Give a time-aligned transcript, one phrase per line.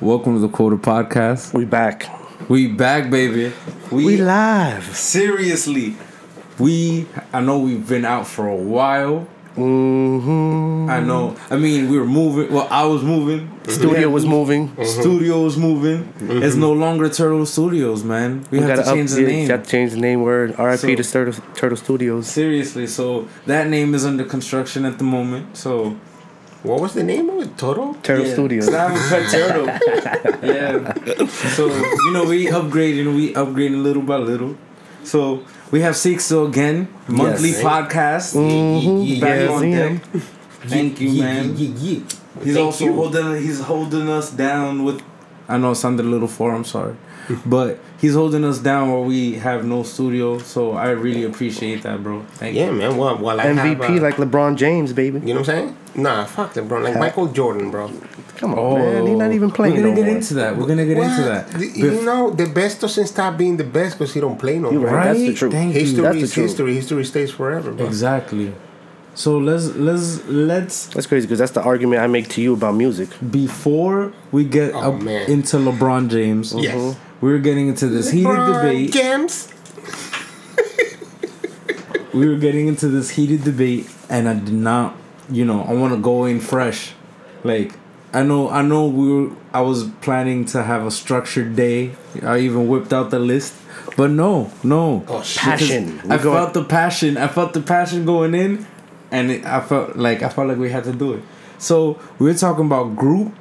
[0.00, 1.52] Welcome to the Quota Podcast.
[1.54, 2.08] We back.
[2.48, 3.52] We back, baby.
[3.90, 4.84] We live.
[4.96, 5.96] seriously.
[6.58, 9.26] We I know we've been out for a while.
[9.56, 10.88] Mm-hmm.
[10.88, 11.36] I know.
[11.50, 12.52] I mean, we were moving.
[12.52, 13.40] Well, I was moving.
[13.40, 13.54] Mm-hmm.
[13.56, 13.72] Mm-hmm.
[13.72, 14.84] Studio was moving.
[14.84, 16.12] Studio was moving.
[16.20, 18.46] It's no longer Turtle Studios, man.
[18.52, 19.48] We, We have to change the name.
[19.48, 20.22] Got to change the name.
[20.22, 20.54] Word.
[20.56, 20.94] R.I.P.
[20.94, 22.28] to Turtle, Turtle Studios.
[22.28, 25.56] Seriously, so that name is under construction at the moment.
[25.56, 25.96] So
[26.68, 27.56] What was the name of it?
[27.56, 27.94] Total?
[28.02, 28.64] Turtle Yeah, Studios.
[28.66, 29.66] 'cause I have a pet turtle.
[30.54, 30.94] yeah.
[31.56, 31.62] So
[32.04, 34.54] you know we upgrading, we upgrading little by little.
[35.02, 37.62] So we have Sixto again, monthly Yes.
[37.62, 38.28] podcast.
[38.36, 39.20] Mhm.
[39.20, 39.78] Back Yes, on yeah.
[39.88, 40.00] deck.
[40.66, 41.56] Thank you, man.
[41.56, 42.92] He's Thank also you.
[42.92, 45.00] holding he's holding us down with.
[45.48, 46.54] I know it sounded a little far.
[46.54, 46.94] I'm sorry,
[47.46, 50.38] but he's holding us down where we have no studio.
[50.38, 52.22] So I really appreciate that, bro.
[52.34, 52.72] Thank Yeah, you.
[52.72, 52.96] man.
[52.96, 55.18] Well, well I MVP have, uh, like LeBron James, baby.
[55.20, 55.76] You know what I'm saying?
[55.96, 56.84] Nah, fuck LeBron.
[56.84, 57.90] Like Michael Jordan, bro.
[58.36, 59.06] Come on, man.
[59.06, 60.16] He's not even playing Oh, We're gonna no get more.
[60.16, 60.56] into that.
[60.56, 61.48] We're gonna get into that.
[61.50, 64.58] The- Bef- You know, the best doesn't stop being the best because he don't play
[64.60, 64.86] no more.
[64.86, 65.04] right.
[65.06, 65.52] That's the truth.
[65.52, 65.80] Thank you.
[65.80, 66.46] History That's the is truth.
[66.50, 66.74] history.
[66.74, 67.84] History stays forever, bro.
[67.86, 68.52] Exactly.
[69.16, 72.76] So let's let's let's That's crazy because that's the argument I make to you about
[72.76, 73.08] music.
[73.32, 75.28] before we get Oh, up man.
[75.28, 76.54] into LeBron James.
[76.56, 76.94] Yes.
[77.20, 78.92] We're getting into this heated LeBron debate.
[78.92, 79.48] James.
[82.14, 84.96] we were getting into this heated debate, and I did not,
[85.30, 86.92] you know, I want to go in fresh.
[87.44, 87.72] Like
[88.12, 89.36] I know, I know, we were.
[89.52, 91.92] I was planning to have a structured day.
[92.22, 93.54] I even whipped out the list,
[93.96, 95.04] but no, no.
[95.08, 95.22] Oh.
[95.36, 96.00] Passion.
[96.04, 97.16] I We're going- felt the passion.
[97.16, 98.66] I felt the passion going in,
[99.10, 101.22] and it, I felt like I felt like we had to do it.
[101.58, 103.34] So we were talking about group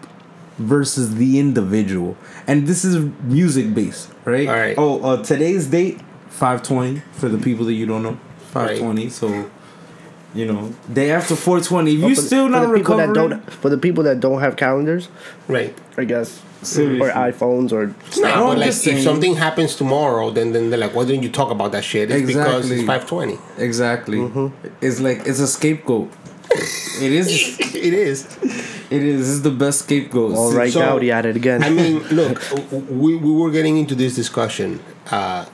[0.58, 4.48] versus the individual, and this is music based, right?
[4.48, 4.76] All right.
[4.78, 8.18] Oh, uh, today's date five twenty for the people that you don't know.
[8.52, 9.10] Five twenty.
[9.10, 9.50] So.
[10.36, 11.96] You know, day after 420.
[11.96, 14.40] If But you still for not the that recovering, don't, for the people that don't
[14.42, 15.08] have calendars,
[15.48, 15.74] Right.
[15.98, 17.00] I guess, Seriously.
[17.10, 17.88] or iPhones, or
[18.22, 21.30] Nah, No, but like if something happens tomorrow, then then they're like, why didn't you
[21.32, 22.12] talk about that shit?
[22.12, 22.76] It's because Exactly.
[22.78, 23.38] it's 520.
[23.58, 24.68] exactly, Mm-hmm.
[24.82, 26.12] it's like it's a scapegoat.
[26.52, 27.60] It is.
[27.60, 28.38] it is.
[28.90, 29.20] It is.
[29.20, 30.34] This is the best scapegoat.
[30.36, 31.64] all right, So, Dauri at it again.
[31.64, 32.42] I mean, look,
[32.72, 34.80] we, we were getting into this discussion.
[35.12, 35.46] Uh,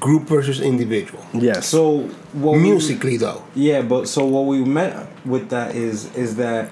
[0.00, 1.24] group versus individual.
[1.32, 1.66] yes.
[1.66, 3.44] So what we- Musically, though.
[3.54, 6.70] yeah, but so what we meant with that is is that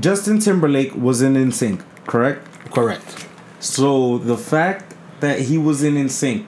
[0.00, 2.46] Justin Timberlake was in NSYNC, correct?
[2.72, 3.26] Correct.
[3.60, 6.46] So the fact that he was in NSYNC,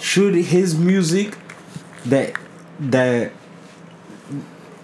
[0.00, 1.36] should his music
[2.06, 2.32] that
[2.80, 3.32] that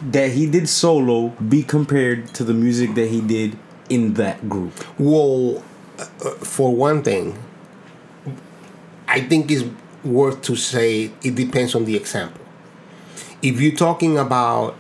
[0.01, 4.73] that he did solo be compared to the music that he did in that group?
[4.99, 5.63] Well,
[5.99, 7.39] uh, uh, for one thing,
[9.07, 9.65] I think it's
[10.05, 12.45] worth to say it depends on the example.
[13.43, 14.77] If you're talking about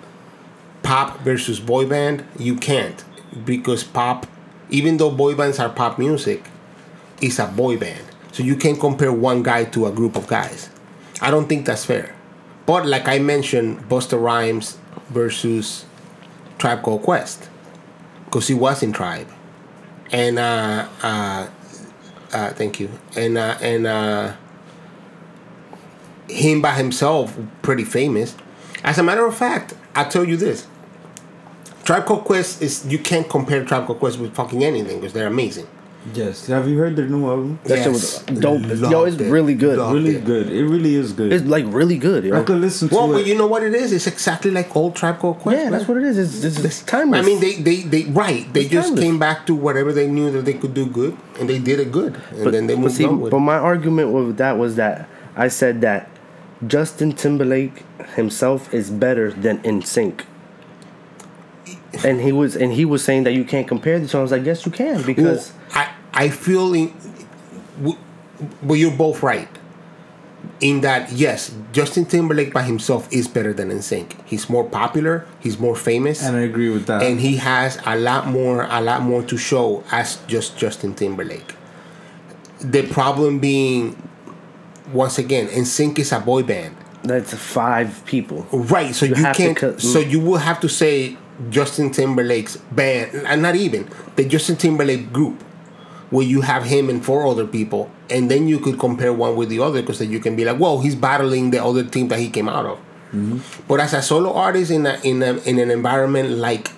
[0.82, 3.04] pop versus boy band, you can't
[3.44, 4.26] because pop,
[4.70, 6.44] even though boy bands are pop music,
[7.20, 8.04] is a boy band.
[8.32, 10.70] So you can't compare one guy to a group of guys.
[11.20, 12.14] I don't think that's fair.
[12.66, 15.84] But like I mentioned, Busta Rhymes versus
[16.58, 17.48] Tribe Called Quest,
[18.24, 19.28] because he was in Tribe,
[20.12, 21.48] and uh, uh,
[22.32, 24.34] uh, thank you, and uh, and uh,
[26.28, 28.36] him by himself, pretty famous.
[28.84, 30.66] As a matter of fact, I tell you this:
[31.84, 35.26] Tribe Called Quest is you can't compare Tribe Called Quest with fucking anything because they're
[35.26, 35.66] amazing.
[36.14, 36.47] Yes.
[36.47, 37.59] Have you heard their new album?
[37.64, 38.62] that shit was dope.
[38.62, 39.31] Yo, it's it.
[39.31, 39.78] really good.
[39.78, 40.25] Loved Really it.
[40.25, 40.50] good.
[40.50, 41.32] It really is good.
[41.32, 42.41] It's like really good, yo.
[42.41, 43.14] I could listen to Well, it.
[43.14, 43.92] but you know what it is?
[43.92, 45.56] It's exactly like old Tribe Called Quest.
[45.59, 45.72] yeah, man.
[45.72, 46.16] that's what it is.
[46.16, 47.20] It's, it's, it's timeless.
[47.20, 48.50] I mean, they, they, they right.
[48.54, 49.04] They It's just timeless.
[49.04, 51.92] came back to whatever they knew that they could do good, and they did it
[51.92, 54.76] good, and then they but moved see, on with but my argument with that was
[54.76, 56.09] that I said that
[56.66, 57.84] Justin Timberlake
[58.15, 60.22] himself is better than NSYNC.
[62.04, 64.32] And he was and he was saying that you can't compare the songs.
[64.32, 66.93] I guess you can because Well, I I feel in,
[67.78, 67.99] w-
[68.62, 69.49] well, you're both right.
[70.60, 74.12] In that, yes, Justin Timberlake by himself is better than NSYNC.
[74.25, 75.25] He's more popular.
[75.41, 77.03] He's more famous, and I agree with that.
[77.03, 81.54] and he has a lot more a lot more to show as just Justin Timberlake.
[82.60, 83.97] The problem being,
[84.92, 86.77] once again, NSYNC is a boy band.
[87.04, 88.47] that's five people.
[88.53, 89.57] Right, so You you, can't.
[89.57, 91.16] cut- so you will have to say
[91.50, 95.42] Justin Timberlake's band, and not even the Justin Timberlake group,
[96.10, 99.48] where you have him and four other people, and then you could compare one with
[99.48, 102.18] the other, because then you can be like, "Whoa, he's battling the other team that
[102.18, 102.78] he came out of."
[103.68, 106.72] But as a solo artist in a, in a, in an environment like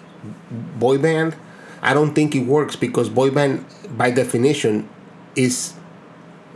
[0.78, 1.34] boy band,
[1.82, 3.64] I don't think it works because boy band,
[3.96, 4.88] by definition,
[5.34, 5.74] is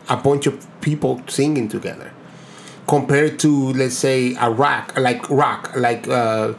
[0.09, 2.13] a bunch of people singing together
[2.87, 6.53] compared to let's say a rock like rock like uh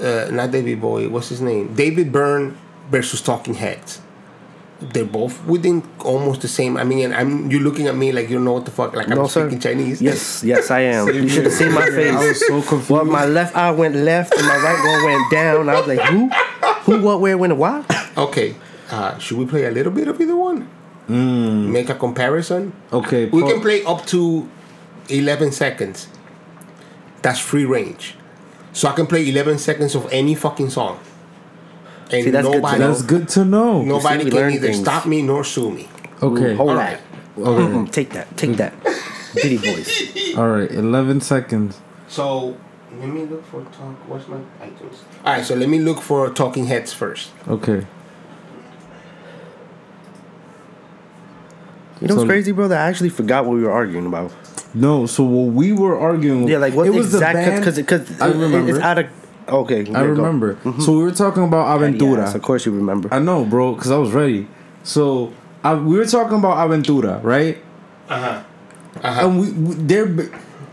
[0.00, 2.56] uh not david bowie what's his name david byrne
[2.90, 4.00] versus Talking Heads.
[4.80, 6.76] They're both within almost the same.
[6.76, 9.08] I mean, and I'm you're looking at me like you know what the fuck, like
[9.08, 9.42] I'm No, sir.
[9.48, 10.02] speaking Chinese.
[10.02, 11.08] Yes, yes, I am.
[11.08, 12.12] You should have seen my face.
[12.14, 12.90] I was so confused.
[12.90, 15.68] Well, my left eye went left and my right one went down.
[15.70, 16.28] I was like, who?
[16.84, 17.84] Who, what, where, when, and why?
[18.18, 18.56] Okay.
[18.90, 20.68] Uh, should we play a little bit of either one?
[21.72, 22.74] Make a comparison.
[22.92, 24.46] Okay, We Paul- can play up to
[25.08, 26.08] eleven seconds.
[27.22, 28.16] That's free range.
[28.74, 31.00] So I can play eleven seconds of any fucking song.
[32.12, 32.88] And See, that's good to nobody, know.
[32.88, 33.82] That's good to know.
[33.82, 34.80] nobody we can learn either things.
[34.80, 35.88] stop me nor sue me.
[36.22, 36.54] Okay.
[36.54, 36.84] Hold All on.
[36.84, 36.98] right.
[37.36, 38.36] Mm, take that.
[38.36, 38.74] Take that.
[39.34, 40.36] Diddy voice.
[40.36, 40.70] All right.
[40.70, 41.80] Eleven seconds.
[42.08, 42.56] So
[43.00, 43.96] let me look for talk.
[44.08, 44.98] What's my iTunes?
[45.24, 45.44] All right.
[45.44, 47.30] So let me look for Talking Heads first.
[47.48, 47.86] Okay.
[52.00, 52.76] You know what's So- crazy, brother?
[52.76, 54.32] I actually forgot what we were arguing about.
[54.74, 55.06] No.
[55.06, 56.48] So what we were arguing.
[56.48, 57.34] Yeah, like what it was the exact?
[57.36, 57.60] band.
[57.60, 58.70] Because because I remember.
[58.70, 59.06] it's out of.
[59.46, 60.08] Okay, yeah, I go.
[60.08, 60.56] remember.
[60.80, 62.24] So we were talking about Aventura.
[62.24, 63.12] Yes, of course you remember.
[63.12, 64.48] I know, bro, because I was ready.
[64.82, 65.32] So
[65.62, 67.58] I, we were talking about Aventura, right?
[68.08, 68.42] Uh huh.
[69.02, 70.08] And we, we there,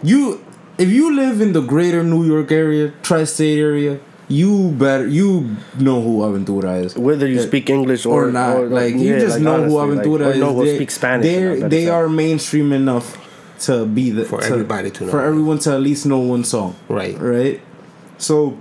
[0.04, 0.44] you,
[0.78, 4.00] if you live in the greater New York area, tri-state area,
[4.32, 6.96] you better you know who Aventura is.
[6.98, 9.78] Whether you Uh, speak English or, or not, like you yeah, just like, know who
[9.78, 10.40] honestly, like, Aventura or is.
[10.40, 11.26] know who they, speak Spanish.
[11.28, 11.90] They're, I they say.
[11.92, 13.18] are mainstream enough
[13.68, 15.12] to be the For to- everybody to know.
[15.12, 16.76] for everyone to at least know one song.
[16.88, 17.18] Right.
[17.20, 17.62] Right.
[18.18, 18.58] So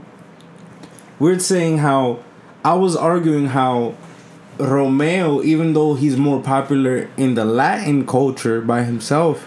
[1.19, 2.19] we're saying how
[2.65, 3.95] I was arguing how
[4.59, 9.47] Romeo, even though he's more popular in the Latin culture by himself,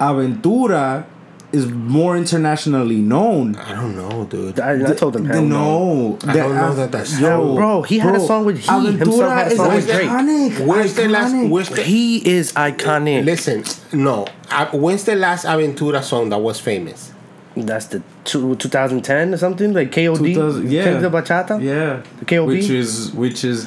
[0.00, 1.04] Aventura
[1.52, 3.56] is more internationally known.
[3.56, 4.60] I don't know, dude.
[4.60, 6.16] I, I told him hell no.
[6.16, 8.66] no, I don't know that that's yo, Bro, he had a song with he
[8.96, 10.08] himself had a is song with Drake.
[10.08, 11.32] iconic, Where's the last?
[11.34, 11.50] iconic.
[11.50, 11.82] Where's the?
[11.82, 13.24] He is iconic.
[13.24, 13.64] Listen,
[13.98, 14.26] no.
[14.48, 17.12] I, when's the last Aventura song that was famous?
[17.56, 20.18] That's the two, 2010 or something like KOD.
[20.34, 21.62] 2000 yeah, King Bachata.
[21.62, 22.46] yeah, The KOB?
[22.46, 23.66] which is which is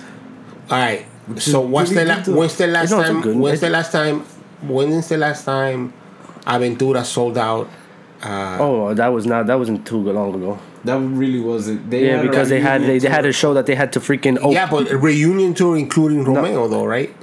[0.70, 1.06] All right.
[1.38, 3.40] So what's the pretty la- when's the last It's not so time?
[3.40, 4.22] When's the last time?
[4.62, 5.94] When is the last time
[6.46, 7.70] Aventura sold out?
[8.26, 10.58] Oh, that was not that wasn't too long ago.
[10.86, 11.90] that really wasn't.
[11.90, 14.38] They Yeah, because they had they, they had a show that they had to freaking
[14.42, 17.14] oh Yeah, but a reunion tour including Romeo, though, right?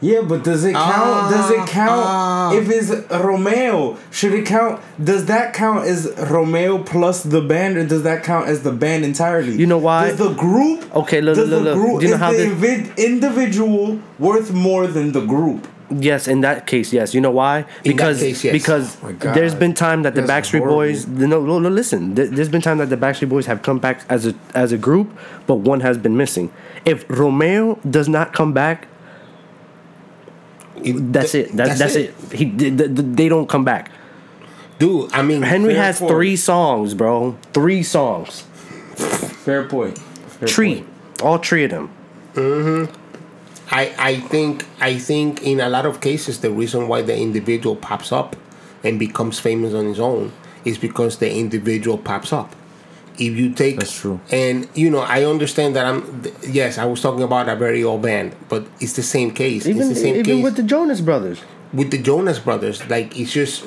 [0.00, 1.30] Yeah, but does it count?
[1.30, 2.52] does it count ah.
[2.52, 3.96] if it's Romeo?
[4.10, 4.80] Should it count?
[5.02, 9.04] Does that count as Romeo plus the band, or does that count as the band
[9.04, 9.54] entirely?
[9.54, 10.08] You know why?
[10.08, 10.92] Does the group?
[10.96, 11.74] Okay, look, does look, the look.
[11.78, 15.68] group Do you know is how the this- invi- individual worth more than the group?
[16.00, 17.14] Yes, in that case, yes.
[17.14, 17.64] You know why?
[17.82, 18.52] Because case, yes.
[18.52, 20.76] because Oh there's been time that the That's Backstreet horrible.
[20.76, 21.06] Boys.
[21.06, 21.68] No, no, no.
[21.68, 24.72] Listen, There- there's been time that the Backstreet Boys have come back as a as
[24.72, 25.10] a group,
[25.46, 26.50] but one has been missing.
[26.84, 28.86] If Romeo does not come back,
[30.84, 31.56] It- that's th- it.
[31.56, 32.14] That, that's, it.
[32.32, 33.90] He th- th- th- they don't come back.
[34.78, 35.12] dude.
[35.12, 36.10] I mean, Henry has point.
[36.10, 37.36] three songs, bro.
[37.52, 38.40] Three songs.
[39.44, 39.98] Fair point.
[39.98, 40.74] Fair Tree.
[40.76, 40.86] point.
[41.22, 41.90] All three of them.
[42.34, 43.01] Mm-hmm.
[43.72, 47.74] I, I think I think in a lot of cases the reason why the individual
[47.74, 48.36] pops up
[48.84, 50.32] and becomes famous on his own
[50.64, 52.54] is because the individual pops up.
[53.18, 54.20] If you take That's true.
[54.30, 57.82] and you know I understand that I'm th- yes I was talking about a very
[57.84, 59.66] old band, but it's the same case.
[59.66, 61.40] Even it's the same even case with the Jonas Brothers.
[61.72, 62.86] with the Jonas Brothers.
[62.88, 63.64] Like it's just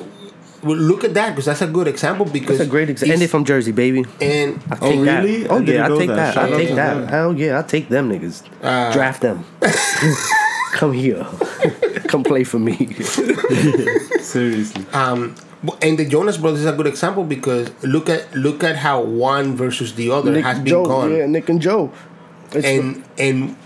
[0.66, 3.12] well, look at that because that's a good example because That's a great example.
[3.14, 4.04] And it's- they from Jersey, baby.
[4.20, 5.24] and I Oh, take that.
[5.24, 5.44] really?
[5.48, 6.34] I Oh yeah, I take that.
[6.34, 6.36] that.
[6.38, 6.94] I take to that.
[6.94, 7.08] them.
[7.08, 8.42] Hell yeah, I take them niggas.
[8.62, 9.44] Uh, Draft them.
[10.72, 11.24] Come here.
[12.08, 12.76] Come play for me.
[14.20, 14.84] Seriously.
[14.92, 15.34] um
[15.82, 19.56] and the Jonas Brothers is a good example because look at look at how one
[19.56, 21.14] versus the other Nick has been Joe, gone.
[21.16, 21.90] yeah, Nick and Joe.
[22.54, 23.56] It's- and and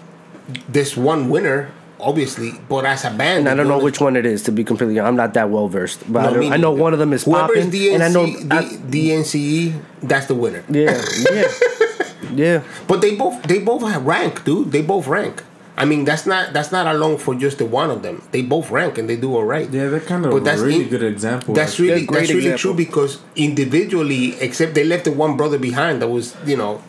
[0.68, 1.70] this one winner,
[2.02, 4.64] obviously, but as a band, and I don't know which one it is to be
[4.64, 4.98] completely.
[4.98, 5.08] honest.
[5.08, 7.12] I'm not that well versed, but No, I, me know, I know one of them
[7.12, 8.26] is Whoever popping, DNC, and I know.
[8.26, 10.64] D- I, DNCE, E, that's the winner.
[10.68, 11.48] yeah, yeah,
[12.34, 12.62] yeah.
[12.88, 14.72] But they both they both have rank, dude.
[14.72, 15.42] They both rank.
[15.76, 18.22] I mean, that's not that's not alone for just the one of them.
[18.32, 19.64] They both rank and they do all right.
[19.70, 21.54] Yeah, they're kind of But a that's really in- good example.
[21.54, 22.58] That's really great that's really example.
[22.58, 26.82] true because individually, except they left the one brother behind that was you know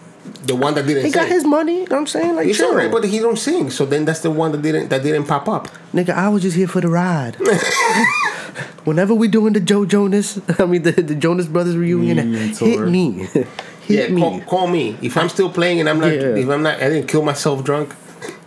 [0.46, 1.06] the one that didn't.
[1.06, 1.32] He got sing.
[1.34, 1.74] his money.
[1.74, 2.70] You know what I'm saying, like, It's chill.
[2.70, 3.70] alright, but he don't sing.
[3.70, 5.68] So then that's the one that didn't that didn't pop up.
[5.94, 7.36] Nigga, I was just here for the ride.
[8.84, 12.80] Whenever we doing the Joe Jonas, I mean the, the Jonas Brothers reunion, Reunion hit
[12.88, 13.48] me, hit
[13.88, 14.22] yeah, me.
[14.22, 16.36] Call, call me if I'm still playing and I'm not Yeah.
[16.36, 17.94] if I'm not I didn't kill myself drunk.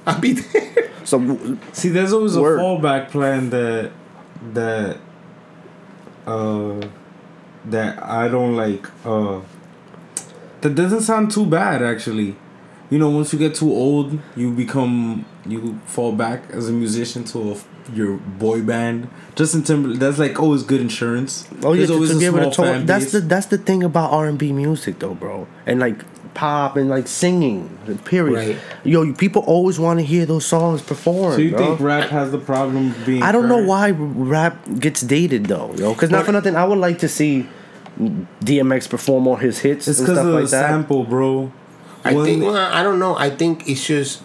[0.07, 0.91] I'll be there.
[1.05, 2.59] So See, there's always Word.
[2.59, 3.93] a fallback plan that
[4.53, 4.99] that
[6.27, 6.81] uh
[7.67, 8.87] that I don't like.
[9.07, 9.41] Uh,
[10.65, 12.37] that doesn't sound too bad actually.
[12.91, 17.25] You know, once you get too old, you become you fall back as a musician
[17.25, 17.57] to a,
[17.93, 19.09] your boy band.
[19.35, 21.49] Justin Timberlake, that's like always good insurance.
[21.63, 22.87] Oh yeah, There's to, always to a be able to talk.
[22.87, 25.47] That's the that's the thing about R and B music though, bro.
[25.67, 25.99] And like
[26.35, 27.79] pop and like singing.
[28.05, 28.57] Period.
[28.57, 28.59] Right.
[28.85, 31.37] Yo, you- people always want to hear those songs performed.
[31.37, 31.59] So you bro.
[31.67, 33.23] think rap has the problem being?
[33.23, 35.95] I don't know why rap gets dated though, yo.
[35.95, 37.49] Because not for nothing, I would like to see
[37.99, 40.69] DMX perform all his hits It's and because stuff of like the that.
[40.71, 41.53] sample, bro.
[42.05, 43.17] I When- think well, I don't know.
[43.17, 44.23] I think it's just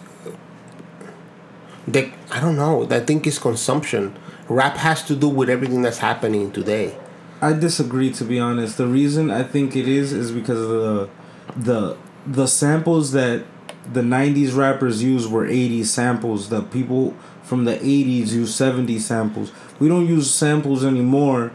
[1.86, 2.86] the I don't know.
[2.90, 4.14] I think it's consumption.
[4.48, 6.94] Rap has to do with everything that's happening today.
[7.40, 8.76] I disagree to be honest.
[8.76, 11.08] The reason I think it is is because of the
[11.56, 11.96] the
[12.26, 13.44] the samples that
[13.90, 16.48] the 90s rappers used were 80s samples.
[16.50, 19.50] The people from the 80s use 70s samples.
[19.78, 21.50] We don't use samples anymore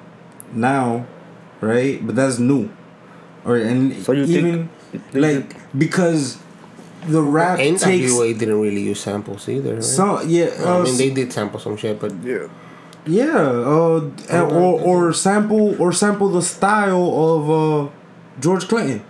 [0.52, 1.06] now,
[1.66, 2.06] right?
[2.06, 2.70] But that's new.
[3.46, 4.70] Or and So you think- even
[5.14, 6.38] like because
[7.08, 9.76] the rap takes NWA didn't really use samples either.
[9.76, 9.84] Right?
[9.84, 12.48] some yeah I uh, mean, they did sample some shit, but Yeah.
[13.08, 14.02] Yeah, uh,
[14.50, 17.92] or or sample or sample the style of uh,
[18.40, 19.04] George Clinton.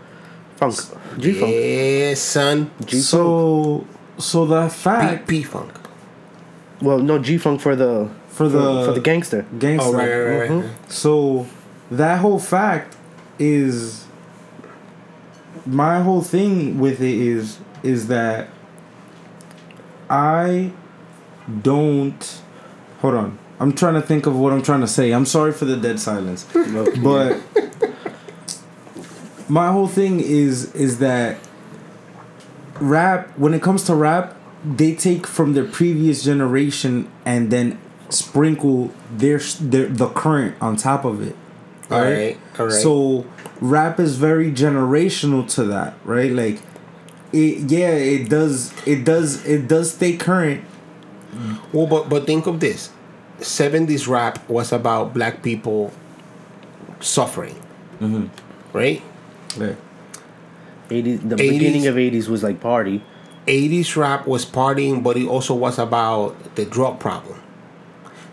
[0.57, 0.75] Funk.
[1.17, 1.53] G Funk.
[1.53, 3.03] yeah, son, G Funk.
[3.03, 5.71] So so the fact P Funk.
[6.81, 9.45] Well, no, G Funk for the for the for the gangster.
[9.59, 9.87] gangster.
[9.87, 10.51] Oh right, right, right.
[10.51, 10.69] Mhm.
[10.89, 11.47] So
[11.91, 12.95] that whole fact
[13.37, 14.05] is
[15.65, 18.49] my whole thing with it is is that
[20.09, 20.71] I
[21.61, 22.41] don't
[22.99, 23.39] hold on.
[23.59, 25.11] I'm trying to think of what I'm trying to say.
[25.11, 26.45] I'm sorry for the dead silence.
[27.03, 27.39] but
[29.47, 31.37] my whole thing is is that
[32.79, 38.91] rap when it comes to rap they take from their previous generation and then sprinkle
[39.11, 41.35] their, their the current on top of it
[41.91, 42.73] Alright, alright.
[42.81, 43.25] so
[43.61, 46.59] rap is very generational to that right like
[47.31, 50.63] it yeah it does it does it does stay current
[51.73, 52.89] Well, but but think of this:
[53.39, 55.91] '70s rap was about black people
[57.01, 57.55] suffering,
[57.99, 58.27] Mm-hmm.
[58.71, 59.01] right?
[59.59, 59.75] yeah.
[60.89, 61.37] 80s, the 80s.
[61.37, 63.03] beginning of 80s was like party.
[63.47, 67.39] '80s rap was partying, but it also was about the drug problem.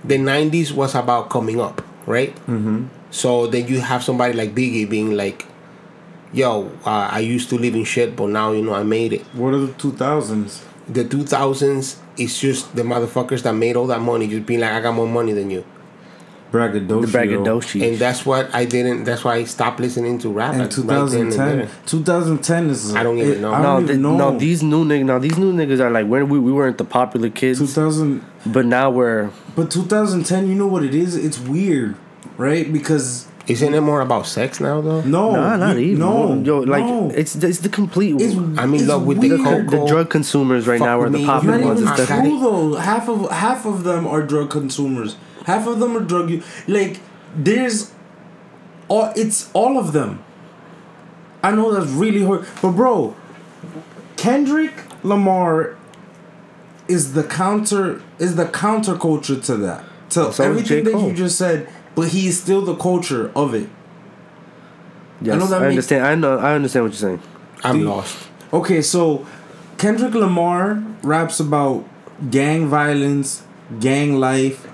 [0.04, 2.34] The '90s was about coming up, right?
[2.46, 2.86] Mm-hmm.
[3.12, 5.44] So then you have somebody like Biggie being like,
[6.32, 9.22] "Yo, uh, I used to live in shit, but now you know I made it."
[9.34, 14.26] what are the 2000s The 2000s is just the motherfuckers that made all that money
[14.26, 15.62] just being like, "I got more money than you."
[16.52, 17.82] braggadocio The braggadocio.
[17.86, 19.04] And that's what I didn't.
[19.04, 20.54] That's why I stopped listening to rap.
[20.54, 21.68] in at- right and 2010 there.
[21.86, 23.52] 2010 is I don't even know.
[23.52, 25.04] I no, don't th- even know no, these new niggas.
[25.06, 28.66] No, these new niggas are like when we, we weren't the popular kids, 2000 but
[28.66, 31.16] now we're But 2010, you know what it is?
[31.16, 31.96] It's weird,
[32.36, 32.70] right?
[32.72, 35.00] Because Isn't it more about sex now, though?
[35.02, 35.98] no, nah, not you- even.
[35.98, 37.10] No, yo, like no.
[37.14, 38.20] it's it's the complete.
[38.20, 39.40] It's, I mean, in it's love with the weird.
[39.44, 39.70] coke.
[39.70, 41.26] the drug consumers right fuck now are with the me.
[41.26, 41.80] popular Not Not ones.
[41.80, 42.74] even I the, true though.
[42.76, 45.16] Half of half of them are drug consumers.
[45.46, 46.30] Half of them are drug.
[46.30, 47.00] u- Like
[47.34, 47.90] there's,
[48.88, 50.22] all it's all of them.
[51.42, 53.16] I know that's really hard, but bro,
[54.16, 55.76] Kendrick Lamar
[56.88, 61.68] is the counter is the counterculture to that to So everything that you just said.
[61.94, 63.68] But he's still the culture of it.
[65.20, 66.06] yes, know I, that makes- understand.
[66.06, 66.38] I know.
[66.38, 67.20] I understand what you're saying.
[67.64, 68.16] I'm Do- lost.
[68.52, 69.26] Okay, so
[69.78, 71.84] Kendrick Lamar raps about
[72.30, 73.42] gang violence,
[73.80, 74.66] gang life,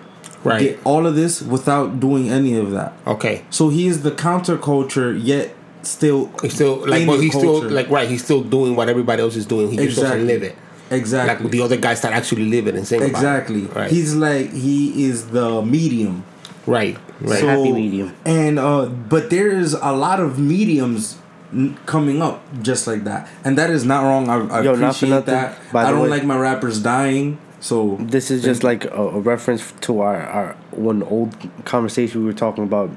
[0.45, 0.61] Right.
[0.61, 2.93] get all of this without doing any of that.
[3.07, 3.43] Okay.
[3.51, 7.63] So he is the counterculture, yet still He's still like, in but the he's still
[7.69, 8.09] like, right?
[8.09, 9.71] He's still doing what everybody else is doing.
[9.71, 10.11] He just Exactly.
[10.11, 10.57] doesn't live it.
[10.91, 13.11] exactly Like the other guys that actually live it and sing about it.
[13.17, 13.63] exactly.
[13.67, 13.91] Right.
[13.91, 16.25] He's like he is the medium.
[16.69, 16.97] Right.
[17.21, 17.41] Right.
[17.41, 18.15] So, Happy medium.
[18.25, 21.19] And uh, but there is a lot of mediums
[21.53, 24.29] n- coming up just like that, and that is not wrong.
[24.29, 25.59] I, I Yo, appreciate nothing, that.
[25.73, 27.39] by I don't way- like my rappers dying.
[27.61, 31.35] So This is just like a, a reference to our, our one old
[31.65, 32.89] conversation we were talking about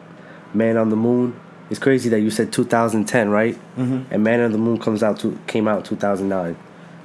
[0.54, 1.34] Man on the Moon.
[1.72, 3.56] It's crazy that you said 2010, right?
[3.76, 4.14] Mm-hmm.
[4.14, 6.56] And Man on the Moon comes out to came out 2009,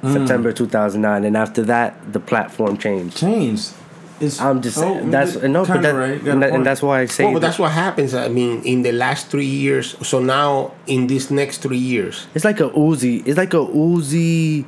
[0.03, 0.13] Mm.
[0.13, 3.17] September 2009, and after that the platform changed.
[3.17, 3.73] changed.
[4.19, 6.23] It's, I'm just oh, saying that's no, but kinda that, right.
[6.23, 8.15] And, that, and that's why I say Well, but that that's what happens.
[8.15, 9.97] I mean, in the last three years.
[10.07, 13.27] So now, in these next three years, it's like a Uzi.
[13.27, 14.65] It's like a Uzi.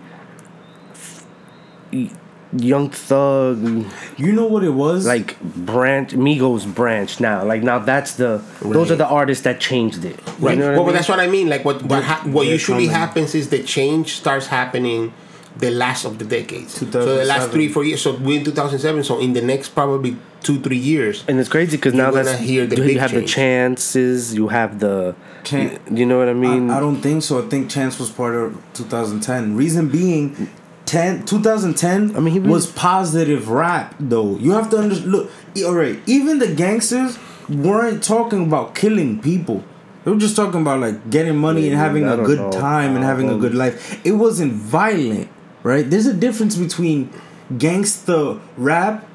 [2.56, 3.84] Young Thug,
[4.16, 5.06] You know what it was?
[5.06, 7.44] like branch Migos branch now.
[7.44, 10.18] Like now that's the those are the artists that changed it.
[10.38, 10.58] You right?
[10.58, 10.94] know what I well, but mean?
[10.94, 11.48] that's what I mean.
[11.50, 13.00] Like what what, ha- what usually coming.
[13.00, 15.12] happens is the change starts happening
[15.58, 16.74] the last of the decades.
[16.74, 18.02] So the last three four years.
[18.02, 19.04] So we're in 2007.
[19.04, 21.24] So in the next probably two three years.
[21.28, 24.48] And it's crazy because now gonna that's hear the you, big have the chances, you
[24.48, 26.70] have the, Chan- you know what I mean?
[26.70, 27.44] I, I don't think so.
[27.44, 29.56] I think Chance was part of 2010.
[29.56, 30.48] Reason being,
[30.86, 34.36] 10, 2010 I mean, he really- was positive rap though.
[34.36, 35.12] You have to understand.
[35.12, 35.30] Look,
[35.66, 35.98] all right.
[36.06, 39.64] Even the gangsters weren't talking about killing people.
[40.04, 42.50] They were just talking about like getting money and having a good know.
[42.50, 44.00] time and having a good life.
[44.06, 45.28] It wasn't violent,
[45.68, 45.88] right?
[45.88, 47.10] There's a difference between
[47.52, 49.06] gangsta rap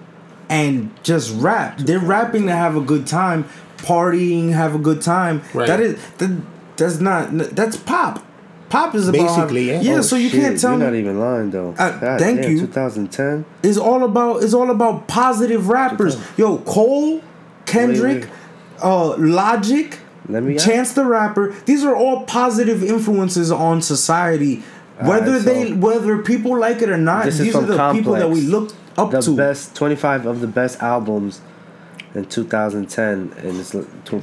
[0.50, 1.79] and just rap.
[1.79, 3.45] They're rapping to have a good time,
[3.77, 5.41] partying, have a good time.
[5.53, 5.67] Right.
[5.67, 6.41] That is that.
[6.77, 7.31] That's not.
[7.31, 8.25] That's pop.
[8.69, 9.81] Pop is about Basically, yeah.
[9.81, 9.93] Yeah.
[9.98, 11.75] Oh, so you shit, can't tell You're me not even lying though.
[11.77, 12.60] Uh, God thank damn, you.
[12.62, 13.45] 2010.
[13.62, 16.17] is all about it's all about positive rappers.
[16.38, 17.22] Yo, Cole,
[17.65, 18.29] Kendrick, Wait,
[18.81, 21.55] uh, Logic, Let me Chance the Rapper.
[21.65, 24.63] These are all positive influences on society.
[25.02, 28.42] Whether Alright, they whether people like it or not, these are the people that we
[28.42, 28.52] Complex.
[28.52, 29.36] look up the to.
[29.36, 31.42] best 25 of the best albums
[32.14, 33.72] in 2010 and it's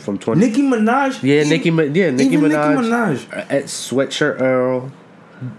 [0.04, 1.22] from 20 Nicki Minaj.
[1.24, 3.32] yeah even- Nicki yeah Nicki Minaj, Nicki Minaj.
[3.36, 4.92] uh, at Sweatshirt Earl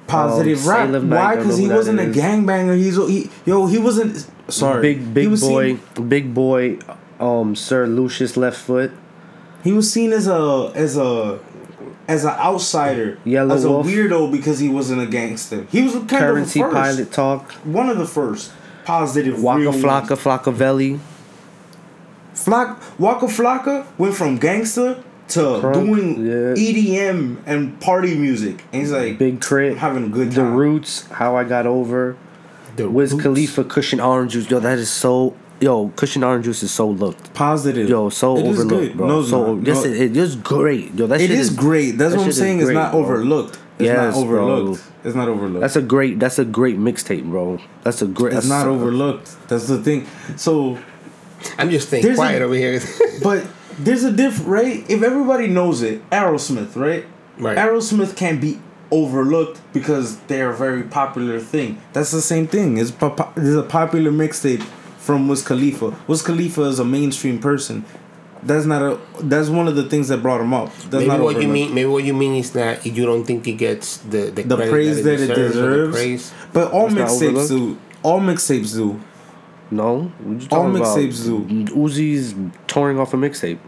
[0.08, 1.03] Positive um, rap.
[1.03, 1.36] Why?
[1.36, 2.77] Because he wasn't a gangbanger.
[2.77, 3.65] He's he, yo.
[3.65, 4.27] He wasn't.
[4.48, 4.80] Sorry.
[4.80, 6.77] Big Big Boi Seen, Big Boi
[7.20, 8.91] um Sir Lucious Left Foot
[9.63, 11.39] he was seen as a as a
[12.08, 13.88] as an outsider, Yellow as a Wolf.
[13.88, 15.65] weirdo because he wasn't a gangster.
[15.72, 18.51] He was kind Currency of the first, Pilot Talk one of the first
[18.86, 19.41] positive.
[19.41, 20.22] Waka real Flocka ones.
[20.22, 21.00] Flockavelli
[22.34, 26.53] Flock Waka Flocka went from gangster to Crunk, doing yeah.
[26.55, 29.72] EDM and party music, and he's like Big K.R.I.T.
[29.74, 30.43] I'm having a good The.
[30.43, 32.17] Roots How I Got Over
[32.75, 33.24] The Wiz Roots.
[33.24, 36.72] Khalifa Kush & Orange Juice yo that is so yo Kush & Orange Juice is
[36.72, 37.88] so looked positive.
[37.88, 39.08] Yo, so It is overlooked, bro.
[39.08, 39.68] No, so not.
[39.68, 40.94] yes, No, it, it is great.
[40.96, 41.91] Yo, that it shit is great.
[41.91, 42.60] That's that what I'm shit is saying.
[42.60, 43.01] It's not bro.
[43.01, 43.56] overlooked.
[43.80, 44.50] It's Yes, not bro.
[44.51, 44.84] overlooked.
[45.03, 45.62] It's not overlooked.
[45.62, 46.20] That's a great.
[46.20, 47.60] That's a great mixtape, bro.
[47.84, 48.34] That's a great.
[48.34, 49.36] it's that's not a- overlooked.
[49.48, 50.06] That's the thing.
[50.36, 50.77] So
[51.58, 52.82] I'm just staying There's quiet a- over here.
[53.24, 53.46] But
[53.80, 54.84] there's a diff, right?
[54.89, 57.06] If everybody knows it, Aerosmith, right?
[57.38, 57.58] Right.
[57.58, 58.60] Aerosmith can't be
[58.91, 61.82] overlooked because they're a very popular thing.
[61.94, 62.77] That's the same thing.
[62.77, 64.63] It's pop- there's a popular mixtape
[65.01, 65.93] from Wiz Khalifa.
[66.08, 67.84] Wiz Khalifa is a mainstream person.
[68.43, 68.98] That's not a.
[69.22, 70.70] That's one of the things that brought him up.
[70.89, 71.74] That's maybe not what you mean.
[71.75, 74.72] Maybe what you mean is that you don't think it gets the the, The credit
[74.72, 75.96] praise that it or the deserves.
[75.96, 76.34] praise.
[76.53, 77.77] But all It's not mixtapes do.
[78.03, 79.00] All mixtapes do.
[79.74, 80.98] No, All talking about?
[80.98, 81.46] mixtapes do.
[81.75, 82.34] Uzi's
[82.67, 83.60] touring off a mixtape.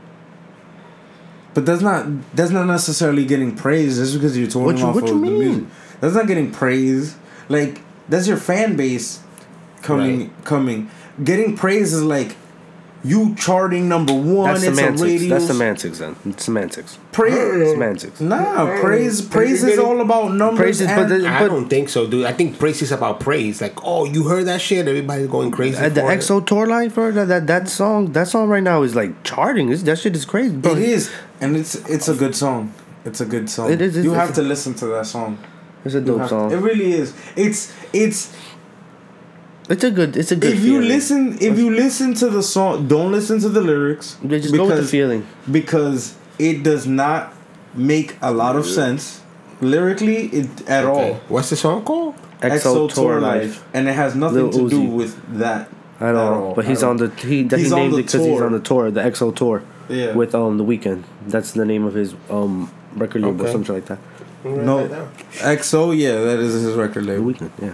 [1.53, 4.95] But that's not that's not necessarily getting praise That's because you're touring What you- off
[4.95, 5.39] what of you the mean?
[5.39, 5.63] music.
[6.01, 7.15] That's not getting praise.
[7.47, 9.19] Like that's your fan base
[9.83, 10.45] coming Right.
[10.45, 10.89] coming.
[11.21, 12.35] Getting praise is like
[13.03, 14.53] you charting number one.
[14.53, 15.01] That's it's semantics.
[15.01, 15.29] a radio.
[15.29, 15.99] That's semantics.
[15.99, 16.97] Then it's semantics.
[17.11, 17.71] praise.
[17.71, 18.21] Semantics.
[18.21, 20.57] Nah, praise praise is all about numbers.
[20.57, 22.25] Praise is- but and, the- I don't think so, dude.
[22.25, 23.61] I think praise is about praise.
[23.61, 24.87] Like, oh, you heard that shit?
[24.87, 25.77] Everybody's going crazy.
[25.77, 26.19] Uh, the for it.
[26.19, 27.11] XO tour life, bro.
[27.11, 29.69] That, that that song, that song right now is like charting.
[29.69, 30.71] It's, that shit is crazy, bro.
[30.71, 32.73] it is, and it's it's a good song.
[33.05, 33.69] It's a good song.
[33.69, 35.37] It is, you have to listen to that song.
[35.83, 36.51] It's a dope have to- song.
[36.53, 37.13] It really is.
[37.35, 38.33] It's it's
[39.69, 40.17] It's a good.
[40.17, 40.53] It's a good.
[40.53, 40.87] if you feeling.
[40.87, 44.65] listen if you listen to the song don't listen to the lyrics Yeah, just go
[44.67, 45.25] with the feeling.
[45.51, 47.33] because it does not
[47.73, 49.21] make a lot of sense
[49.61, 51.11] lyrically it, at Okay.
[51.11, 52.15] all What's the song called?
[52.41, 53.63] XO, tour life.
[53.73, 55.69] and it has nothing Lil to do with that
[56.01, 58.25] I don't all, but he's on the he that he He's on named it because
[58.25, 60.13] he's on the tour, the XO tour, Yeah.
[60.13, 61.03] with um the Weeknd.
[61.27, 63.51] That's the name of his um record label, Okay.
[63.53, 63.99] something like that.
[64.43, 64.89] no
[65.39, 67.73] XO yeah that is his record The label Weeknd, yeah.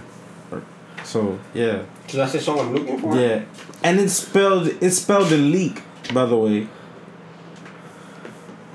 [1.10, 3.16] So yeah So that's the song I'm looking for.
[3.18, 3.42] yeah
[3.82, 5.82] and it's spelled it's spelled in leak
[6.14, 6.68] by the way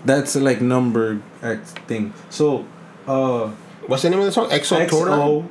[0.03, 2.65] that's like number x thing so
[3.07, 3.51] uh
[3.87, 4.49] What's the name of the song?
[4.49, 4.57] Tour.
[4.57, 5.47] XO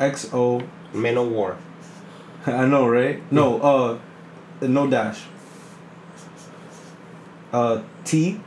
[0.00, 1.56] XO Men of War.
[2.46, 3.22] I know, right?
[3.30, 3.98] No, uh
[4.66, 5.22] no dash.
[7.52, 8.40] Uh T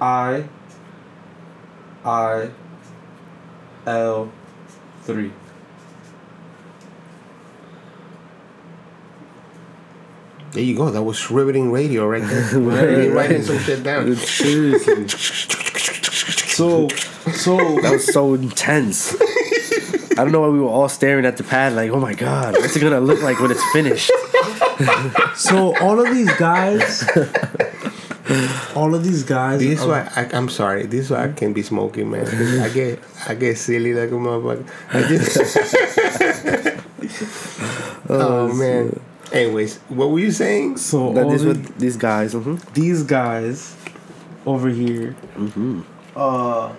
[0.00, 0.44] I
[2.04, 2.50] I
[3.86, 4.30] L
[5.02, 5.32] three.
[10.52, 10.90] There you go.
[10.90, 12.60] That was riveting radio right there.
[12.60, 14.14] Right, writing some shit down.
[14.16, 15.08] Seriously.
[15.08, 16.88] so
[17.32, 19.14] so That was so intense.
[20.12, 22.52] I don't know why we were all staring at the pad like, oh my god,
[22.54, 24.10] what's it gonna look like when it's finished?
[25.34, 27.02] so all of these guys
[28.74, 30.86] all of these guys This is why I, I'm sorry.
[30.86, 32.26] This is why I can't be smoking, man.
[32.60, 34.66] I get I get silly like a motherfucker.
[34.92, 35.36] I just
[38.10, 39.00] oh, oh man.
[39.32, 40.76] Anyways, what were you saying?
[40.76, 42.32] so That this the- with these guys.
[42.34, 43.74] hmm these guys
[44.44, 45.14] over here
[46.16, 46.72] uh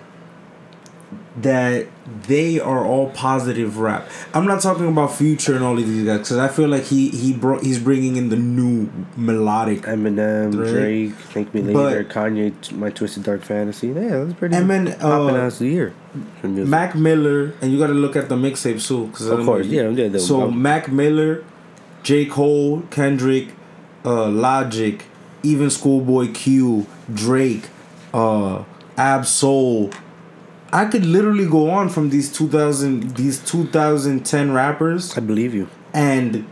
[1.40, 1.86] that
[2.28, 6.18] they are all positive rap i'm not talking about future and all of these guys
[6.18, 10.70] because i feel like he he brought he's bringing in the new melodic Eminem, Right.
[10.70, 13.88] Drake, Thank Me But- Later, Kanye, My Twisted Dark Fantasy.
[13.88, 15.92] Yeah, that's pretty Emin, popping uh, ass the year.
[16.44, 19.88] mac miller and you got to look at the mixtape too because Of course, yeah,
[19.88, 21.42] yeah, the- so um, mac miller
[22.04, 23.48] j cole kendrick
[24.04, 25.06] uh logic
[25.44, 27.68] even Schoolboy Q, Drake,
[28.12, 28.64] uh,
[28.96, 29.94] Absol.
[30.72, 35.68] I could literally go on from these 2000 these 2010 rappers I believe you.
[35.92, 36.48] and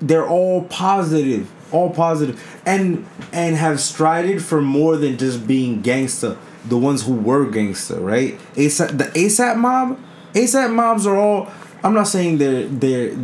[0.00, 6.36] they're all positive all positive and and have strided for more than just being gangsta
[6.64, 10.00] the ones who were gangsta right asap the asap mob
[10.32, 11.48] asap mobs are all
[11.84, 13.14] i'm not saying they're they're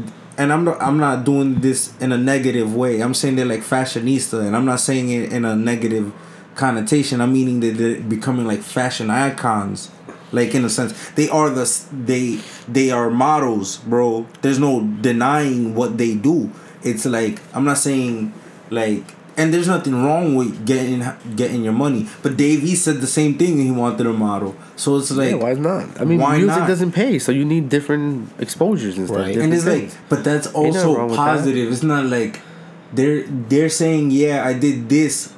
[0.41, 3.03] and i'm not i'm not doing this in a negative way.
[3.03, 6.13] I'm saying they're like fashionista and i'm not saying it in a negative
[6.55, 7.21] connotation.
[7.21, 9.91] I'm meaning that they're becoming like fashion icons.
[10.33, 14.27] Like in a sense they are the they they are models bro.
[14.41, 16.51] There's no denying what they do.
[16.83, 18.33] It's like i'm not saying
[18.71, 19.05] like
[19.41, 21.03] and there's nothing wrong with getting
[21.37, 24.55] getting your money but dave East said the same thing and he wanted a model
[24.77, 26.01] so it's like yeah, why not?
[26.01, 26.69] I mean, why music not?
[26.69, 29.21] doesn't pay, so you need different exposures and stuff.
[29.21, 29.37] Right.
[29.37, 29.93] and it's things.
[29.95, 31.17] like but that's also with that.
[31.17, 32.41] positive it's not like
[32.93, 35.33] they're they're saying yeah i did this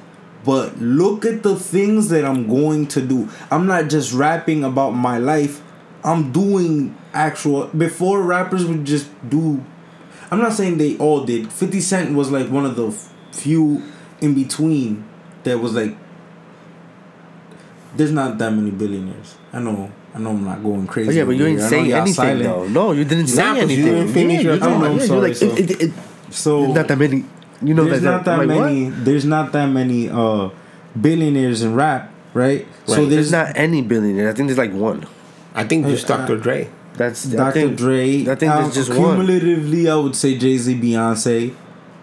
[0.45, 4.91] but look at the things that i'm going to do i'm not just rapping about
[4.91, 5.61] my life
[6.03, 9.63] i'm doing actual before rappers would just do
[10.31, 13.83] i'm not saying they all did 50 cent was like one of the f- few
[14.23, 15.03] in between
[15.43, 15.93] that was like
[17.95, 21.25] there's not that many billionaires i know i know i'm not going crazy Oh, yeah,
[21.25, 21.67] but you over ain't here.
[21.67, 22.43] I know saying anything silent.
[22.43, 22.67] though.
[22.67, 23.93] No, you didn't say Nah, 'cause you anything.
[23.93, 24.69] didn't finish yeah, your you thought.
[24.81, 25.91] didn't- I'm yeah, sorry, you're like, so- it, it, it,
[26.29, 27.25] so not that many.
[27.61, 28.65] You know there's that, not that like, what?
[28.65, 28.89] many.
[28.89, 30.49] There's not that many uh,
[30.99, 32.67] billionaires in rap, right?
[32.85, 34.29] So there's There's not any billionaire.
[34.29, 35.05] I think there's like one.
[35.55, 36.37] I think just Uh, Dr.
[36.37, 36.69] Dre.
[36.97, 37.51] That's I Dr.
[37.53, 38.21] think- Dre.
[38.27, 39.15] I think um, there's just one.
[39.17, 41.53] cumulatively, I would say Jay Z, Beyonce.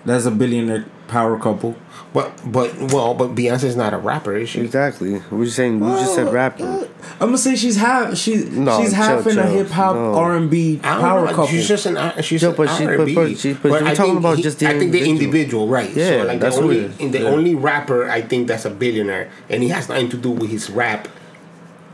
[0.06, 1.77] That's a billionaire power couple.
[2.12, 4.61] But but well, but Beyonce's not a rapper, is she?
[4.62, 5.20] Exactly.
[5.31, 5.79] We're just saying.
[5.81, 6.88] We just said rapper.
[7.20, 8.16] I'm gonna say she's half.
[8.16, 10.14] She's No, she's half chill, in a hip hop No.
[10.16, 11.27] R and B I don't power know.
[11.29, 11.46] couple.
[11.46, 13.14] She's just an uh, she's Yeah, an but she- but- R&B.
[13.14, 15.25] but she- but we're I talking think about just the I think the individual.
[15.27, 15.90] individual, right?
[15.94, 17.11] Yeah, so like that's the only it is.
[17.12, 17.29] the Yeah.
[17.29, 20.68] only rapper I think that's a billionaire, and he has nothing to do with his
[20.70, 21.07] rap.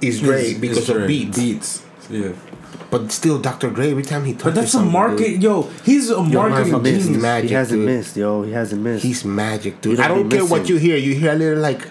[0.01, 1.07] Is Dre because it's of Dre.
[1.09, 1.39] beats.
[1.39, 1.83] Beats.
[2.11, 2.29] Yeah.
[2.91, 3.71] But still, Dr.
[3.71, 5.27] Dre every time he touches But that's a market.
[5.41, 7.07] dude, Yo, he's a marketing motherfucker, genius.
[7.07, 7.87] he's magic, he hasn't dude.
[7.87, 8.43] missed, yo.
[8.43, 9.05] He hasn't missed.
[9.05, 9.97] He's magic, dude.
[9.97, 10.97] don't I don't be care what you hear.
[10.97, 11.83] You hear a little like,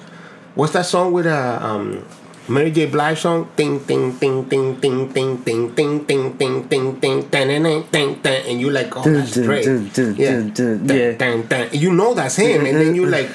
[0.55, 2.05] what's that song with uh, um,
[2.47, 2.85] Mary J.
[2.85, 3.49] Blige song?
[3.57, 8.43] Ting ting ting ting ting ting ting ting ting ting ting ting ting ting ting
[8.47, 9.63] and you like, oh, that's dun, Dre.
[9.63, 9.89] dun,
[10.53, 11.69] dun, Yeah.
[11.71, 13.29] You know that's him, and then you like,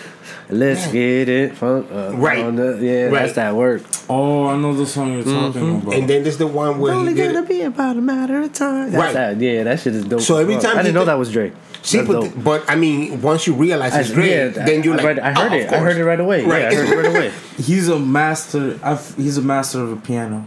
[0.53, 0.93] Let's Man.
[0.93, 1.57] get it.
[1.57, 2.45] Funk, uh, Right.
[2.45, 3.13] on the- yeah, Right.
[3.23, 3.83] that's that work.
[4.09, 5.95] Oh, I know the song you're talking about.
[5.95, 7.49] and then there's the one where It's Only did gonna it.
[7.49, 8.91] be about a matter of time.
[8.91, 9.15] That's Right.
[9.15, 9.41] that.
[9.41, 10.21] Yeah, that shit is dope.
[10.21, 11.53] So every time I didn't know did- that was Drake.
[11.83, 12.33] See, but, dope.
[12.45, 15.19] but I mean, once you realize it's I- Dre, yeah, then you're I, like, read-
[15.21, 15.67] I heard oh, it.
[15.69, 16.45] of I heard it right away.
[16.45, 16.63] Right.
[16.63, 17.31] Yeah, I heard it right away.
[17.57, 18.75] he's a master.
[18.83, 20.45] I've, he's a master of the piano.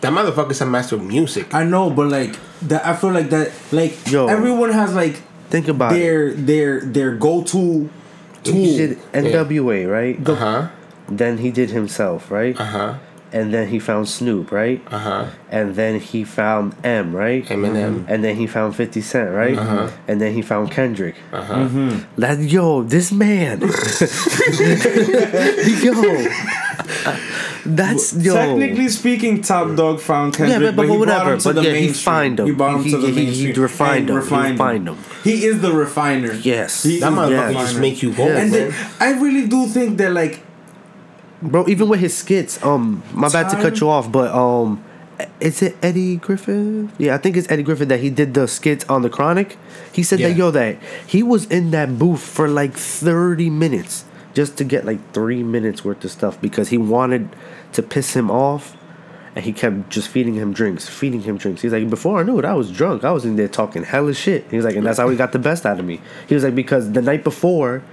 [0.00, 1.54] That motherfucker's a master of music.
[1.54, 2.34] I know, but like
[2.68, 3.50] that, I feel like that.
[3.72, 4.26] Like Yo.
[4.28, 5.16] everyone has like
[5.50, 5.96] Think about it.
[5.96, 7.90] their their their go to
[8.44, 10.28] He did NWA, right?
[10.28, 10.68] Uh huh.
[11.08, 12.58] Then he did himself, right?
[12.58, 12.94] Uh huh.
[13.32, 14.82] And then he found Snoop, right?
[14.90, 15.26] Uh huh.
[15.50, 17.44] And then he found M, right?
[17.46, 17.66] Eminem.
[17.66, 18.04] And M.
[18.08, 19.56] And then he found 50 Cent, right?
[19.56, 19.88] Uh-huh.
[20.08, 21.14] And then he found Kendrick.
[21.32, 21.54] Uh huh.
[21.54, 22.20] Mm-hmm.
[22.20, 23.60] That yo, this man,
[25.82, 25.94] yo,
[27.76, 28.34] that's yo.
[28.34, 31.54] Technically speaking, Top Dawg found Kendrick, Yeah, but- but he brought whatever, him to but
[31.56, 32.04] the yeah, he mainstream.
[32.14, 32.46] fined him.
[32.46, 33.62] He brought him He- to the he- he mainstream.
[33.62, 34.28] refined and him.
[34.28, 34.96] He refined him.
[35.24, 36.32] He is the refiner.
[36.42, 36.82] Yes.
[36.82, 37.60] He That is the motherfucker Yeah.
[37.60, 38.26] just make you go.
[38.26, 38.36] Yeah.
[38.38, 40.40] And then, I really do think that like
[41.42, 41.64] bro.
[41.68, 44.80] Even with his skits, um, my bad to cut you off, but um,
[45.40, 46.88] is it Eddie Griffith?
[46.98, 49.56] Yeah, I think it's Eddie Griffith that he did the skits on the Chronic.
[49.92, 54.56] He said that yo that he was in that booth for like thirty minutes just
[54.58, 57.28] to get like three minutes worth of stuff because he wanted
[57.72, 58.76] to piss him off.
[59.36, 61.62] And he kept just feeding him drinks, feeding him drinks.
[61.62, 63.04] He's like, before I knew it, I was drunk.
[63.04, 64.44] I was in there talking hella shit.
[64.50, 66.00] He was like, and that's how he got the best out of me.
[66.28, 67.84] He was like, because the night before,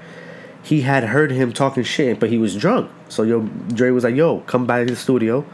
[0.63, 2.89] he had heard him talking shit, but he was drunk.
[3.07, 5.45] So yo, Dre was like, "Yo, come by the studio."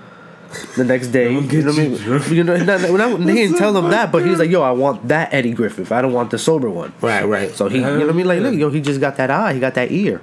[0.76, 1.98] The next day, you know what I mean?
[1.98, 2.30] drunk.
[2.30, 4.72] You know, not, not, he didn't tell him that, but he was like, "Yo, I
[4.72, 5.92] want that Eddie Griffith.
[5.92, 7.52] I don't want the sober one." Right, right.
[7.52, 8.28] So he, you know what I mean?
[8.28, 10.22] Like, look, yo, he just got that eye, he got that ear,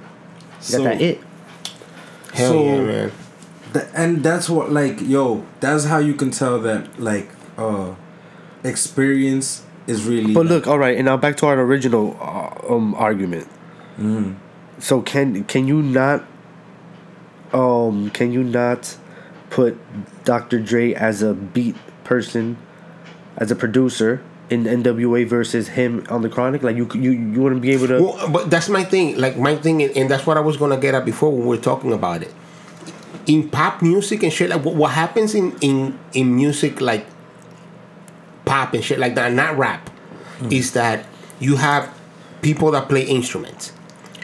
[0.61, 1.21] he got that it.
[2.33, 3.11] Hell so- yeah, man.
[3.73, 7.95] Th- and that's what like yo that's how you can tell that like uh
[8.63, 12.95] experience is really But look, all right, and now back to our original uh, um
[12.95, 13.47] argument.
[13.97, 14.33] Mm-hmm.
[14.79, 16.25] So can can you not
[17.53, 18.97] um can you not
[19.49, 19.77] put
[20.23, 20.59] Dr.
[20.59, 22.57] Dre as a beat person,
[23.37, 26.63] as a producer in NWA versus him on the Chronic?
[26.63, 28.01] Like you you you wouldn't be able to.
[28.01, 29.17] Well, but that's my thing.
[29.17, 31.61] Like my thing, and that's what I was gonna get at before when we were
[31.61, 32.33] talking about it.
[33.27, 37.05] In pop music and shit, like what, what happens in in in music like
[38.45, 39.89] pop and shit like that, not rap,
[40.39, 40.51] Hmm.
[40.51, 41.05] is that
[41.39, 41.89] you have
[42.41, 43.73] people that play instruments,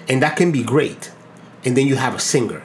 [0.10, 1.12] and that can be great.
[1.66, 2.62] and then you have a singer.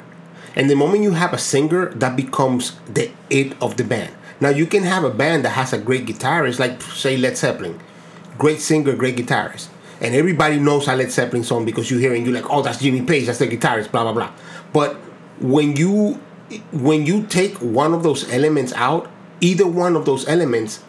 [0.55, 4.13] And the moment you have a singer, that becomes the it of the band.
[4.39, 7.81] Now you can have a band that has a great guitarist, like say Led Zeppelin,
[8.39, 9.69] great singer, great guitarist,
[10.01, 12.63] and everybody knows a Led Zeppelin song because you hear it and you're like, oh,
[12.63, 14.31] that's Jimmy Page, that's the guitarist, blah blah blah.
[14.73, 14.97] But
[15.43, 16.21] when you
[16.71, 20.83] when you take one of those elements out, either one of those elements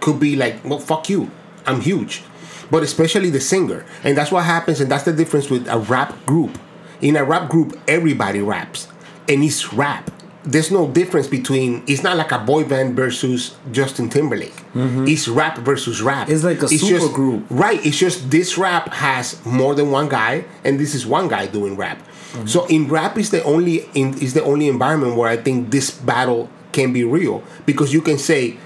[0.00, 1.30] could be like, well, fuck you,
[1.66, 2.22] I'm huge.
[2.70, 6.14] But especially the singer, and that's what happens, and that's the difference with a rap
[6.26, 6.58] group.
[7.00, 8.88] In a rap group, everybody raps,
[9.28, 10.10] and it's rap.
[10.44, 11.82] There's no difference between.
[11.86, 14.56] It's not like a boy band versus Justin Timberlake.
[14.74, 15.06] Mm-hmm.
[15.08, 16.28] It's rap versus rap.
[16.28, 17.44] It's like a super just, group.
[17.48, 17.84] Right.
[17.84, 21.76] It's just this rap has more than one guy, and this is one guy doing
[21.76, 22.02] rap.
[22.34, 22.46] Mm-hmm.
[22.46, 25.92] So in rap is the only in is the only environment where I think this
[25.92, 28.58] battle can be real because you can say,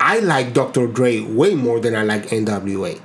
[0.00, 0.88] I like Dr.
[0.88, 3.00] Dre way more than I like NWA.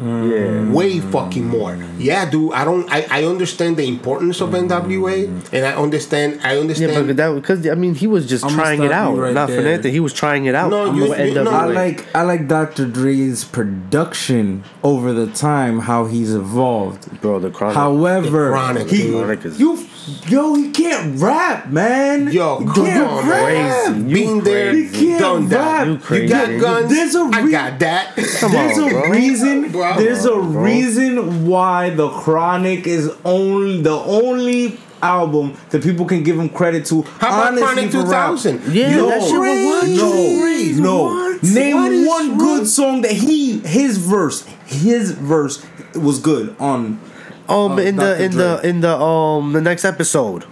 [0.00, 0.70] Yeah.
[0.70, 1.76] Way fucking more.
[1.98, 2.52] Yeah, dude.
[2.52, 2.88] I don't.
[2.90, 6.40] I, I understand the importance of NWA, and I understand.
[6.44, 6.92] I understand.
[6.92, 7.06] Yeah, understand.
[7.08, 9.60] but that because I mean he was just I'ma trying it out, right not for
[9.60, 9.92] nothing.
[9.92, 10.70] He was trying it out.
[10.70, 12.86] No, you- you- no, I like I like Dr.
[12.86, 17.20] Dre's production over the time how he's evolved.
[17.20, 17.76] bro the chronic.
[17.76, 19.14] However, The Chronic, he, dude.
[19.16, 19.87] Chronic is- you
[20.28, 22.30] yo he can't rap, man.
[22.32, 23.84] Yo, he can't on, rap.
[23.86, 24.00] Crazy.
[24.00, 25.06] You Been there, crazy.
[25.06, 25.58] You done can't that.
[25.78, 25.86] rap.
[25.86, 26.28] You You crazy.
[26.28, 26.90] got guns.
[26.90, 28.16] There's a I re- got that.
[28.40, 29.10] Come There's on, a bro.
[29.10, 29.72] reason.
[29.72, 29.94] Bro.
[29.98, 30.40] There's a bro.
[30.42, 36.84] reason why the Chronic is only the only album that people can give him credit
[36.86, 37.02] to.
[37.02, 38.74] How about honestly, Chronic 2000?
[38.74, 40.82] Yeah, no, that shit was what?
[40.82, 41.02] no, no.
[41.04, 41.42] What?
[41.44, 42.38] Name What is one wrong?
[42.38, 46.98] good song that he his verse his verse was good on
[47.48, 50.44] um in the in the in the um the next episode.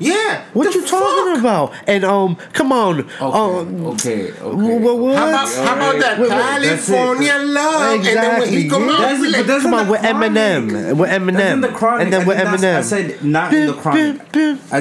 [0.00, 0.44] Yeah.
[0.54, 1.00] What you fuck?
[1.00, 1.74] talking about?
[1.86, 3.00] And um, come on.
[3.00, 3.20] Okay.
[3.20, 4.32] Um, okay.
[4.32, 4.78] okay.
[4.78, 5.16] What, what?
[5.16, 7.96] How about, how about that wait, wait, California love?
[7.96, 8.08] Exactly.
[8.08, 8.94] And then when he come yeah.
[8.94, 12.04] out, that's, like, that's come on with Eminem, with Eminem, the chronic.
[12.04, 12.76] and then with Eminem.
[12.76, 14.20] I said not in the chronic.
[14.72, 14.80] I,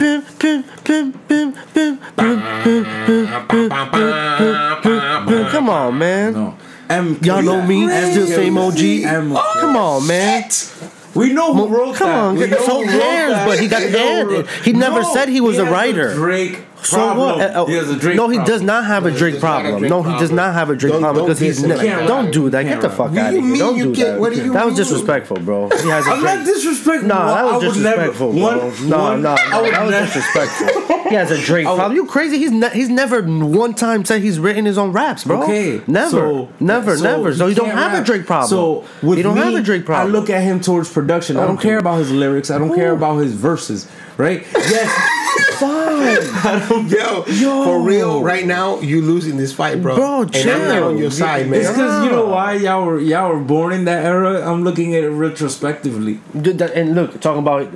[5.52, 6.34] come on, man.
[6.34, 6.58] No.
[6.90, 8.80] M- Y'all know me, M- still same OG.
[8.80, 10.50] M- oh, come on, man.
[10.50, 10.92] Shit.
[11.20, 12.18] We know who wrote Come that.
[12.18, 15.04] on, we know so who cares, but he got We know hand- wrote- he never
[15.04, 16.14] said he was a writer.
[16.14, 16.62] Drake.
[16.82, 17.42] So what?
[17.42, 18.16] Uh, He has a Drake.
[18.16, 18.66] no, he does problem.
[18.68, 19.90] not have a No, he Drake does not have a problem.
[19.90, 22.64] No, he does not have a Drake Don't- problem because he's ne- don't do that.
[22.64, 23.56] Get the fuck out of here.
[23.58, 24.20] Don't do that.
[24.20, 25.70] what do you That was disrespectful, bro.
[25.70, 26.36] He has a I'm Drake.
[26.38, 27.08] not disrespectful.
[27.08, 28.70] Nah, that I was would disrespectful, never, bro.
[28.88, 30.98] No, no, no, that was disrespectful.
[31.10, 31.96] He has a would- problem.
[31.96, 32.38] You crazy?
[32.38, 35.44] He's ne- he's never one time said he's written his own raps, bro.
[35.44, 37.34] Okay, never, so- never, so never.
[37.36, 38.06] So he you don't have a rap.
[38.06, 38.50] Drake problem.
[38.50, 40.16] So with you don't me, have a Drake problem.
[40.16, 41.38] I look at him towards production.
[41.38, 42.50] I don't care about his lyrics.
[42.50, 43.88] I don't care about his verses.
[44.20, 44.46] Right?
[44.54, 46.90] Yes, fine.
[46.90, 47.64] Yo, Yo.
[47.64, 49.96] for real, right now you losing this fight, bro.
[49.96, 51.62] Bro, and I'm not on your side, man.
[51.62, 54.46] It's because you know why y'all were y'all were born in that era.
[54.46, 56.20] I'm looking at it retrospectively.
[56.34, 57.68] And look, talking about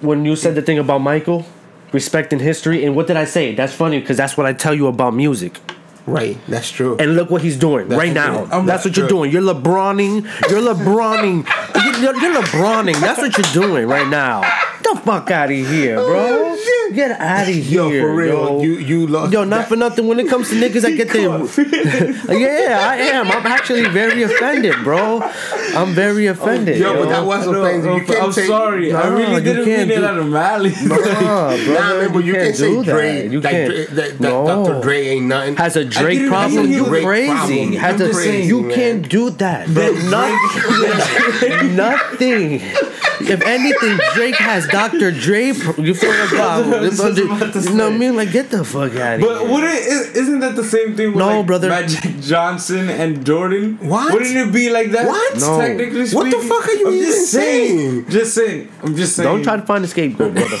[0.00, 1.44] when you said the thing about Michael,
[1.90, 3.52] respecting history, and what did I say?
[3.52, 5.58] That's funny because that's what I tell you about music.
[6.06, 6.96] Right, that's true.
[6.98, 8.44] And look what he's doing That's right now.
[8.62, 9.32] That's what you're doing.
[9.32, 10.22] You're LeBroning.
[10.48, 11.44] You're LeBroning.
[12.00, 13.00] You're, you're LeBroning.
[13.00, 14.42] That's what you're doing right now.
[14.90, 16.18] Get the fuck out of here, oh, bro.
[16.20, 16.94] Oh, shit.
[16.94, 18.62] Get out of here, Yo, for real, yo.
[18.62, 19.32] you you lost.
[19.32, 20.06] Yo, not that- for nothing.
[20.08, 21.28] When it comes to niggas that get their,
[22.38, 23.30] yeah, I am.
[23.30, 25.20] I'm actually very offended, bro.
[25.76, 26.78] I'm very oh, offended.
[26.78, 27.94] Yo, but that was No, offensive.
[27.94, 28.92] You can't I'm say- sorry.
[28.92, 30.82] I really didn't can't mean it out of malice.
[30.82, 31.12] Nah, brother,
[31.72, 33.22] Nah, man, but you can't say do Dre.
[33.22, 33.30] that.
[33.30, 33.70] You like, can't.
[33.72, 34.46] Dre, that, that no.
[34.46, 34.80] Dr.
[34.82, 35.56] Dre ain't nothing.
[35.56, 36.70] has a Drake problem.
[36.70, 37.76] You crazy.
[37.76, 39.92] Has a, crazy, you can't do that, bro.
[39.92, 41.76] Nothing.
[41.76, 42.60] Nothing.
[43.22, 45.10] If anything, Drake has Dr.
[45.10, 45.52] Dre.
[45.52, 48.16] pro- You feel like wow, I was just You know what I mean?
[48.16, 49.50] Like, get the fuck out of But here.
[49.52, 51.68] would it is, isn't that the same thing with No, like brother.
[51.68, 53.78] Magic Johnson and Jordan?
[53.80, 54.12] What?
[54.12, 55.06] Wouldn't it be like that?
[55.06, 55.38] What?
[55.38, 55.58] No.
[55.60, 56.30] Technically speaking.
[56.30, 57.78] What the fuck are you I'm even just saying?
[57.78, 58.10] saying?
[58.10, 58.68] Just saying.
[58.82, 59.28] I'm just saying.
[59.28, 60.56] Don't try to find a scapegoat, brother.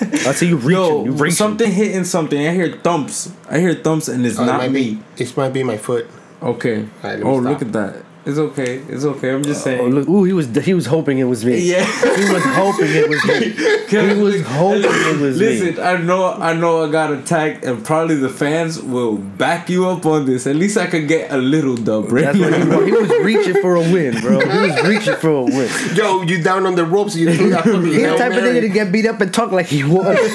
[0.00, 0.70] I see you reaching.
[0.72, 1.34] Yo, you reaching.
[1.36, 2.46] something hitting something.
[2.46, 3.32] I hear thumps.
[3.50, 4.94] I hear thumps, and it's Oh, not might me.
[5.16, 5.22] be.
[5.24, 6.06] It might be my foot.
[6.42, 6.82] Okay.
[6.82, 7.52] Alright, let me oh, stop.
[7.52, 8.04] look at that.
[8.28, 8.76] It's okay.
[8.90, 9.30] It's okay.
[9.32, 9.88] I'm just Oh, saying.
[9.94, 11.60] look, ooh, he was he was hoping it was me.
[11.60, 11.82] Yeah.
[12.14, 13.56] he was hoping it was me.
[13.88, 15.46] He was hoping it was me.
[15.46, 19.88] Listen, I know, I know, I got attacked, and probably the fans will back you
[19.88, 20.46] up on this.
[20.46, 22.80] At least I could get a little dub right That's what he, now.
[22.84, 24.40] he was reaching for a win, bro.
[24.40, 25.70] He was reaching for a win.
[25.94, 27.16] Yo, you down on the ropes?
[27.16, 29.32] You threw that fucking He's the Hail type of nigga to get beat up and
[29.32, 30.04] talk like he was.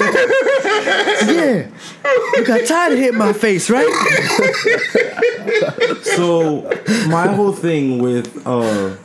[1.30, 1.68] yeah.
[2.34, 3.86] You got tired of hitting my face, right?
[6.16, 6.62] so
[7.08, 8.96] my whole thing with uh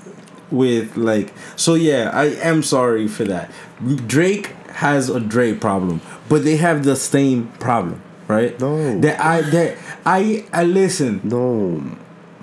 [0.52, 3.52] with like so yeah i am sorry for that
[4.08, 9.00] drake has a drake problem but they have the same problem right No.
[9.02, 11.82] that i that i i listen No.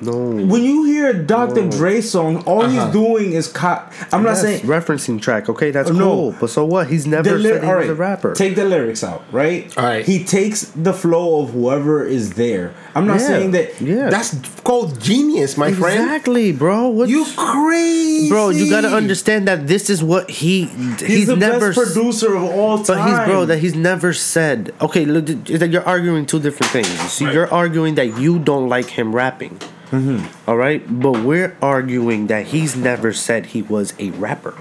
[0.00, 0.12] No.
[0.12, 1.68] When you hear a Dr.
[1.70, 2.84] Dre song, all Uh-huh.
[2.84, 3.80] he's doing is co-
[4.12, 5.48] I'm not saying referencing track.
[5.48, 5.98] Okay, that's No.
[6.04, 6.34] cool.
[6.38, 6.88] But so what?
[6.88, 8.34] He's never the ly- said he all was right, a rapper.
[8.34, 9.72] Take the lyrics out, right?
[9.76, 10.04] All right.
[10.04, 12.72] He takes the flow of whoever is there.
[12.94, 13.26] I'm not Yeah.
[13.26, 13.80] saying that.
[13.80, 14.10] Yeah.
[14.10, 16.02] That's called genius, my friend.
[16.02, 16.88] exactly, bro.
[16.88, 18.50] What You crazy, bro?
[18.50, 20.64] You gotta understand that this is what he
[20.98, 22.98] he's, He's, the never best producer of all time.
[22.98, 24.72] But he's bro that he's never said.
[24.82, 26.88] Okay, look, that you're arguing two different things.
[27.02, 27.34] You see, Right.
[27.34, 29.58] you're arguing that you don't like him rapping.
[29.90, 30.48] Mm-hmm.
[30.50, 34.54] All right, but we're arguing that he's never said he was a rapper.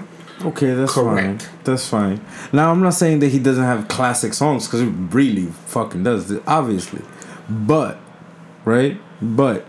[0.44, 1.40] Okay, that's fine.
[1.64, 2.20] That's fine.
[2.52, 6.32] Now I'm not saying that he doesn't have classic songs because he really fucking does,
[6.46, 7.02] obviously.
[7.48, 7.98] But,
[8.64, 9.00] right?
[9.20, 9.66] But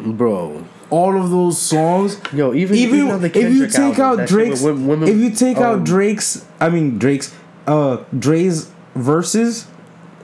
[0.00, 4.20] Bro, all of those songs, Yo, even- even even on the if you take album,
[4.20, 7.32] out Drake's, with women- if you take out um, Drake's, I mean Drake's,
[7.66, 9.68] uh, Dre's verses,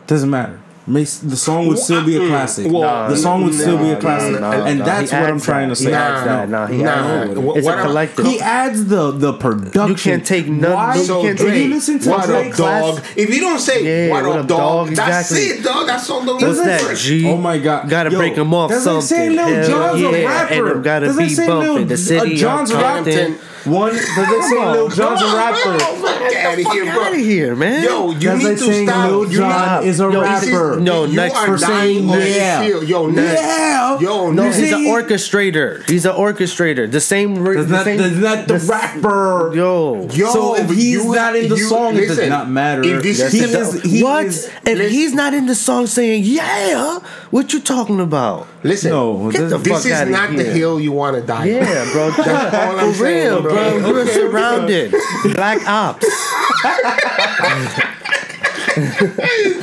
[0.08, 0.60] doesn't matter.
[0.90, 2.66] Makes the song would still be a classic.
[2.72, 5.68] Well, the song would still be a classic, nah, and nah, that's what I'm trying
[5.68, 5.92] to say.
[5.92, 6.48] adds that.
[6.48, 6.90] Nah, he nah.
[6.90, 7.56] adds that.
[7.56, 8.26] It's what a I'm- collective.
[8.26, 9.88] He adds the the production.
[9.88, 10.96] You can't take none- Why?
[10.98, 13.04] So can't if Drake, you listen to what Drake's up, dog?
[13.14, 14.96] If you don't say Yeah, what, what up, up, dog, dog?
[14.96, 15.58] that's Exactly.
[15.60, 15.86] it, dog.
[15.86, 16.82] That song don't What's even that?
[16.88, 16.96] that?
[16.96, 17.28] G.
[17.28, 17.88] Oh my God.
[17.88, 18.96] Gotta Yo, break him off that's something.
[19.00, 20.08] like saying Lil Hell Jon's yeah.
[20.08, 20.54] a rapper.
[20.70, 21.74] And it gotta be like bumping.
[21.74, 23.10] Lil, The city uh, John's a of rapper.
[23.12, 23.38] Compton.
[23.64, 25.78] One, does like saying Lil Jon's a rapper.
[25.78, 27.04] come on, Get out of here, Fuck bro.
[27.04, 27.84] out of here, man.
[27.84, 29.10] Yo, you That's need like to saying stop.
[29.10, 30.80] Lil You Jon need- is a Yo, this is- rapper.
[30.80, 31.68] no, you next are for dying
[31.98, 32.62] saying on this yeah.
[32.62, 32.84] hill.
[32.84, 33.42] Yo, next.
[33.42, 33.98] Yeah.
[34.00, 34.56] Yo, No, next.
[34.56, 35.88] he's an orchestrator.
[35.90, 36.90] He's an orchestrator.
[36.90, 37.38] The same.
[37.42, 39.52] re- That's the not, same that's not the rapper.
[39.54, 40.08] Yo.
[40.12, 42.48] Yo, so if but he's you- not in the you- song, it does listen, not
[42.50, 42.82] matter.
[42.82, 44.24] if this he is- is, he what?
[44.26, 46.98] is- if listen- he's not in the song saying yeah,
[47.30, 48.46] what you talking about?
[48.62, 50.52] Listen, No, Get the this- this is outta not the here.
[50.52, 51.40] hill you want to die.
[51.40, 51.46] on.
[51.48, 52.10] Yeah, bro.
[52.10, 53.49] That's all I'm For saying, real, bro.
[53.52, 53.76] Bro.
[53.88, 54.94] You're Okay, surrounded.
[55.34, 56.06] Black ops.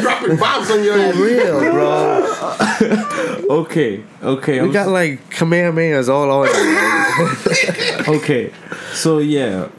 [0.02, 1.16] dropping bombs on your head.
[1.16, 3.46] For real, bro.
[3.62, 6.48] okay, okay, We I'm got like Kamehamehas all on
[8.08, 8.16] you.
[8.18, 8.52] okay.
[8.94, 9.70] So yeah,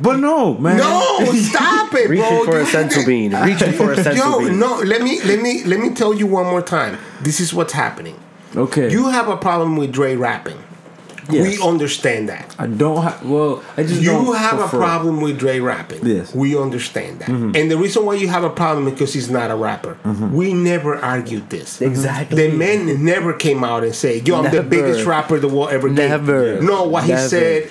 [0.00, 0.78] but no, man.
[0.78, 2.44] No, stop it, Reaching bro.
[2.44, 3.32] for a You- senzu bean.
[3.34, 4.48] Reaching for a senzu Yo, bean.
[4.48, 6.98] Yo, no, let me let me let me tell you one more time.
[7.22, 8.18] This is what's happening.
[8.56, 10.56] Okay, You have a problem with Dre rapping.
[11.30, 11.58] Yes.
[11.58, 12.54] We understand that.
[12.58, 13.24] I don't have.
[13.24, 16.06] Well, I just You don't have a problem with Dre rapping.
[16.06, 16.30] Yes.
[16.30, 16.38] Mm-hmm.
[16.38, 17.28] We understand that.
[17.28, 19.96] And the reason why you have a problem is because he's not a rapper.
[20.04, 20.34] Mm-hmm.
[20.34, 21.80] We never argued this.
[21.80, 22.48] Exactly.
[22.48, 24.56] The man never came out and said, Yo, I'm Never.
[24.56, 26.60] the biggest rapper the world ever gave." Never.
[26.62, 27.70] No, what he said,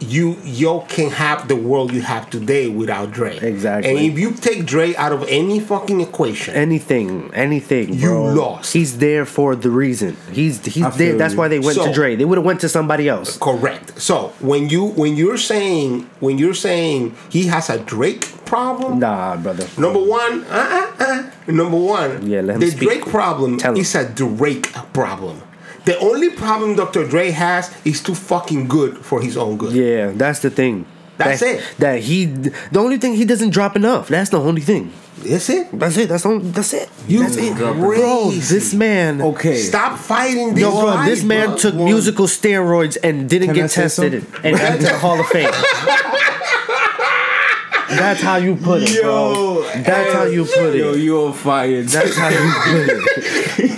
[0.00, 3.36] you yo can have the world you have today without Dre.
[3.38, 3.90] Exactly.
[3.90, 7.94] And if you take Dre out of any fucking equation, Anything, anything.
[7.94, 8.34] You bro.
[8.34, 8.72] lost.
[8.72, 10.16] He's there for the reason.
[10.32, 11.16] He's he's I there.
[11.16, 11.38] That's you.
[11.40, 12.14] why they went So- to Dre.
[12.16, 13.36] They would have went to somebody else.
[13.38, 14.00] correct.
[14.00, 19.36] So when you when you're saying when you're saying he has a Drake problem, Nah,
[19.36, 19.66] brother.
[19.76, 22.26] Number one, uh, uh, uh, number one.
[22.26, 22.88] Yeah, let him the speak.
[22.88, 23.80] Drake problem Tell him.
[23.80, 25.42] is a Drake problem.
[25.88, 27.08] The only problem Dr.
[27.08, 29.72] Dre has is too fucking good for his own good.
[29.72, 30.84] Yeah, that's the thing.
[31.16, 31.74] That's that, it.
[31.78, 34.08] That he, the only thing he doesn't drop enough.
[34.08, 34.92] That's the only thing.
[35.24, 35.72] That's it.
[35.72, 36.10] That's it.
[36.10, 36.52] That's on.
[36.52, 36.90] That's it.
[37.08, 37.56] You that's it.
[37.56, 37.80] crazy.
[37.80, 39.22] Bro, this man.
[39.22, 39.56] Okay.
[39.56, 41.56] Stop fighting this Yo, bro, fight, this man bro.
[41.56, 45.50] took musical steroids and didn't Can get say tested and entered the Hall of Fame.
[47.96, 49.62] That's how you put it, bro.
[49.62, 50.80] That's how you put it.
[50.80, 50.98] Yo, it.
[50.98, 51.82] you on fire.
[51.82, 53.74] That's how you put it.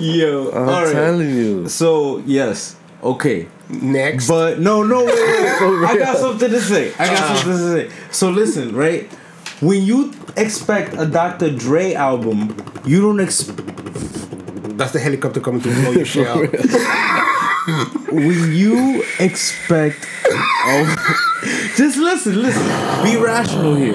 [0.00, 0.92] Yo, I'm all right.
[0.92, 1.68] telling you.
[1.68, 4.28] So yes, okay, Next.
[4.28, 5.90] but no, no, wait, wait, wait.
[5.90, 6.92] I got something to say.
[6.94, 7.34] I got uh-huh.
[7.36, 7.96] something to say.
[8.10, 9.12] So listen, right?
[9.60, 11.50] When you expect a Dr.
[11.54, 13.66] Dre album, you don't expect.
[14.78, 16.48] That's the helicopter coming to blow your shit out.
[18.10, 21.26] when you expect oh,
[21.76, 22.64] just listen listen
[23.04, 23.94] be rational here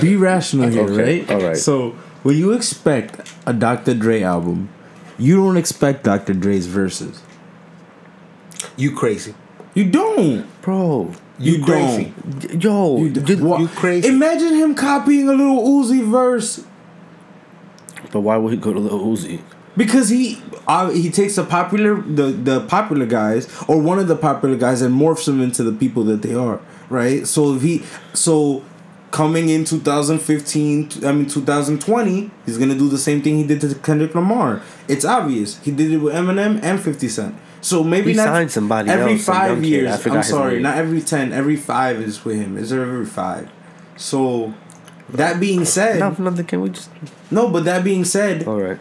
[0.00, 1.56] be rational here Okay, right all right.
[1.56, 1.90] so
[2.24, 4.68] when you expect a dr dre album
[5.20, 7.22] you don't expect dr dre's verses
[8.76, 9.34] You crazy.
[9.74, 12.58] you don't Bro, you, You don't crazy.
[12.58, 13.60] yo, you, did- don't.
[13.60, 14.08] You crazy.
[14.08, 16.64] imagine him copying a Lil Uzi verse
[18.12, 19.40] but why would he go to Lil Uzi?
[19.76, 24.16] because he uh, he takes the popular the the popular guys or one of the
[24.16, 27.82] popular guys and morphs them into the people that they are right so if he
[28.12, 28.64] so
[29.10, 33.74] coming in 2015 i mean 2020 he's gonna do the same thing he did to
[33.76, 38.16] kendrick lamar it's obvious he did it with eminem and 50 cent so maybe He
[38.16, 39.66] not signed somebody every else, five kid.
[39.66, 42.82] years I forgot i'm sorry not every 10 every five is with him is there
[42.82, 43.50] every five
[43.96, 44.54] so
[45.10, 46.46] that being said No, nothing.
[46.46, 46.88] Can we just?
[47.32, 48.78] no but that being said All right.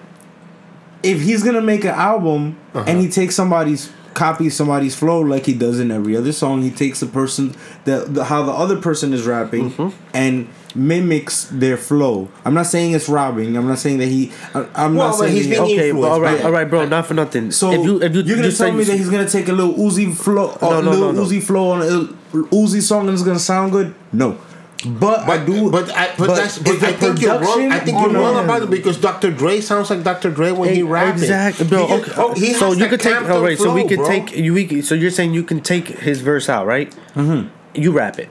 [1.01, 2.85] if he's gonna make an album Uh-huh.
[2.87, 6.61] and he takes somebody's copies somebody's flow like he does in every other song.
[6.61, 7.55] He takes the person
[7.85, 9.89] the, the how the other person is rapping Mm-hmm.
[10.13, 12.27] and mimics their flow.
[12.45, 13.55] I'm not saying it's robbing.
[13.57, 14.31] I'm not saying that he.
[14.53, 16.85] I, I'm Well, not saying he's being Okay, influenced but all right, all right, bro.
[16.85, 17.51] Not for nothing.
[17.51, 19.47] So if you if you you're gonna just tell say- me that he's gonna take
[19.47, 21.25] a Lil Uzi flow, No, a no, little no, no.
[21.27, 23.93] Uzi flow on a Uzi song and it's gonna sound good?
[24.13, 24.37] No,
[24.85, 25.69] but, I But do.
[25.71, 27.71] but I, but, but that's but I think you're wrong.
[27.71, 29.29] I think you're wrong a- about it because Dr.
[29.31, 30.31] Dre sounds like Dr.
[30.31, 31.21] Dre when he raps.
[31.21, 31.85] Exactly, bro.
[31.87, 32.05] He Okay.
[32.05, 33.13] just- oh, he so you that could take.
[33.13, 33.57] Compton All right.
[33.57, 34.37] so we flow, could take.
[34.37, 36.89] You, we, so you're saying you can take his verse out, right?
[37.15, 37.49] Mm-hmm.
[37.73, 38.29] You rap it.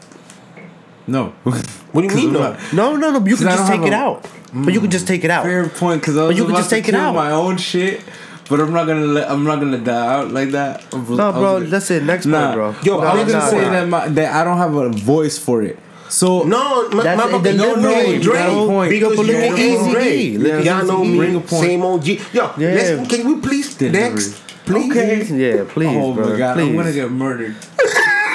[1.06, 1.32] no.
[1.92, 2.56] What do you mean, no?
[2.72, 3.26] No, no, no.
[3.26, 4.26] You can just take it a- out.
[4.52, 5.44] But you can just take it out.
[5.44, 7.14] Fair point, because I was you could about just to take it kill out.
[7.14, 8.02] my own shit,
[8.48, 9.30] but I'm not gonna let.
[9.30, 10.84] I'm not gonna die out like that.
[10.92, 11.52] I was- No, I was bro.
[11.58, 12.02] gonna- That's it.
[12.04, 12.74] Next Nah, point, bro.
[12.96, 15.78] Yo, I was gonna say that my, that I don't have a voice for it.
[16.08, 18.66] So No, my, That's my, it, the no, no, delivery, Dre, bro.
[18.68, 18.90] Point.
[18.90, 20.16] because Look you at know Eazy Dre.
[20.16, 20.38] E.
[20.38, 21.62] Look at Y'all know Eazy me, Bring a point.
[21.64, 22.06] same OG.
[22.06, 22.50] Yo, Yeah.
[22.58, 24.00] let's, can we please Delivery.
[24.10, 24.34] next,
[24.64, 24.90] please?
[24.90, 25.24] Okay.
[25.24, 26.30] Yeah, please, oh bro.
[26.30, 26.68] my god, please.
[26.68, 27.56] I'm gonna get murdered.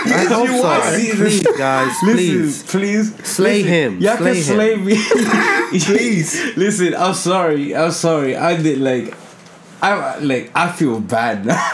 [0.06, 0.68] I hope You so.
[0.68, 0.82] are.
[0.98, 2.64] See, Please, listen, guys, listen, please.
[2.64, 4.86] please, Slay listen, him, Y'all slay can slay him.
[4.86, 4.96] me,
[5.80, 6.58] please.
[6.58, 7.74] Listen, I'm sorry.
[7.76, 8.36] I'm sorry.
[8.36, 9.14] I did like,
[9.84, 10.50] I like.
[10.56, 11.70] I feel bad now.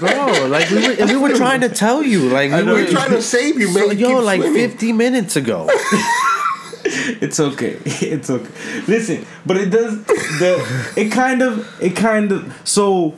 [0.00, 0.48] bro.
[0.48, 3.60] Like we were, we were trying to tell you, like we were trying to save
[3.60, 3.86] you, man.
[3.86, 4.70] So, yo, like swimming.
[4.70, 5.68] 50 minutes ago.
[6.84, 7.78] it's okay.
[7.84, 8.50] It's okay.
[8.88, 10.92] Listen, but it does the.
[10.96, 11.68] It kind of.
[11.80, 12.52] It kind of.
[12.64, 13.14] So.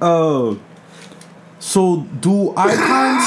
[0.00, 0.54] Uh.
[1.58, 3.24] So do icons.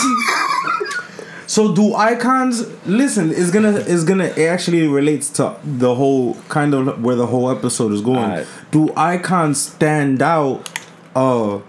[1.49, 3.31] So do icons listen?
[3.31, 7.49] It's gonna it's gonna it actually relates to the whole kind of where the whole
[7.49, 8.17] episode is going.
[8.19, 8.47] Alright.
[8.69, 10.69] Do icons stand out
[11.15, 11.59] uh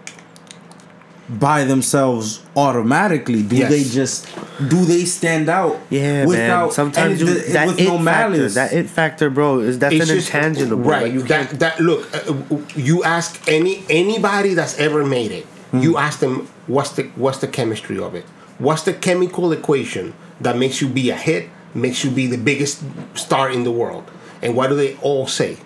[1.31, 3.43] by themselves automatically?
[3.43, 3.71] Do Yes.
[3.71, 4.27] they just
[4.69, 5.81] do they stand out?
[5.89, 6.71] Yeah, man.
[6.73, 8.05] Sometimes and you, the- that with it no factor,
[8.37, 8.55] malice.
[8.57, 10.77] that it factor, bro, is that's It's an just- intangible.
[10.77, 11.05] right?
[11.05, 11.61] Like, you that can't.
[11.61, 15.47] that look, uh, you ask any anybody that's ever made it.
[15.71, 15.79] Hmm.
[15.81, 18.27] You ask them what's the what's the chemistry of it?
[18.61, 22.85] What's the chemical equation that makes you be a hit, makes you be the biggest
[23.15, 24.09] star in the world?
[24.43, 25.57] And what do they all say?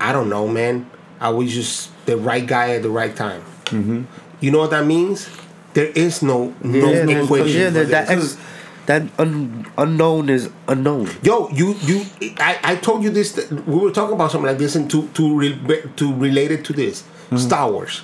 [0.00, 0.90] I don't know, man.
[1.20, 3.42] I was just the right guy at the right time.
[3.66, 4.04] Mm-hmm.
[4.40, 5.28] You know what that means?
[5.74, 7.60] There is no no yeah, equation.
[7.60, 8.38] yeah, for that ex,
[8.86, 11.10] that un, unknown is unknown.
[11.22, 12.06] Yo, you you
[12.38, 15.36] I, I told you this we were talking about something like this and to to
[15.36, 15.60] re,
[15.96, 17.02] to relate it to this.
[17.02, 17.36] Mm-hmm.
[17.36, 18.02] Star Wars.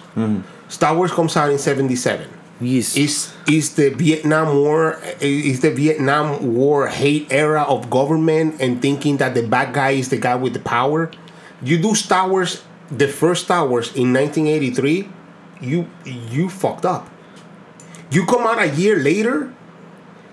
[0.68, 2.28] Star Wars comes out in 77.
[2.60, 2.96] Yes.
[2.96, 9.18] Is is the Vietnam War is the Vietnam War hate era of government and thinking
[9.18, 11.10] that the bad guy is the guy with the power?
[11.62, 15.08] You do Star Wars the first Star Wars in 1983,
[15.60, 17.08] you you fucked up.
[18.10, 19.52] You come out a year later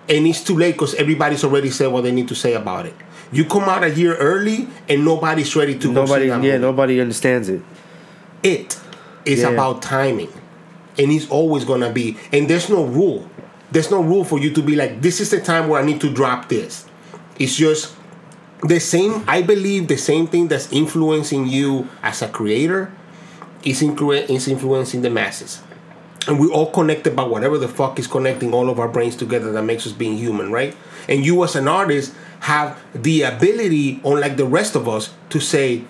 [0.07, 2.93] and it's too late because everybody's already said what they need to say about it.
[3.31, 6.57] You come out a year early and nobody's ready to go nobody, yeah, movie.
[6.59, 7.61] nobody understands it.
[8.43, 8.79] It
[9.25, 9.49] is Yeah.
[9.49, 10.29] about timing,
[10.97, 12.17] and it's always gonna be.
[12.31, 13.29] And there's no rule.
[13.71, 15.99] There's no rule for you to be like, this is the time where I need
[16.01, 16.85] to drop this.
[17.39, 17.95] It's just
[18.61, 19.23] the same.
[19.27, 22.91] I believe the same thing that's influencing you as a creator
[23.63, 25.61] is, inclu- is influencing the masses.
[26.27, 29.51] And we're all connected by whatever the fuck is connecting all of our brains together
[29.51, 30.75] that makes us being human, right?
[31.09, 35.83] And you as an artist have the ability, unlike the rest of us, to say,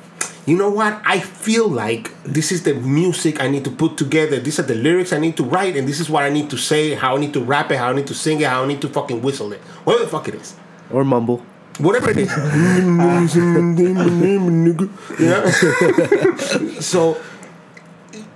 [0.46, 1.02] you know what?
[1.06, 4.40] I feel like this is the music I need to put together.
[4.40, 6.58] These are the lyrics I need to write, and this is what I need to
[6.58, 8.68] say, how I need to rap it, how I need to sing it, how I
[8.68, 9.62] need to fucking whistle it.
[9.86, 10.56] Whatever the fuck it is.
[10.92, 11.46] Or mumble.
[11.80, 12.30] Whatever it is.
[15.20, 15.50] yeah.
[16.82, 17.18] so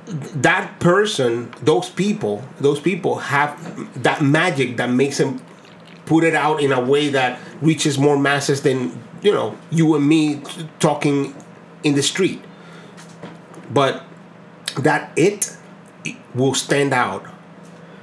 [0.07, 5.41] that person, those people, those people have that magic that makes them
[6.05, 10.07] put it out in a way that reaches more masses than you know you and
[10.07, 10.41] me
[10.79, 11.35] talking
[11.84, 12.41] in the street.
[13.71, 14.03] But
[14.82, 15.57] that it
[16.34, 17.25] will stand out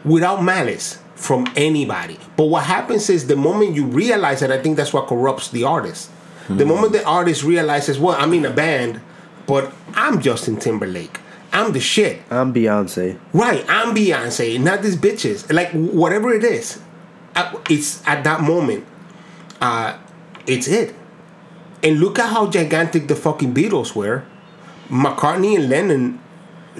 [0.04, 2.18] without malice from anybody.
[2.36, 5.64] But what happens is the moment you realize it, I think that's what corrupts the
[5.64, 6.10] artist.
[6.48, 9.00] The moment the artist realizes, well, I'm in a band,
[9.46, 11.20] but I'm Justin Timberlake.
[11.54, 12.20] I'm the shit.
[12.30, 13.18] I'm Beyonce.
[13.32, 15.50] Right, I'm Beyonce, not these bitches.
[15.50, 16.82] Like whatever it is,
[17.70, 18.84] it's at that moment.
[19.60, 19.96] Uh,
[20.46, 20.94] it's it.
[21.84, 24.24] And look at how gigantic the fucking Beatles were.
[24.88, 26.20] McCartney and Lennon,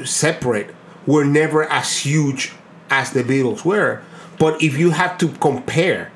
[0.03, 0.75] separate,
[1.07, 2.53] were never as huge
[2.89, 4.03] as the Beatles were.
[4.39, 6.11] But if you have to compare,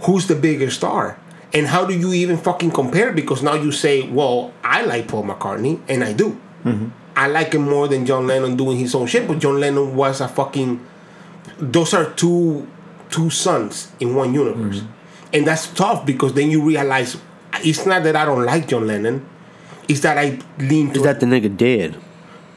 [0.00, 1.18] who's the bigger star?
[1.54, 3.12] And how do you even fucking compare?
[3.12, 6.38] Because now you say, well, I like Paul McCartney, and I do.
[6.64, 6.88] Mm-hmm.
[7.16, 10.20] I like him more than John Lennon doing his own shit, but John Lennon was
[10.20, 10.84] a fucking.
[11.58, 12.68] Those are two
[13.10, 15.34] two sons in one universe, mm-hmm.
[15.34, 17.16] and that's tough because then you realize
[17.64, 19.26] it's not that I don't like John Lennon,
[19.88, 21.96] it's that I lean Is that the nigga dead?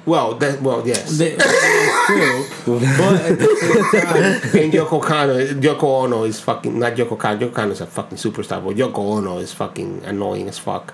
[0.05, 1.17] Well, that well, yes.
[1.19, 6.93] They, still, but at the same time, and Yoko Kanno, Yoko Ono is fucking not
[6.95, 7.39] Yoko Kanno.
[7.39, 10.93] Yoko Kanno is a fucking superstar, but Yoko Ono is fucking annoying as fuck.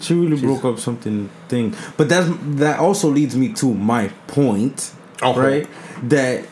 [0.00, 1.74] she really broke up something thing.
[1.98, 4.92] But that's that also leads me to my point,
[5.22, 5.38] Okay.
[5.40, 5.68] right?
[6.08, 6.44] That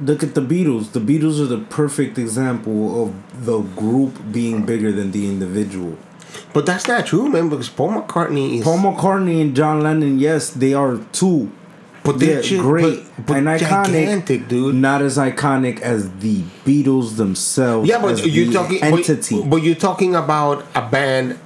[0.00, 0.92] look at the Beatles.
[0.92, 5.96] The Beatles are the perfect example of the group being bigger than the individual.
[6.52, 7.48] But that's not true, man.
[7.48, 11.50] Because Paul McCartney is Paul McCartney and John Lennon, yes, they are two.
[12.04, 14.74] but They're great but, but and iconic, gigantic, dude.
[14.74, 17.88] Not as iconic as the Beatles themselves.
[17.88, 19.40] Yeah, but you're talking entity.
[19.40, 21.38] But, but you're talking about a band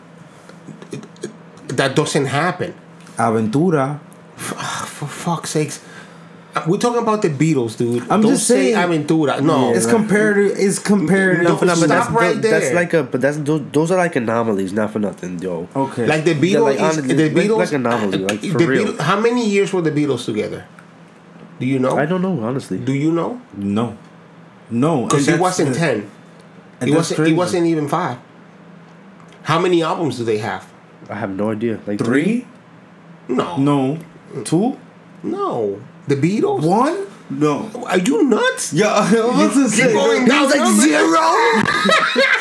[1.69, 2.75] that doesn't happen.
[3.17, 4.01] Aventura.
[4.39, 5.85] Ah, for fuck's sakes.
[6.67, 8.03] We're talking about the Beatles, dude.
[8.11, 9.41] I'm Don't just say saying- Aventura.
[9.41, 10.53] No, It's comparative.
[10.59, 11.43] It's compared.
[11.43, 12.75] No, For nothing, Stop that's, right that's there.
[12.75, 15.67] like a but that's those, those are like anomalies, not for nothing, yo.
[15.75, 16.07] okay.
[16.07, 16.63] like the Beatles.
[16.65, 17.57] like, is, honestly, the like- Beatles.
[17.59, 18.85] like anomaly, like, for the real.
[18.87, 20.67] Beatles- how many years were the Beatles together?
[21.59, 21.97] Do you know?
[21.97, 22.79] I don't know honestly.
[22.79, 23.41] Do you know?
[23.57, 23.97] no,
[24.71, 26.11] no, Because it wasn't that's- ten.
[26.81, 27.19] and He wasn't.
[27.19, 27.35] He crazy.
[27.35, 28.19] wasn't even five.
[29.45, 30.71] How many albums do they have?
[31.09, 31.79] I have no idea.
[31.87, 32.47] Like three.
[33.29, 33.57] No.
[33.57, 33.99] No,
[34.35, 34.45] mm.
[34.45, 34.77] two,
[35.23, 35.81] No.
[36.09, 36.63] The Beatles.
[36.67, 37.07] one.
[37.31, 37.71] No.
[37.87, 38.73] Are you nuts?
[38.75, 39.93] Yeah, I was to Keep say.
[39.95, 40.51] going down.
[40.51, 41.21] zero.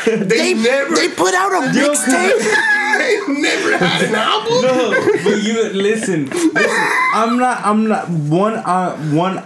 [0.28, 0.96] they, never.
[0.96, 2.40] They put out a mixtape.
[2.98, 4.62] they never had an album.
[4.62, 4.92] No,
[5.24, 6.70] but you listen, listen.
[7.14, 7.66] I'm not.
[7.66, 8.56] I'm not one.
[8.56, 9.44] Uh, one.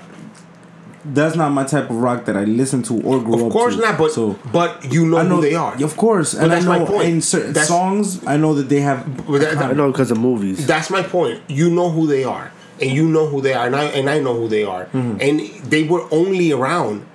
[1.07, 3.75] That's not my type of rock that I listen to or grew up Of course
[3.75, 3.81] to.
[3.81, 5.75] not, but so but you know, I know who they are.
[5.83, 7.07] Of course, and I that's my know point.
[7.09, 9.27] in certain That's- songs, I know that they have.
[9.27, 10.65] But that- I know because of movies.
[10.65, 11.41] That's my point.
[11.47, 12.51] You know who they are,
[12.81, 15.17] and you know who they are, and I and I know who they are, Mm-hmm.
[15.21, 15.39] and
[15.71, 17.05] they were only around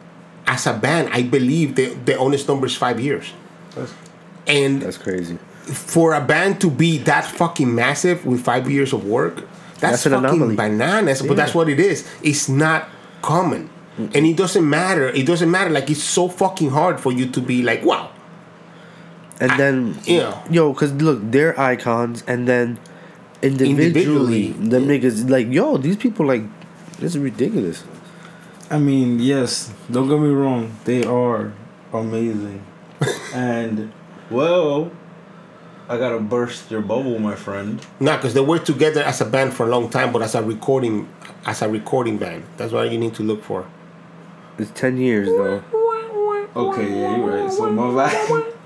[0.46, 1.10] as a band.
[1.12, 3.32] I believe the the honest number is five years,
[4.46, 5.38] and That's crazy.
[5.64, 9.36] for a band to be that fucking massive with five years of work,
[9.78, 10.56] that's, That's an fucking anomaly.
[10.56, 11.22] bananas.
[11.22, 12.08] But that's what it is.
[12.22, 12.88] It's not
[13.22, 15.08] common, and it doesn't matter.
[15.08, 15.70] It doesn't matter.
[15.70, 18.10] Like it's so fucking hard for you to be like, wow.
[19.40, 20.36] And then yeah.
[20.50, 22.78] yo, cause look, they're icons, and then
[23.42, 26.42] individually, Individually, the niggas like yo, these people like
[26.98, 27.84] this is ridiculous.
[28.70, 29.72] I mean, yes.
[29.90, 30.76] Don't get me wrong.
[30.84, 31.52] They are
[31.92, 32.62] amazing,
[33.34, 33.92] and
[34.30, 34.92] well,
[35.88, 37.84] I gotta burst your bubble, my friend.
[37.98, 40.42] No, because they were together as a band for a long time, but as a
[40.42, 41.08] recording,
[41.46, 42.44] as a recording band.
[42.58, 43.66] That's what you need to look for.
[44.58, 45.62] It's ten years though,
[46.54, 47.52] Okay, yeah, you're right.
[47.52, 48.52] So my bad.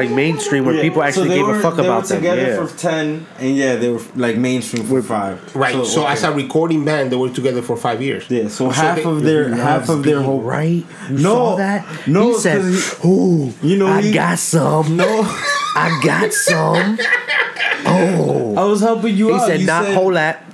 [0.00, 2.18] like mainstream where Yeah, people actually they gave were- a fuck they about were them.
[2.18, 5.36] together Yeah, for ten, and yeah, they were like mainstream for five.
[5.54, 5.74] Right.
[5.86, 6.12] So, okay.
[6.12, 8.24] as a recording band, they were together for five years.
[8.28, 10.84] yeah, so, half they- of their half of their whole right.
[11.10, 11.84] You No, saw that?
[12.06, 14.96] no, he said, 'cause "Ooh, you know, I he- got some.
[14.96, 15.10] no.
[15.76, 16.98] I got some."
[17.86, 19.36] Oh, I was helping you out.
[19.36, 19.46] he out.
[19.48, 20.44] said, you "Not said, hold that.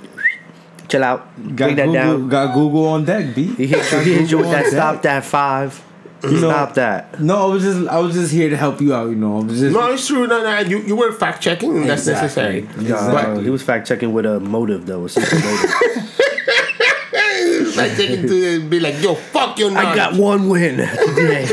[0.89, 1.27] Chill out.
[1.55, 3.47] Got Bring that down." got Google on deck, B.
[3.57, 3.99] He hit you.
[3.99, 4.67] He hit you with that.
[4.67, 5.81] Stop that five.
[6.23, 7.19] You know- Stop that.
[7.21, 9.09] No, I was just I was just here to help you out.
[9.09, 10.25] You know, I was just No, it's true.
[10.27, 12.61] No, no, you, you were fact checking, and that's Exactly.
[12.63, 12.81] necessary.
[12.81, 13.35] Exactly.
[13.35, 15.05] But he was fact checking with a motive though.
[15.05, 15.69] A secret motive.
[17.75, 21.47] fact checking to be like, yo, fuck your I got one win today.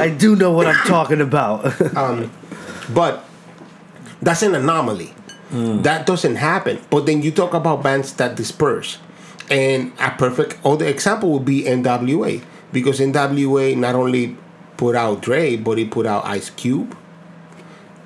[0.00, 1.74] I do know what I'm talking about.
[1.96, 2.30] Um,
[2.94, 3.24] but
[4.22, 5.12] that's an anomaly.
[5.50, 5.82] Mm.
[5.82, 6.78] That doesn't happen.
[6.90, 8.98] But then you talk about bands that disperse.
[9.50, 12.42] And a perfect other example would be NWA.
[12.72, 14.36] Because NWA not only
[14.76, 16.96] put out Dre, but he put out Ice Cube.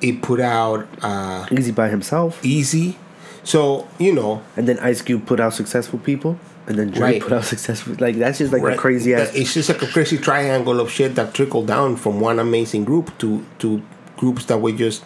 [0.00, 2.96] It put out uh, Eazy by himself, Eazy.
[3.44, 7.22] So, you know, and then Ice Cube put out successful people, and then Dre Right.
[7.22, 7.94] put out successful.
[7.98, 9.32] Like that's just like right, a crazy ass.
[9.34, 13.16] it's just like a crazy triangle of shit that trickled down from one amazing group
[13.18, 13.82] to to
[14.16, 15.04] groups that were just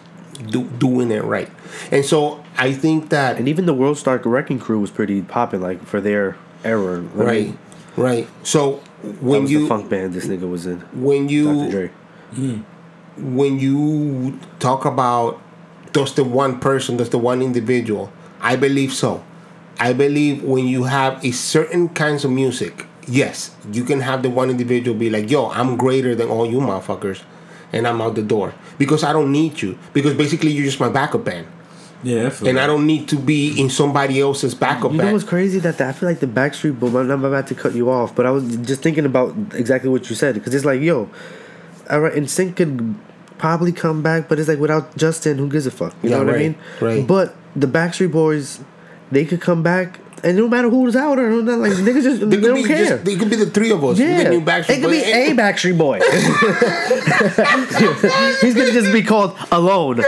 [0.49, 1.49] do, doing it right.
[1.91, 5.61] And so I think that And even the World Star Wrecking Crew was pretty popping,
[5.61, 6.97] like for their era.
[6.97, 7.57] I mean, Right,
[7.95, 8.27] right.
[8.43, 10.79] So That when was you the funk band this nigga was in.
[10.93, 11.33] when Dr.
[11.33, 11.91] you Dre.
[12.35, 12.63] Mm.
[13.17, 15.41] when you talk about
[15.93, 18.11] just the one person, just the one individual,
[18.41, 19.23] I believe so.
[19.79, 24.29] I believe when you have a certain kinds of music, yes, you can have the
[24.29, 27.21] one individual be like, "Yo, I'm greater than all you motherfuckers,"
[27.71, 30.89] and I'm out the door because I don't need you because basically you're just my
[30.89, 31.47] backup band,
[32.03, 32.27] yeah.
[32.27, 32.63] I feel and that.
[32.63, 35.13] I don't need to be in somebody else's backup You know band.
[35.13, 35.59] what's crazy?
[35.59, 36.93] That I feel like the Backstreet Boys.
[36.93, 40.15] I'm about to cut you off, but I was just thinking about exactly what you
[40.15, 41.09] said because it's like, yo,
[41.89, 42.95] all right, NSYNC could
[43.37, 45.93] probably come back, but it's like without Justin, who gives a fuck?
[46.03, 46.55] You Yeah, know what right, I mean?
[46.81, 47.07] right.
[47.07, 48.59] But the Backstreet Boys
[49.11, 52.37] they could come back and no matter who's out or not, like niggas just they,
[52.37, 52.85] They don't care.
[52.85, 53.99] just, they could be the three of us.
[53.99, 55.13] yeah, The new Backstreet it could be Boys.
[55.13, 55.99] a Backstreet Boy.
[58.41, 59.97] He's gonna just be called alone.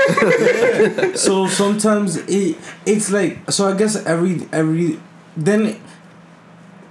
[1.16, 5.00] so sometimes it it's like so I guess every every
[5.38, 5.80] then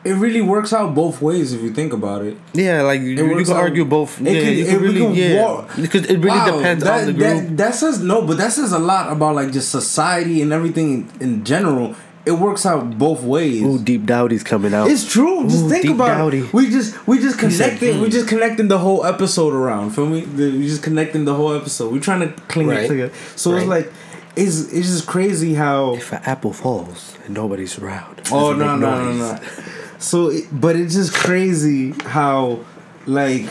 [0.04, 2.36] it really works out both ways if you think about it.
[2.54, 4.20] Yeah, like you, you can argue both.
[4.20, 6.84] It yeah, can- you it can really, can yeah, walk- because it really Wow, depends
[6.84, 7.20] that, on the group.
[7.48, 11.10] That, that says no, but that says a lot about like just society and everything
[11.20, 11.94] in general.
[12.26, 13.62] It works out both ways.
[13.62, 14.90] Ooh, deep Dauri's coming out.
[14.90, 15.44] It's true.
[15.48, 16.44] Just Ooh, think about Dauri.
[16.46, 16.52] it.
[16.52, 18.00] We just we just connecting.
[18.02, 19.90] We just connecting the whole episode around.
[19.92, 20.22] Feel me?
[20.26, 21.90] We just connecting the whole episode.
[21.90, 22.84] We're trying to cling Right.
[22.84, 23.14] it together.
[23.34, 23.90] So it's like
[24.36, 25.94] it's it's just crazy how.
[25.94, 28.20] if an apple falls and nobody's around.
[28.30, 29.40] Oh doesn't no no no no.
[29.98, 32.64] So, but it's just crazy how,
[33.06, 33.46] like,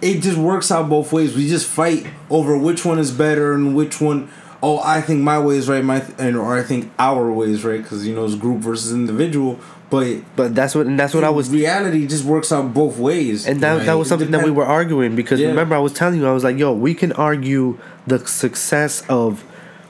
[0.00, 1.34] it just works out both ways.
[1.36, 4.28] We just fight over which one is better and which one.
[4.62, 5.84] Oh, I think my way is right.
[5.84, 8.60] My th- and or I think our way is right because you know it's group
[8.60, 9.58] versus individual.
[9.90, 13.46] But But that's what and that's what I was reality just works out both ways.
[13.46, 15.48] And that, that was something that we were arguing because Yeah.
[15.48, 19.44] remember I was telling you I was like, yo, we can argue the success of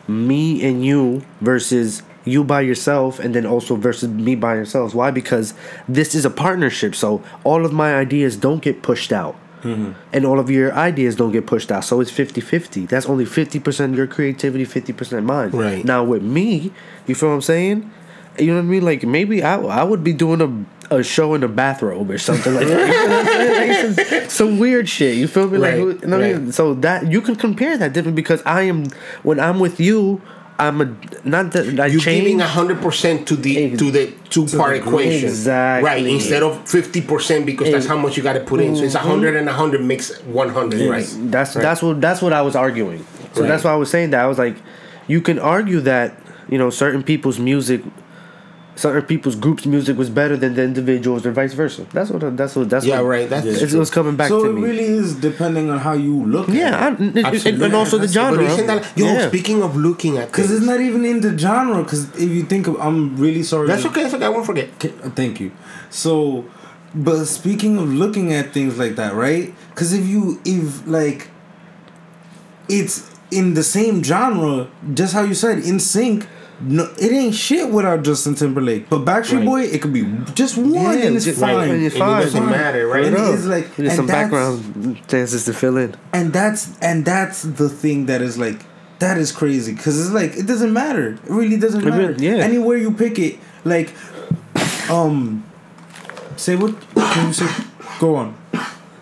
[0.09, 4.95] me and you versus you by yourself and then also versus me by yourselves.
[4.95, 5.11] Why?
[5.11, 5.55] Because
[5.89, 6.95] this is a partnership.
[6.95, 9.37] So all of my ideas don't get pushed out.
[9.63, 9.93] Mm-hmm.
[10.13, 11.85] And all of your ideas don't get pushed out.
[11.85, 12.87] So it's 50 50.
[12.87, 15.51] That's only 50% your creativity, 50% mine.
[15.51, 15.85] Right.
[15.85, 16.71] Now with me,
[17.07, 17.91] you feel what I'm saying?
[18.39, 18.85] You know what I mean?
[18.85, 20.41] Like maybe I, I would be doing
[20.91, 22.89] a, a show in a bathrobe or something like that.
[22.89, 23.97] You know what I'm saying?
[23.97, 25.17] Like some, some weird shit.
[25.17, 25.57] You feel me?
[25.59, 26.53] Like Right, who- you know what I mean?
[26.53, 28.87] So that you can compare that different because I am
[29.23, 30.21] when I'm with you,
[30.59, 30.85] I'm a
[31.25, 32.43] not that I You're giving change.
[32.43, 35.85] hundred percent to the Ex- to the two part the equation, Exactly.
[35.85, 36.07] right?
[36.07, 38.77] Instead of fifty percent because that's how much you got to put in.
[38.77, 39.49] So it's hundred mm-hmm.
[39.49, 41.05] and hundred makes one hundred, right?
[41.31, 41.63] That's Right.
[41.63, 43.05] that's what that's what I was arguing.
[43.33, 43.49] So Right.
[43.49, 44.57] that's why I was saying that I was like,
[45.09, 46.17] you can argue that
[46.49, 47.83] you know certain people's music,
[48.77, 51.85] certain people's groups' music was better than the individuals or vice versa.
[51.93, 53.29] That's what that's what that's Yeah, what, right.
[53.31, 54.63] That's It was coming back so to it me.
[54.63, 56.49] really is depending on how you look.
[56.49, 57.65] yeah, I, and, and- Absolutely.
[57.67, 58.43] and also the genre.
[58.45, 59.07] isn't that yo?
[59.07, 59.29] yeah.
[59.29, 61.83] Speaking of looking at Because it's not even in the genre.
[61.83, 63.69] Because if you think of, I'm really sorry.
[63.69, 64.03] that's okay.
[64.03, 64.27] That's okay.
[64.27, 64.69] I won't forget.
[64.75, 65.53] Okay, Thank you.
[65.91, 66.45] So,
[66.95, 69.55] but speaking of looking at things like that, right?
[69.71, 71.29] Because if you if like,
[72.69, 76.27] it's in the same genre, just how you said, NSYNC.
[76.61, 78.89] No, it ain't shit without Justin Timberlake.
[78.89, 79.45] But Backstreet Right.
[79.45, 81.57] Boy, it could be just one, Yeah, and it's just- fine.
[81.57, 83.05] right, and it's And it doesn't matter, right?
[83.07, 85.95] And it's like, There's and some background dances to fill in.
[86.13, 88.61] and that's and that's the thing that is like
[89.01, 92.25] that is crazy because it's like it doesn't matter it really doesn't It matter really-
[92.27, 92.37] yeah.
[92.45, 93.93] anywhere you pick it like
[94.89, 95.43] um
[96.37, 97.49] say what can you say
[97.99, 98.35] go on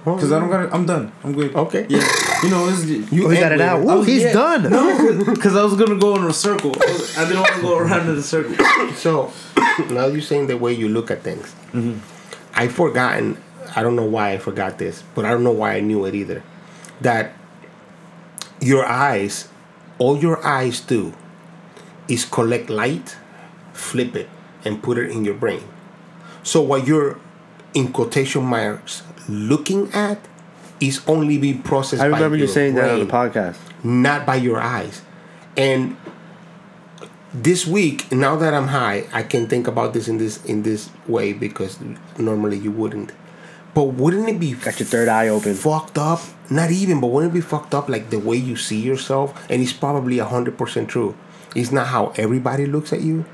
[0.05, 1.87] because i don't got i'm done i'm good Okay.
[1.89, 2.03] yeah
[2.43, 3.81] you know it's You Oh, got it out.
[3.83, 4.33] Ooh, Oh, he's yeah.
[4.33, 4.63] done.
[4.71, 7.63] no because i was gonna go in a circle I was- i didn't want to
[7.63, 8.57] go around in a circle
[8.97, 9.33] So
[9.91, 11.55] now you're saying the way you look at things.
[11.73, 11.99] Mm-hmm.
[12.55, 13.39] I've forgotten.
[13.75, 16.15] I don't know why I forgot this, but I don't know why I knew it
[16.15, 16.43] either.
[17.01, 17.33] That
[18.61, 19.49] your eyes,
[19.99, 21.15] all your eyes do,
[22.09, 23.17] is collect light,
[23.73, 24.29] flip it,
[24.65, 25.63] and put it in your brain.
[26.43, 27.19] So what you're
[27.73, 30.19] in quotation marks looking at
[30.83, 32.03] is only being processed.
[32.03, 33.57] I remember you saying that on the podcast.
[33.85, 35.03] not by your eyes.
[35.57, 35.97] And
[37.33, 40.91] this week, now that I'm high, I can think about this in this in this
[41.07, 41.79] way because
[42.19, 43.13] normally you wouldn't.
[43.75, 45.55] But wouldn't it be Got your third eye open.
[45.55, 46.21] fucked up?
[46.51, 49.33] Not even, but wouldn't it be fucked up like the way you see yourself?
[49.49, 51.17] And it's probably hundred percent true.
[51.55, 53.25] It's not how everybody looks at you.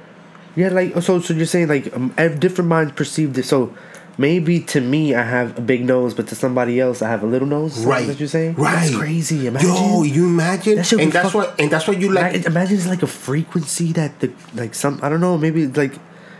[0.55, 1.21] Yeah, like so.
[1.21, 3.45] So you're saying like um, different minds perceive it.
[3.47, 3.75] So
[4.19, 7.27] maybe to me I have a big nose, but to somebody else I have a
[7.27, 7.79] little nose.
[7.79, 8.07] Is that Right.
[8.09, 8.55] What you're saying?
[8.57, 8.75] Right.
[8.75, 9.47] That's crazy.
[9.47, 9.69] Imagine.
[9.71, 10.77] Yo, you imagine?
[10.77, 13.07] That and that's fuck- what and that's what you like Imagine, imagine it's like a
[13.07, 15.95] frequency that the like some I don't know maybe like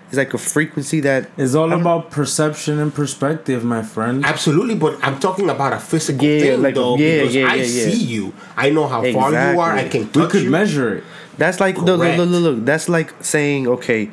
[0.09, 4.75] it's like a frequency that it's all I'm- about perception and perspective my friend Absolutely,
[4.75, 7.63] but I'm talking about a physical Yeah, thing like though, yeah, because yeah, I yeah,
[7.65, 7.91] yeah.
[7.91, 8.33] see you.
[8.57, 9.73] I know how far you are.
[9.73, 10.07] I Exactly.
[10.07, 10.51] can we could you.
[10.51, 11.05] measure it
[11.37, 12.65] That's like look, look, look, look, look.
[12.65, 14.11] That's like saying, okay,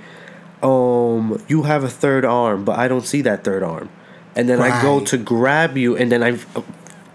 [0.63, 3.89] um, you have a third arm, but I don't see that third arm,
[4.35, 6.37] and then I go to grab you, and then I,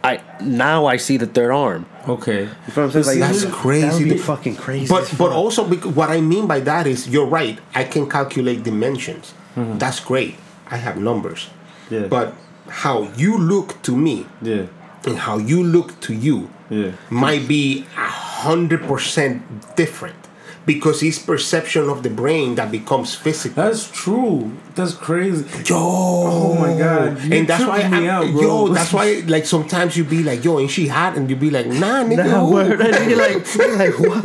[0.03, 1.87] I now I see the third arm.
[2.09, 3.07] okay You know what I'm saying?
[3.07, 4.05] Like That's That would crazy.
[4.11, 4.89] be fucking crazy.
[4.89, 7.59] But as but also bec- what I mean by that is you're right.
[7.75, 9.35] I can calculate dimensions.
[9.57, 10.37] That's great.
[10.71, 11.51] I have numbers.
[11.91, 12.07] Yeah.
[12.09, 12.33] But
[12.69, 14.67] how you look to me yeah
[15.05, 18.09] and how you look to you yeah might be a
[18.47, 19.43] hundred percent
[19.75, 20.20] different
[20.67, 23.63] because it's perception of the brain that becomes physical.
[23.65, 28.31] that's true that's crazy Yo, oh my God, you and that's why, me I, out,
[28.33, 28.43] bro.
[28.43, 31.17] yo, that's why, like sometimes you be like, yo, ain't she hot?
[31.17, 32.81] And you be like, nah, nigga, Nah, word.
[32.81, 33.45] And you're like,
[33.79, 34.25] like what?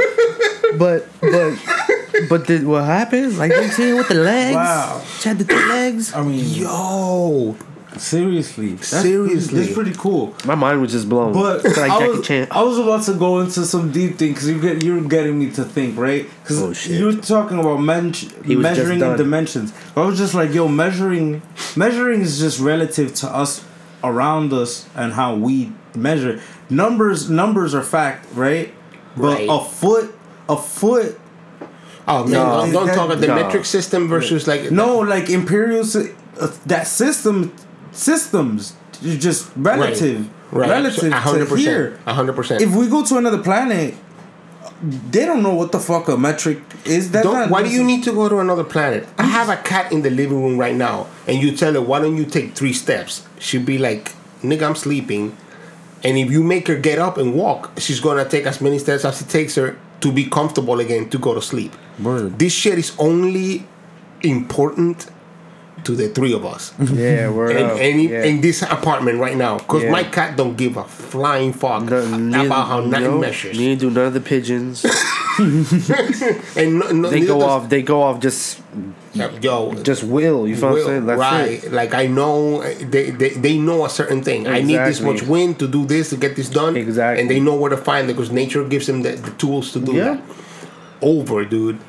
[0.77, 1.57] But but
[2.29, 3.37] but what happened?
[3.37, 4.55] Like you see with the legs.
[4.55, 5.01] Wow.
[5.19, 6.13] She had the legs.
[6.13, 7.55] I mean, Yo,
[7.97, 9.47] seriously, that's Seriously.
[9.47, 10.35] pretty, that's pretty cool.
[10.45, 11.33] My mind was just blown.
[11.33, 12.47] But like I, Jackie was, Chan.
[12.51, 15.51] I was about to go into some deep thing because you get you're getting me
[15.51, 16.27] to think, right?
[16.43, 19.17] Because Oh, you're talking about men- He was just measuring in done.
[19.17, 19.73] dimensions.
[19.95, 21.41] I was just like, yo, measuring
[21.75, 23.63] measuring is just relative to us
[24.03, 26.41] around us and how we measure.
[26.69, 28.73] Numbers numbers are fact, right?
[29.17, 29.47] But Right.
[29.49, 30.13] a foot
[30.49, 31.19] a foot
[32.07, 32.61] oh man, No.
[32.61, 33.35] don't, don't talk about the No.
[33.35, 35.83] metric system versus like no like imperial
[36.39, 37.53] uh, that system
[37.95, 41.99] systems just relative right, relative a hundred to here.
[42.05, 42.61] a hundred percent.
[42.61, 43.95] if we go to another planet,
[44.81, 47.11] they don't know what the fuck a metric is.
[47.11, 49.07] That Don't, why do you need to go to another planet?
[49.17, 51.99] I have a cat in the living room right now, and you tell her, why
[51.99, 53.25] don't you take three steps?
[53.39, 55.35] She'd be like, nigga, I'm sleeping.
[56.03, 59.05] And if you make her get up and walk, she's gonna take as many steps
[59.05, 61.73] as it takes her to be comfortable again to go to sleep.
[61.99, 62.37] Word.
[62.37, 63.65] This shit is only
[64.21, 65.07] important
[65.85, 66.73] to the three of us.
[66.93, 67.77] yeah, word And up.
[67.79, 68.23] any yeah.
[68.23, 69.91] in this apartment right now, because Yeah.
[69.91, 73.57] my cat don't give a flying fuck No, neither- about how nothing no, measures.
[73.57, 74.85] Neither do none of the pigeons.
[76.55, 77.69] And no, no, they go does- off.
[77.69, 78.61] They go off just
[79.41, 80.45] Yo, just will.
[80.47, 81.05] You feel what I'm saying?
[81.05, 81.63] That's right.
[81.63, 81.71] it.
[81.71, 84.47] Like I know they, they they know a certain thing.
[84.47, 86.75] I need this much wind to do this to get this done.
[86.75, 87.21] Exactly.
[87.21, 89.79] And they know where to find it because nature gives them the, the tools to
[89.79, 90.03] do Yeah.
[90.15, 90.21] that.
[91.01, 91.79] Over, dude.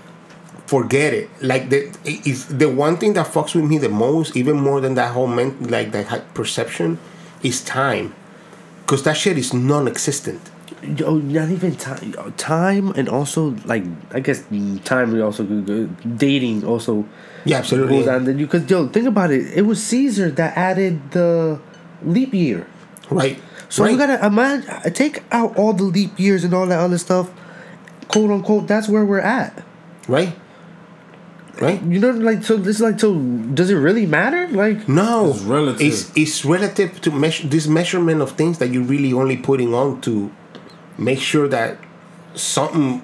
[0.66, 1.30] Forget it.
[1.40, 4.94] Like the is the one thing that fucks with me the most, even more than
[4.94, 6.98] that whole men, like that perception,
[7.42, 8.14] is time.
[8.86, 10.40] Cause that shit is non-existent.
[10.82, 12.12] Yo, not even time.
[12.36, 14.44] Time and also like I guess
[14.84, 15.44] time we also
[16.16, 17.04] dating also
[17.44, 17.98] Yeah, absolutely.
[17.98, 18.24] goes on.
[18.24, 19.46] Then you because yo think about it.
[19.56, 21.60] It was Caesar that added the
[22.04, 22.66] leap year.
[23.10, 23.40] Right.
[23.68, 23.92] So right.
[23.92, 27.30] you gotta imagine uh, take out all the leap years and all that other stuff.
[28.08, 28.66] Quote unquote.
[28.68, 29.64] That's where we're at.
[30.08, 30.34] right.
[31.60, 31.82] Right.
[31.82, 32.56] You know, like so.
[32.56, 33.18] This is like so.
[33.18, 34.46] Does it really matter?
[34.48, 35.80] Like No, It's relative.
[35.80, 40.00] It's, it's relative to measure this measurement of things that you're really only putting on
[40.02, 40.30] to
[40.98, 41.78] make sure that
[42.34, 43.02] something.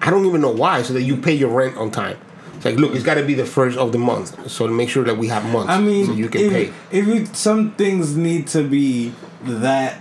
[0.00, 2.16] I don't even know why, so that you pay your rent on time.
[2.56, 4.88] It's like, look, it's got to be the first of the month, so to make
[4.88, 5.70] sure that we have months.
[5.70, 6.72] I mean, so you can if, pay.
[6.90, 9.12] if you some things need to be
[9.42, 10.00] that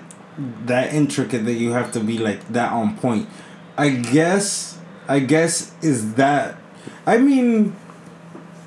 [0.65, 3.29] that intricate that you have to be like that on point.
[3.77, 4.79] I guess.
[5.07, 6.57] I guess is that.
[7.07, 7.73] I mean,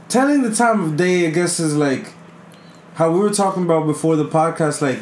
[0.09, 1.27] telling the time of day.
[1.27, 2.13] I guess is like
[2.95, 4.99] how we were talking about before the podcast, like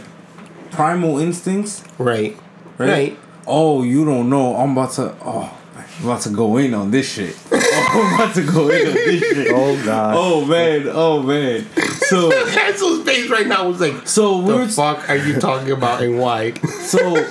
[0.73, 1.85] primal instincts.
[1.99, 2.37] Right.
[2.79, 2.91] Right.
[2.91, 3.19] Right.
[3.47, 4.57] Oh, you don't know.
[4.57, 5.15] I'm about to.
[5.23, 7.39] Oh, I'm about to go in on this shit.
[7.53, 9.49] Oh, I'm about to go in on this shit.
[9.55, 10.15] oh god.
[10.19, 10.89] Oh man.
[10.89, 11.65] Oh man.
[12.09, 15.39] So That's his face right now was like, so we the were fuck are you
[15.39, 16.55] talking about and why?
[16.55, 17.25] so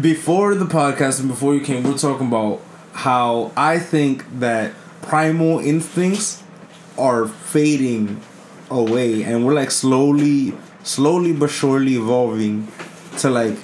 [0.00, 2.60] before the podcast and before you came, we are talking about
[2.92, 4.72] how I think that
[5.02, 6.42] primal instincts
[6.98, 8.20] are fading
[8.70, 12.68] away, and we're like slowly, slowly but surely evolving
[13.18, 13.56] to like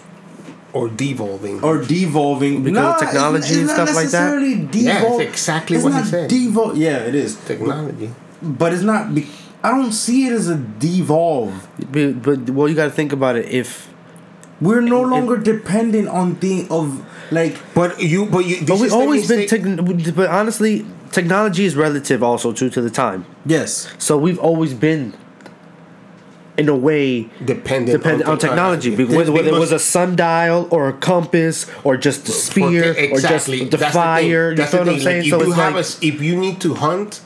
[0.73, 1.63] or devolving.
[1.63, 4.31] or devolving Because of technology it's, it's and not stuff like that?
[4.41, 6.31] necessarily Yeah, Devol- it's exactly it's what he not said.
[6.31, 7.37] Devol- yeah, it is.
[7.45, 8.11] Technology.
[8.41, 9.15] But it's not.
[9.15, 9.29] Be-
[9.63, 11.69] I don't see it as a devolve.
[11.93, 13.47] But, but well, you got to think about it.
[13.53, 13.89] If
[14.61, 18.65] We're no It- longer dependent on thing of like But you, but you.
[18.67, 19.41] but we've always been.
[19.41, 23.25] mistake- Techn- but honestly, technology is relative also too to the time.
[23.47, 23.93] yes.
[23.99, 25.15] So we've always been,
[26.57, 28.95] in a way, dependent, dependent on technology.
[28.95, 33.21] Because whether, whether it was a sundial or a compass or just a spear or
[33.21, 34.51] just the That's fire.
[34.51, 34.51] thing.
[34.51, 35.23] You That's feel the what I'm saying?
[35.23, 37.21] Like, so if you have like, a s if you need to hunt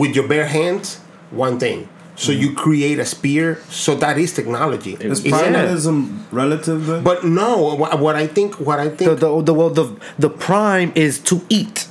[0.00, 0.86] with your bare hands,
[1.30, 1.88] one thing.
[2.16, 2.64] So you mm-hmm.
[2.64, 3.58] create a spear.
[3.68, 4.94] So that is technology.
[4.94, 7.04] Is It's- primalism relative then?
[7.04, 9.86] But no, what, what I think, what I the, think, the, the, well, the,
[10.18, 11.88] the prime is to eat.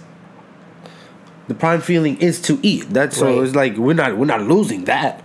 [1.47, 2.89] The prime feeling is to eat.
[2.89, 5.23] That's so it's like we're not we're not losing that.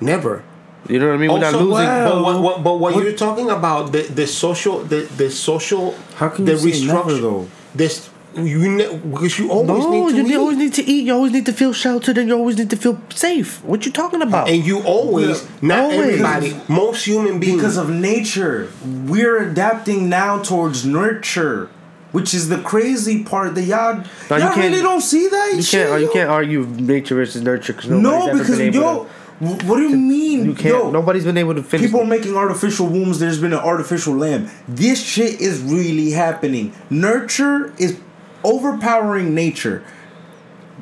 [0.00, 0.42] never.
[0.88, 1.30] You know what I mean?
[1.32, 1.84] We're not Also, losing.
[1.86, 2.08] wow.
[2.08, 5.94] But what, what, but what, What- you're talking about the the social the the social
[6.16, 7.46] How can the you say never, though?
[7.74, 10.36] This you ne- because you always No, need to you eat.
[10.38, 11.04] always need to eat.
[11.06, 13.62] You always need to feel sheltered, and you always need to feel safe.
[13.64, 14.48] What you talking about?
[14.48, 15.98] and you always Yeah, not always.
[16.20, 18.68] everybody most human beings because of nature.
[19.12, 21.68] We're adapting now towards nurture,
[22.12, 25.62] which is the crazy part that y'all, No, you y'all really don't see that you
[25.62, 25.88] shit.
[25.88, 26.00] can't.
[26.02, 29.06] You can't argue nature versus nurture because No, because yo,
[29.40, 30.44] w- what do you mean?
[30.46, 30.74] you can't.
[30.84, 31.86] Yo, nobody's been able to finish.
[31.86, 33.18] People are making artificial wombs.
[33.18, 34.48] There's been an artificial lamb.
[34.66, 36.72] This shit is really happening.
[36.90, 37.98] Nurture is
[38.44, 39.84] overpowering nature.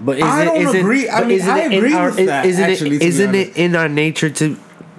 [0.01, 1.09] But is I it, don't is it- agree.
[1.09, 3.09] I mean, I agree our, with that, Isn't actually, to it?
[3.09, 4.57] Isn't it in our nature to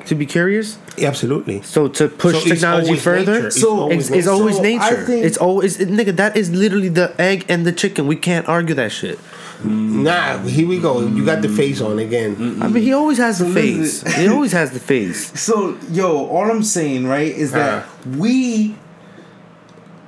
[0.07, 0.77] to be curious?
[1.01, 3.47] absolutely So to push So technology always further, nature.
[3.47, 5.05] It's so always it's, it's always nature.
[5.05, 5.25] So nature.
[5.27, 6.15] it's always it, nigga.
[6.15, 8.07] That is literally the egg and the chicken.
[8.07, 9.19] We can't argue that shit.
[9.63, 11.01] Nah, here we go.
[11.05, 12.61] You got the face on again.
[12.61, 14.01] I mean, he always has the face.
[14.15, 15.33] he always has the face.
[15.39, 17.87] So, yo, all I'm saying, right, is that Uh.
[18.17, 18.75] we,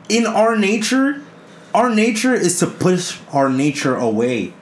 [0.08, 1.22] in our nature,
[1.74, 4.54] our nature is to push our nature away.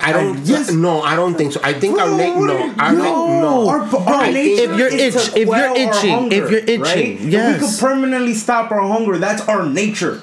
[0.00, 0.38] I don't.
[0.46, 0.70] Yes.
[0.72, 1.60] No, I don't think so.
[1.62, 3.68] I think our Bro, na- no, our na- no.
[3.68, 7.20] Our, our nature If you're itch- if you're our itching- hunger, if you're itching, right?
[7.20, 9.18] If we could permanently stop our hunger.
[9.18, 10.20] That's our nature.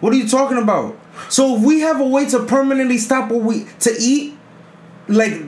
[0.00, 0.96] What are you talking about?
[1.28, 4.36] So if we have a way to permanently stop what we to eat,
[5.08, 5.42] like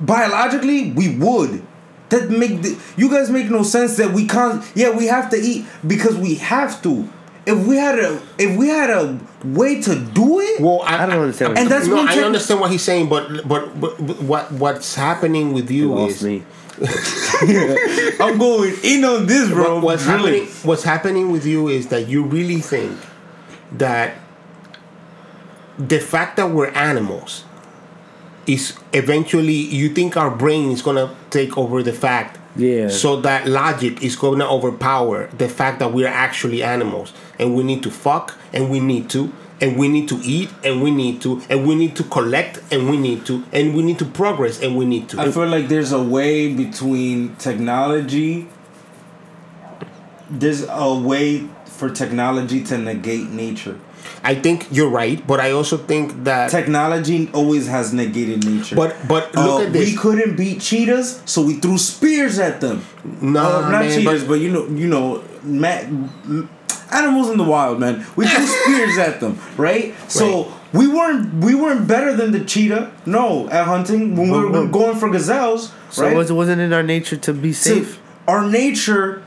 [0.00, 1.62] biologically, we would.
[2.08, 4.62] That make the, you guys make no sense that we can't.
[4.74, 7.08] Yeah, we have to eat because we have to.
[7.44, 11.06] If we had a if we had a way to do it, Well, I, I
[11.06, 13.80] don't understand what And that's no, one I tech- understand what he's saying, but but,
[13.80, 16.42] but, but what what's happening with you lost is me.
[18.20, 19.74] I'm going in on this, bro.
[19.76, 20.40] What- what's Really.
[20.40, 22.96] happening what's happening with you is that you really think
[23.72, 24.14] that
[25.78, 27.44] the fact that we're animals
[28.46, 32.88] is eventually you think our brain is gonna take over the fact Yeah.
[32.88, 37.82] so that logic is gonna overpower the fact that we're actually animals and we need
[37.82, 41.40] to fuck and we need to and we need to eat and we need to
[41.48, 44.76] and we need to collect and we need to and we need to progress and
[44.76, 48.48] we need to I feel like there's a way between technology.
[50.30, 53.78] There's a way for technology to negate nature.
[54.24, 58.74] I think you're right, but I also think that Technology always has negated nature.
[58.76, 59.90] But but look Uh, at this.
[59.90, 62.82] We couldn't beat cheetahs, so we threw spears at them.
[63.20, 66.48] No, Uh, not man, cheetahs, but- but, you know, you know, ma- m-
[66.92, 68.04] animals in the wild, man.
[68.16, 69.94] We threw spears at them, right?
[70.08, 70.52] So Right.
[70.72, 72.90] we weren't we weren't better than the cheetah.
[73.06, 76.16] No, at hunting when we were But- going for gazelles, So right?
[76.16, 77.98] was it wasn't in our nature to be So safe?
[78.28, 79.22] our nature,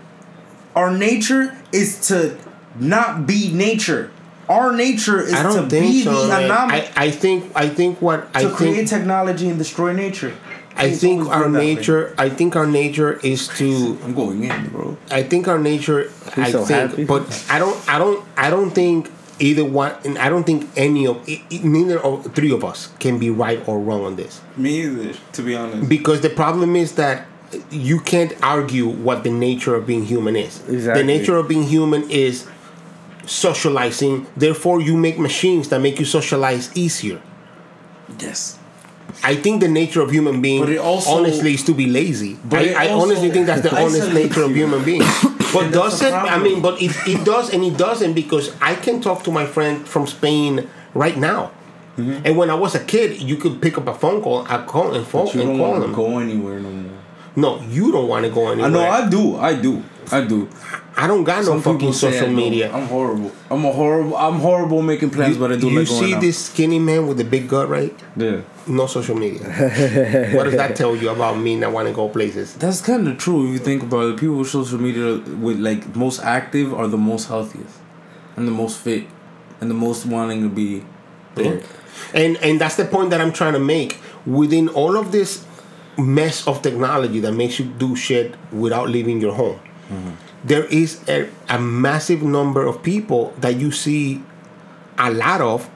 [0.75, 2.37] our nature is to
[2.79, 4.11] not be nature.
[4.47, 6.21] Our nature is to be so.
[6.23, 6.43] the man.
[6.43, 6.81] anomaly.
[6.95, 10.33] I, I think I think what I to create think technology and destroy nature.
[10.77, 11.75] I It's think our been that way.
[11.75, 14.97] nature I think our nature is to I'm going in, bro.
[15.09, 16.03] I think our nature
[16.35, 17.03] He's I so think happy.
[17.05, 19.09] but I don't I don't I don't think
[19.39, 22.89] either one and I don't think any of i- i- neither of three of us
[22.99, 24.41] can be right or wrong on this.
[24.57, 25.87] Me either, to be honest.
[25.89, 27.25] Because the problem is that
[27.71, 30.61] you can't argue what the nature of being human is.
[30.67, 31.01] Exactly.
[31.01, 32.47] The nature of being human is
[33.25, 34.27] socializing.
[34.37, 37.21] Therefore, you make machines that make you socialize easier.
[38.19, 38.59] yes.
[39.23, 42.37] I think the nature of human being, But also- honestly, is to be lazy.
[42.43, 45.05] But I, I honestly think that's the honest nature of human beings.
[45.55, 46.11] But does it?
[46.11, 49.45] I mean, but it, it does and it doesn't because I can talk to my
[49.45, 51.51] friend from Spain right now.
[51.97, 52.25] Mm-hmm.
[52.25, 54.93] And when I was a kid, you could pick up a phone call, I call
[54.93, 55.95] and phone You and don't call want to them.
[55.95, 56.91] go anywhere no more.
[57.37, 58.67] No, you don't want to go anywhere.
[58.67, 59.37] I know I do.
[59.37, 59.81] I do.
[60.11, 60.49] I do.
[60.97, 62.71] I don't got no fucking people say I social media.
[62.71, 63.31] I'm horrible.
[63.49, 64.15] I'm a horrible.
[64.15, 66.21] I'm horrible making plans, but I do you like see out.
[66.21, 67.93] this skinny man with the big gut, right?
[68.15, 68.41] Yeah.
[68.65, 69.43] No social media.
[70.35, 72.55] what does that tell you about me that want to go places?
[72.55, 74.19] That's kind of true if you think about it.
[74.19, 77.77] People with social media with like most active are the most healthiest,
[78.37, 79.05] and the most fit,
[79.59, 80.85] and the most wanting to be
[81.35, 81.61] there.
[82.13, 83.99] And and that's the point that I'm trying to make.
[84.25, 85.45] Within all of this
[85.97, 90.11] mess of technology that makes you do shit without leaving your home, mm-hmm.
[90.45, 94.21] There is a, a massive number of people that you see
[94.97, 95.69] a lot of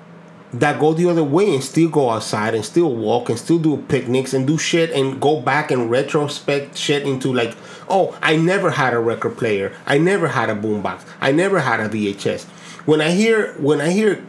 [0.53, 3.77] that go the other way and still go outside and still walk and still do
[3.87, 7.55] picnics and do shit and go back and retrospect shit into like,
[7.87, 9.75] oh, I never had a record player.
[9.85, 11.03] I never had a boombox.
[11.19, 12.45] I never had a VHS.
[12.85, 14.23] When I hear when I hear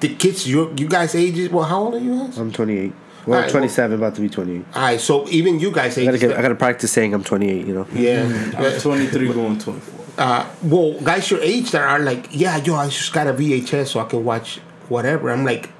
[0.00, 2.38] the kids your you guys ages, well, how old are you guys?
[2.38, 2.92] I'm 28.
[3.30, 4.64] Well, Alright, well- 27, about to be 28.
[4.74, 7.66] All right, so even you guys I gotta, get, I gotta practice saying I'm 28.
[7.66, 7.86] You know.
[7.94, 8.24] yeah.
[8.58, 9.94] I'm 23 going 24.
[10.18, 13.88] uh, well, guys your age that are like, yeah, yo, I just got a VHS
[13.88, 14.58] so I can watch
[14.88, 15.30] whatever.
[15.30, 15.70] I'm like,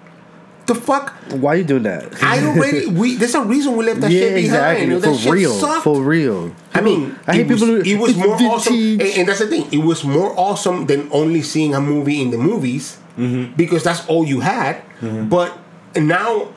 [0.67, 1.13] the fuck?
[1.33, 2.23] Why you doing that?
[2.23, 3.17] I already we.
[3.17, 4.93] There's a reason we left that yeah, shit behind.
[4.93, 4.95] exactly.
[5.01, 5.53] That For shit real.
[5.55, 5.83] sucked.
[5.85, 6.55] For real.
[6.75, 9.29] I mean, I hate it was, people who- It was it's more awesome, and, and
[9.29, 9.67] that's the thing.
[9.73, 13.55] It was more awesome than only seeing a movie in the movies Mm-hmm.
[13.57, 14.81] because that's all you had.
[15.29, 15.59] But
[15.97, 16.49] now,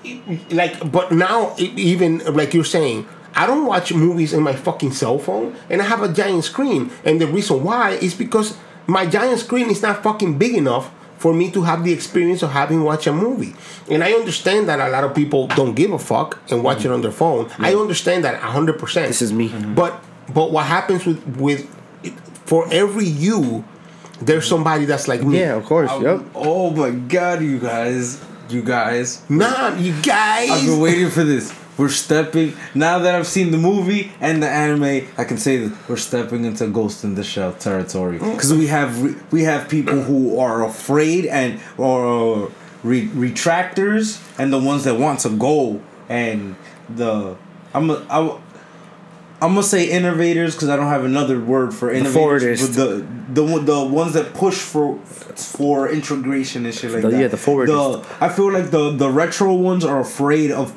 [0.51, 3.07] like, but now, even like you're saying.
[3.35, 6.91] I don't watch movies in my fucking cell phone, and I have a giant screen.
[7.03, 8.55] And the reason why is because
[8.85, 12.51] my giant screen is not fucking big enough for me to have the experience of
[12.51, 13.55] having watched a movie.
[13.89, 16.91] And I understand that a lot of people don't give a fuck and watch it
[16.91, 17.49] on their phone.
[17.59, 19.07] I understand that hundred percent.
[19.07, 19.49] This is me.
[19.49, 19.73] Mm-hmm.
[19.73, 20.03] But
[20.33, 21.65] but what happens with with
[22.45, 23.63] for every you,
[24.21, 25.39] there's somebody that's like me.
[25.39, 25.91] Yeah, of course.
[26.01, 26.25] Yep.
[26.35, 28.21] Oh my god, you guys.
[28.53, 29.23] You guys.
[29.29, 30.51] Nah, you guys.
[30.51, 31.51] I've been waiting for this.
[31.75, 35.07] We're stepping now that I've seen the movie and the anime.
[35.17, 38.31] I can say that we're stepping into Ghost in the Shell territory mm.
[38.31, 42.51] because we have re- we have people who are afraid and or
[42.83, 46.55] re- retractors and the ones that want to go and
[46.95, 47.35] the
[47.73, 48.39] I'm a, I,
[49.43, 52.61] I'm gonna say innovators because I don't have another word for innovators.
[52.61, 52.75] forwardists.
[52.77, 54.97] but the the the ones that push for
[55.35, 57.19] for integration and shit like The- that.
[57.21, 58.03] yeah, the forwardists.
[58.03, 60.71] The I feel like the the retro ones are afraid of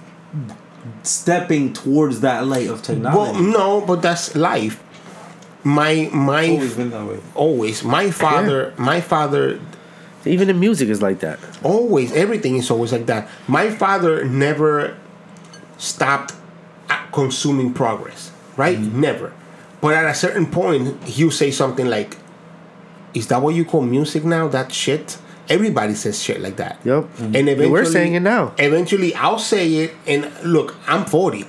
[1.02, 3.32] stepping towards that light of technology.
[3.40, 4.82] Well, no, but that's life.
[5.64, 7.18] My my always been that way.
[7.34, 9.58] always my father my father
[10.24, 11.38] Even in music is like that.
[11.62, 14.94] always everything is always like that my father never
[15.78, 16.32] stopped
[17.12, 18.25] consuming progress
[18.56, 18.78] right?
[18.78, 19.00] Mm-hmm.
[19.00, 19.32] Never.
[19.80, 22.16] But at a certain point he'll say something like
[23.14, 24.48] is that what you call music now?
[24.48, 25.18] That shit?
[25.48, 26.78] Everybody says shit like that.
[26.84, 27.04] Yep.
[27.18, 28.52] and And eventually we're saying it now.
[28.58, 31.46] eventually i'll say it and look i'm 40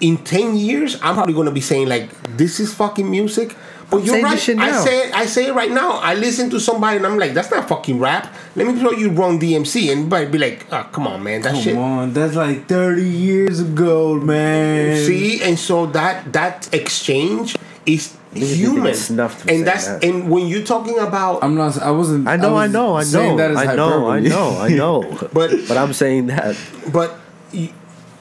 [0.00, 3.56] in 10 years i'm probably going to be saying like this is fucking music
[3.90, 6.14] but I'm you're right this shit i say it i say it right now i
[6.14, 9.38] listen to somebody and i'm like that's not fucking rap let me show you Run
[9.38, 12.34] DMC and everybody be like oh come on man that Come shit Come on, that's
[12.36, 15.04] like thirty years ago, man.
[15.04, 20.04] see and so that that exchange is human get snuffed for and that's that.
[20.04, 21.76] and when you're talking about I'm not.
[21.82, 22.28] I wasn't.
[22.28, 25.02] I know, I, was know, I know, that as I know, I know, I know.
[25.32, 26.56] But- but I'm saying that.
[26.92, 27.18] But
[27.52, 27.72] y-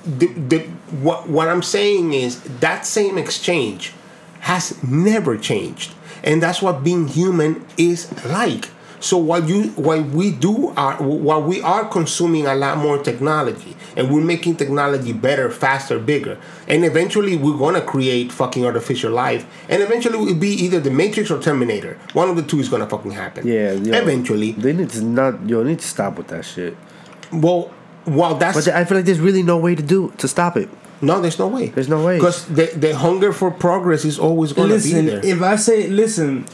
[0.05, 3.93] the, the, what, what I'm saying is that same exchange
[4.41, 5.93] has never changed.
[6.23, 8.69] And that's what being human is like.
[8.99, 13.77] So while you while we do are while we are consuming a lot more technology
[13.95, 16.37] and we're making technology better, faster, bigger,
[16.67, 20.91] and eventually we're gonna create fucking artificial life, and eventually it will be either the
[20.91, 21.97] Matrix or Terminator.
[22.13, 23.47] One of the two is gonna fucking happen.
[23.47, 24.51] Yeah, yo, Eventually.
[24.51, 25.47] they need to not.
[25.47, 26.75] Yo, need to stop with that shit.
[27.31, 27.71] Well,
[28.05, 30.69] well, that's But I feel like there's really no way to do to stop it.
[31.01, 31.67] No, there's no way.
[31.67, 32.17] There's no way.
[32.17, 35.21] Because the, the hunger for progress is always going to be there.
[35.23, 36.45] if I say, listen,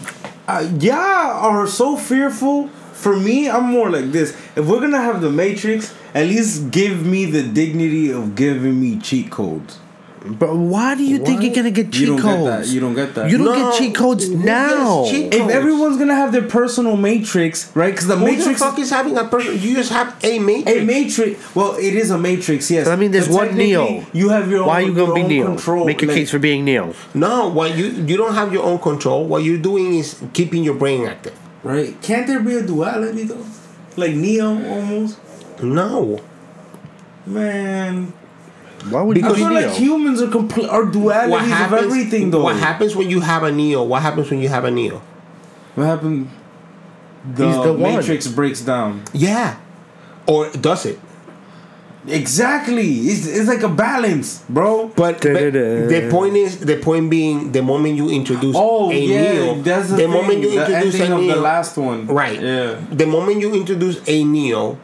[0.48, 2.68] uh, y'all are so fearful.
[2.94, 4.32] For me, I'm more like this.
[4.56, 9.00] If we're gonna have the Matrix, at least give me the dignity of giving me
[9.00, 9.80] cheat codes.
[10.28, 12.58] But why do you think you're gonna get cheat don't get that.
[12.58, 12.74] codes?
[12.74, 13.30] You don't get that.
[13.30, 15.06] You don't No, get cheat codes who now.
[15.06, 17.92] cheat If everyone's gonna have their personal Matrix, right?
[17.92, 19.54] Because the Who Matrix the fuck is having a person?
[19.60, 20.78] You just have a matrix.
[20.82, 21.56] A matrix.
[21.56, 22.72] Well, it is a matrix.
[22.72, 22.88] Yes.
[22.88, 24.04] I mean, there's But one Neo.
[24.14, 25.46] You have your Why own, you gonna be Neo?
[25.48, 25.86] Control.
[25.86, 26.94] Make your like- case for being Neo.
[27.14, 29.26] No, what you you don't have your own control.
[29.26, 31.34] What you're doing is keeping your brain active.
[31.64, 32.00] right.
[32.02, 33.46] Can't there be a duality though?
[33.96, 35.18] Like Neo almost.
[35.62, 36.20] No,
[37.26, 38.14] Man,
[38.90, 41.82] Why would Because I you feel like humans are complete are dualities what happens?
[41.84, 42.44] of everything though.
[42.44, 43.84] What happens when you have a neo?
[43.84, 45.02] What happens when you have a neo?
[45.76, 46.30] What happened?
[47.34, 47.96] The, He's the one.
[47.96, 49.04] Matrix breaks down.
[49.14, 49.58] Yeah,
[50.28, 51.00] or does it?
[52.08, 52.88] Exactly.
[53.10, 54.90] It's, it's like a balance, bro.
[54.90, 59.32] But, but the point is, the point being, the moment you introduce Oh a yeah,
[59.34, 60.12] neo, that's the, the thing.
[60.12, 62.06] moment you the introduce ending a of neo, the last one.
[62.06, 62.40] Right.
[62.40, 62.80] Yeah.
[62.92, 64.78] The moment you introduce a neo,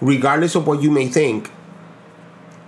[0.00, 1.50] regardless of what you may think,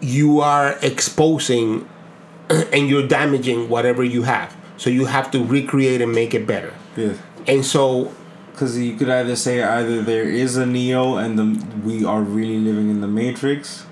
[0.01, 1.89] you are exposing
[2.51, 4.55] and you're damaging whatever you have.
[4.77, 6.75] So you have to recreate and make it better.
[6.97, 7.15] Yeah.
[7.47, 8.13] And so
[8.53, 12.59] Because you could either say either there is a Neo and the we are really
[12.59, 13.85] living in the Matrix,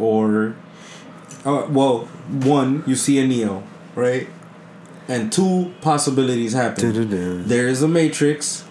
[0.00, 0.56] or,
[1.44, 3.62] uh, well, one you see a Neo,
[3.94, 4.28] right,
[5.06, 6.92] and two possibilities happen.
[7.46, 8.64] There is a Matrix,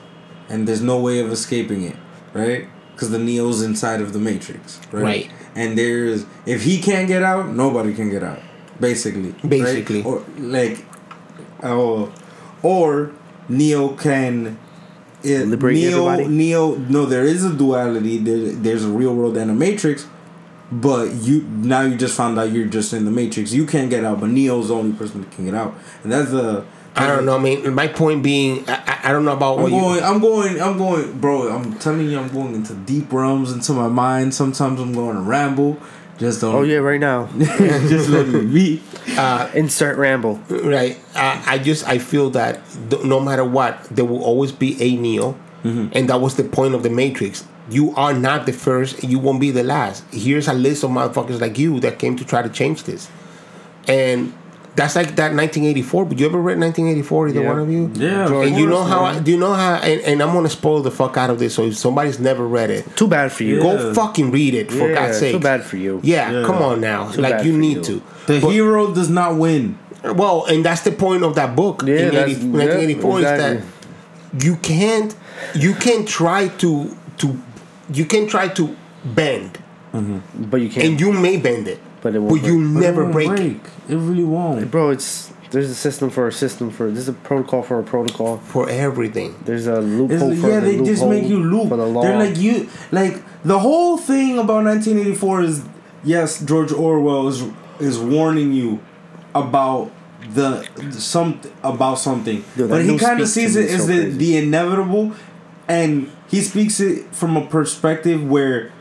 [0.49, 1.95] and there's no way of escaping it,
[2.33, 2.67] right?
[2.93, 5.03] Because the Neo's inside of the Matrix, right?
[5.03, 5.31] Right.
[5.55, 8.39] And there's if he can't get out, nobody can get out,
[8.79, 9.31] basically.
[9.31, 9.49] right?
[9.49, 10.03] Basically.
[10.03, 10.85] or like,
[11.63, 12.13] oh,
[12.63, 13.11] or
[13.49, 14.57] Neo can.
[15.23, 16.35] It, Liberate Neo, everybody?
[16.35, 18.17] Neo, no, there is a duality.
[18.17, 20.07] There, there's a real world and a Matrix,
[20.71, 23.53] but you now you just found out you're just in the Matrix.
[23.53, 26.31] You can't get out, but Neo's the only person that can get out, and that's
[26.31, 26.65] the.
[26.95, 27.37] I don't know.
[27.37, 29.79] I mean, my point being, I, I- I don't know about I'm what you.
[29.79, 31.49] going, I'm going, I'm going, bro.
[31.51, 34.33] I'm telling you, I'm going into deep realms into my mind.
[34.35, 35.77] Sometimes I'm going to ramble.
[36.19, 36.53] Just don't.
[36.53, 37.27] Oh yeah, right now.
[37.37, 38.83] just let me be.
[39.17, 40.35] Uh, insert ramble.
[40.49, 40.99] Right.
[41.15, 42.59] I, I just I feel that
[42.91, 45.31] th- no matter what, there will always be a Neo,
[45.63, 45.87] mm-hmm.
[45.93, 47.43] and that was the point of the Matrix.
[47.71, 49.03] You are not the first.
[49.03, 50.03] You won't be the last.
[50.11, 53.09] Here's a list of motherfuckers like you that came to try to change this,
[53.87, 54.31] and
[54.75, 56.05] that's like that 1984.
[56.05, 57.29] But you ever read 1984?
[57.29, 57.47] Either Yeah.
[57.49, 57.91] one of you?
[57.93, 59.03] Yeah, of And you know how?
[59.05, 59.75] I, do you know how?
[59.75, 61.55] And, and I'm gonna spoil the fuck out of this.
[61.55, 63.57] So if somebody's never read it, Too bad for you.
[63.57, 63.63] Yeah.
[63.63, 65.33] go fucking read it for Yeah, God's sake.
[65.33, 65.99] Too bad for you.
[66.03, 66.45] Yeah, Yeah.
[66.45, 67.09] come on now.
[67.11, 67.83] Too like you need you.
[67.83, 68.01] to.
[68.27, 69.77] The But- hero does not win.
[70.15, 73.23] well, and that's the point of that book Yeah, in that's- 80, yeah, 1984 is
[73.25, 73.61] that
[74.39, 75.13] you can't
[75.53, 77.37] you can't try to to
[77.93, 79.57] you can try to bend
[79.93, 80.19] mm-hmm.
[80.49, 80.85] But you can't.
[80.87, 82.83] and you may bend it, But it but, won't you break.
[82.83, 83.59] never It break, won't it.
[83.89, 84.71] It really won't.
[84.71, 86.89] Bro, it's There's a system for a system for.
[86.89, 88.37] There's a protocol for a protocol.
[88.37, 89.35] for everything.
[89.45, 91.69] There's a It's, loophole for yeah, the they just make you loophole loop.
[91.69, 92.01] for the law.
[92.03, 95.63] They're like you, like the whole thing about 1984 is
[96.03, 97.43] yes, George Orwell is
[97.79, 98.79] is warning you
[99.35, 99.91] about
[100.33, 104.37] the some about something, Dude, but he kind of sees it as so the the
[104.37, 105.13] inevitable,
[105.67, 108.71] and he speaks it from a perspective where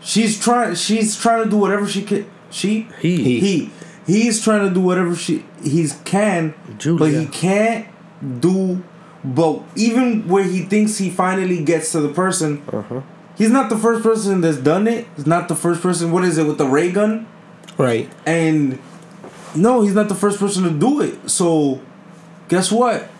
[0.00, 2.24] she's trying she's trying to do whatever she can.
[2.56, 3.16] She He.
[3.22, 3.40] He.
[3.40, 3.70] he
[4.06, 6.54] he's trying to do whatever she he's can
[6.98, 7.86] but he can't
[8.40, 8.82] do
[9.24, 13.00] but even where he thinks he finally gets to the person Uh-huh.
[13.36, 16.38] he's not the first person that's done it he's not the first person what is
[16.38, 17.26] it with the ray gun
[17.76, 18.08] Right.
[18.24, 18.78] and
[19.54, 21.80] no he's not the first person to do it so
[22.48, 23.10] guess what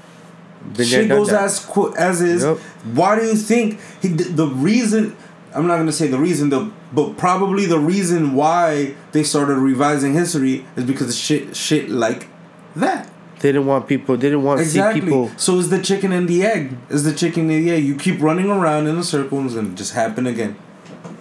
[0.62, 1.42] Been there, shit done goes that.
[1.44, 2.42] as qu- as is.
[2.44, 2.58] Yep.
[2.94, 5.14] Why do you think he d- the reason?
[5.54, 10.14] I'm not gonna say the reason, the but probably the reason why they started revising
[10.14, 12.28] history is because of shit shit like
[12.76, 13.10] that.
[13.40, 14.16] They didn't want people.
[14.16, 15.00] They didn't want to Exactly.
[15.00, 15.30] see people.
[15.36, 16.76] So is the chicken and the egg?
[16.88, 17.84] Is the chicken and the egg?
[17.84, 20.56] You keep running around in a circle and it's gonna just happen again,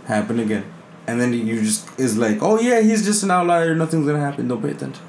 [0.06, 0.64] happen again,
[1.08, 3.76] and then you just is like, oh yeah, he's just an outlier.
[3.76, 4.48] Nothing's gonna happen.
[4.48, 5.04] Don't pay attention.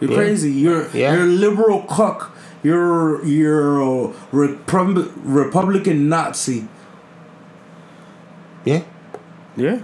[0.00, 0.16] You're Yeah.
[0.16, 0.50] crazy.
[0.52, 1.14] You're Yeah.
[1.14, 2.34] you're a liberal cuck.
[2.62, 6.66] You're you're a Repub- Republican Nazi.
[8.64, 8.82] Yeah.
[9.60, 9.80] Yeah.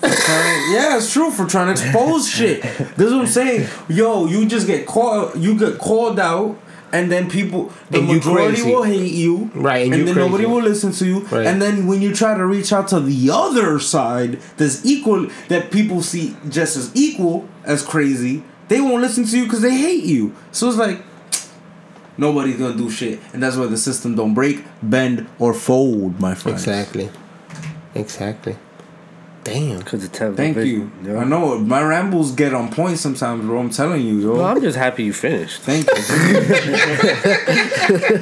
[0.00, 2.62] Trying- yeah, it's true for trying to expose shit.
[2.62, 3.68] This is what I'm saying.
[3.88, 5.36] Yo, you just get called.
[5.36, 6.58] You get called out,
[6.92, 10.28] and then people, the And majority will hate you, Right, and And, then crazy.
[10.28, 11.20] nobody will listen to you.
[11.30, 11.46] Right.
[11.46, 15.70] And then when you try to reach out to the other side, that's equal, that
[15.70, 20.04] people see just as equal as crazy, they won't listen to you because they hate
[20.04, 20.34] you.
[20.52, 21.02] So it's like.
[22.18, 26.34] Nobody's gonna do shit, and that's why the system don't break, bend, or fold, my
[26.34, 26.56] friend.
[26.56, 27.10] Exactly.
[27.94, 28.56] Exactly.
[29.46, 29.78] Damn.
[29.78, 30.54] Because it's television.
[30.54, 30.90] Thank you.
[31.04, 31.20] Yeah.
[31.20, 33.60] I know my rambles get on point sometimes, bro.
[33.60, 34.34] I'm telling you, yo.
[34.34, 35.62] No, I'm just happy you finished.
[35.62, 35.94] Thank you.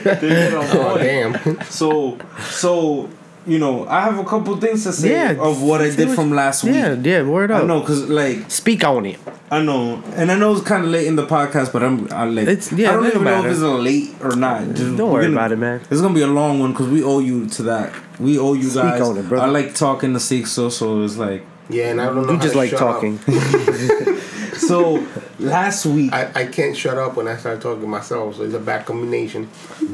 [0.04, 1.62] They get on Oh damn.
[1.64, 2.18] so,
[2.50, 3.08] so
[3.46, 6.30] you know, I have a couple things to say Yeah, of what I did from
[6.30, 6.74] last week.
[6.74, 7.22] Yeah, yeah.
[7.22, 7.62] Word up.
[7.64, 9.18] I know, cause like Speak on it.
[9.50, 12.24] I know, and I know it's kind of late in the podcast, but I'm I
[12.24, 14.66] like It's- yeah, I don't even don't know if it's late or not.
[14.74, 15.80] Just, Don't worry gonna- about it, man.
[15.90, 17.92] It's gonna be a long one because we owe you to that.
[18.18, 19.00] We owe you Speak guys.
[19.02, 19.46] on it, brother.
[19.46, 22.32] I like talking to six, so so it's like Yeah, and I don't know.
[22.32, 23.18] You how just to like shut talking.
[24.54, 25.06] so.
[25.38, 28.58] last week, I, I can't shut up when I start talking myself, so it's a
[28.60, 29.48] bad combination.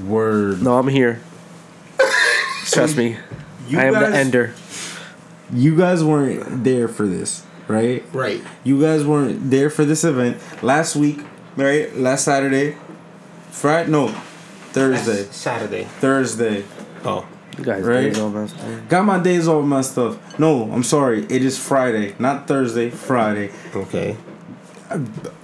[0.07, 0.63] word.
[0.63, 1.21] No, I'm here.
[2.73, 3.17] Trust me.
[3.69, 4.55] You I am guys- the ender.
[5.53, 8.05] You guys weren't there for this, right?
[8.13, 8.41] Right.
[8.63, 11.21] You guys weren't there for this event last week,
[11.57, 11.95] right?
[11.97, 12.77] Last Saturday,
[13.51, 14.09] Friday, no,
[14.73, 15.85] Thursday, Saturday.
[15.99, 16.65] Thursday.
[17.05, 17.27] Oh.
[17.59, 18.03] You guys Right.
[18.03, 18.55] days all messed.
[18.89, 20.17] Got my days off my stuff.
[20.39, 21.27] No, I'm sorry.
[21.29, 22.91] It is Friday, not Thursday.
[22.91, 23.51] Friday.
[23.75, 24.17] Okay.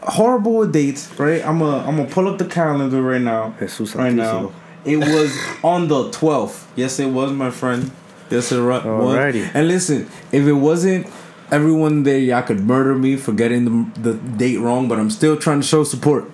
[0.02, 1.44] Horrible with dates, right?
[1.46, 3.54] I'm a I'm gonna pull up the calendar right now.
[3.60, 4.52] Jesus right now.
[4.86, 6.66] It was on the 12th.
[6.76, 7.90] Yes, it was, my friend.
[8.30, 8.82] Yes, it was.
[8.84, 9.50] Alrighty.
[9.52, 11.08] And listen, if it wasn't,
[11.50, 15.36] everyone there, y'all could murder me for getting the, the date wrong, but I'm still
[15.36, 16.30] trying to show support.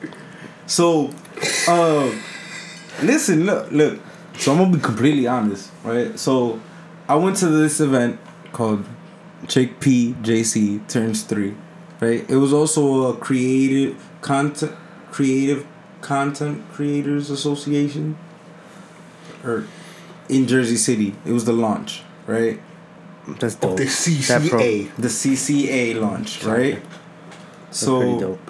[0.66, 1.11] So,
[1.66, 2.12] uh,
[3.03, 4.00] listen, look, look.
[4.38, 6.18] So I'm gonna be completely honest, right?
[6.18, 6.61] So,
[7.09, 8.18] I went to this event
[8.53, 8.84] called
[9.48, 11.55] Chic Pea JC Turns Three,
[12.00, 12.28] right?
[12.28, 14.72] It was also a creative content,
[15.11, 15.66] creative
[16.00, 18.16] content creators association,
[19.45, 19.66] or
[20.28, 21.14] in Jersey City.
[21.24, 22.61] It was the launch, right?
[23.38, 23.76] That's Of the That
[24.51, 24.90] pro- CCA.
[24.97, 26.82] The CCA launch, right?
[27.66, 28.40] That's So pretty dope.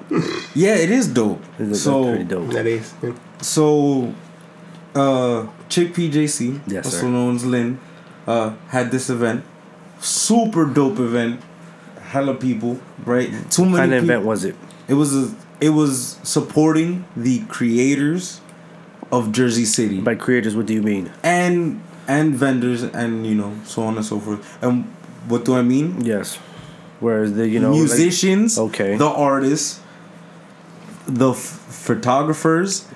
[0.55, 1.43] yeah, it is dope.
[1.59, 2.51] That's that's So pretty dope.
[2.53, 2.93] That is.
[3.03, 3.13] yeah.
[3.41, 4.15] so
[4.95, 7.09] uh Chic Pea JC, Yes, also sir.
[7.09, 7.79] known as Lynn,
[8.27, 9.45] uh had this event.
[10.01, 11.41] Super dope event.
[12.01, 13.31] Hella people, right?
[13.51, 14.55] Too many What kind of event was it?
[14.89, 18.42] It was a, it was supporting the creators
[19.13, 21.11] of Jersey City By creators, what do you mean?
[21.23, 24.41] and and vendors and you know so on and so forth.
[24.63, 24.85] And
[25.29, 26.05] what do I mean?
[26.05, 26.37] Yes.
[26.99, 28.97] Whereas the you know like- musicians, Okay.
[28.97, 29.81] the artists,
[31.07, 32.87] the f- photographers,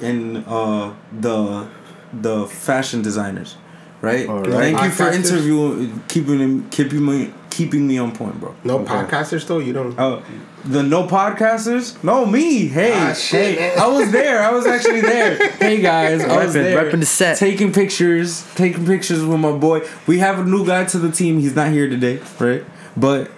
[0.00, 1.66] and uh, the
[2.12, 3.56] the fashion designers,
[4.00, 4.28] right?
[4.28, 4.50] All right.
[4.50, 8.54] Thank you for interviewing, keeping him, keeping me, keeping me on point, bro.
[8.64, 8.92] No Okay.
[8.94, 9.58] podcasters though.
[9.58, 9.98] You don't.
[9.98, 10.20] Uh,
[10.64, 12.02] the no podcasters?
[12.02, 12.66] No, me.
[12.68, 13.74] Hey, Ah, shit, hey.
[13.76, 14.42] I was there.
[14.42, 15.36] I was actually there.
[15.66, 16.84] Hey guys, I was Repping- there.
[16.92, 17.38] repping the set.
[17.38, 19.86] taking pictures, taking pictures with my boy.
[20.06, 21.38] We have a new guy to the team.
[21.40, 22.64] He's not here today, right?
[22.96, 23.30] But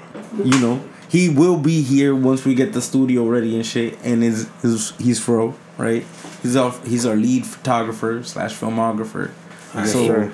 [0.44, 3.98] you know, he will be here once we get the studio ready and shit.
[4.04, 6.04] And is is he's fro, right?
[6.42, 9.30] He's our he's our lead photographer slash filmographer.
[9.74, 10.32] Yes, so sir.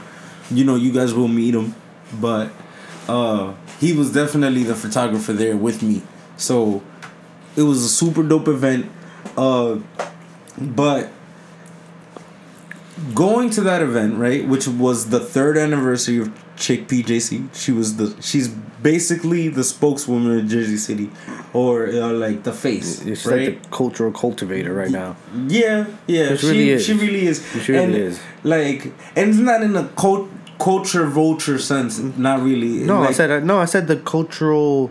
[0.50, 1.74] you know, you guys will meet him,
[2.20, 2.50] but
[3.08, 3.52] uh,
[3.84, 6.00] he was definitely the photographer there with me.
[6.38, 6.82] So
[7.54, 8.90] it was a super dope event.
[9.36, 9.80] Uh,
[10.58, 11.10] but
[13.14, 17.54] going to that event, right, which was the third anniversary of Chic Pea JC.
[17.54, 21.10] She was the she's basically the spokeswoman of Jersey City,
[21.52, 23.48] or uh, like the face, She's right?
[23.48, 25.16] like the cultural cultivator right now.
[25.46, 26.86] Yeah, yeah, She she really is.
[26.86, 27.46] She really is.
[27.62, 28.20] She really and, is.
[28.44, 31.98] Like, and it's not in a cult, culture vulture sense.
[31.98, 32.84] Not really.
[32.84, 33.58] No, I said no.
[33.58, 34.90] I said the cultural.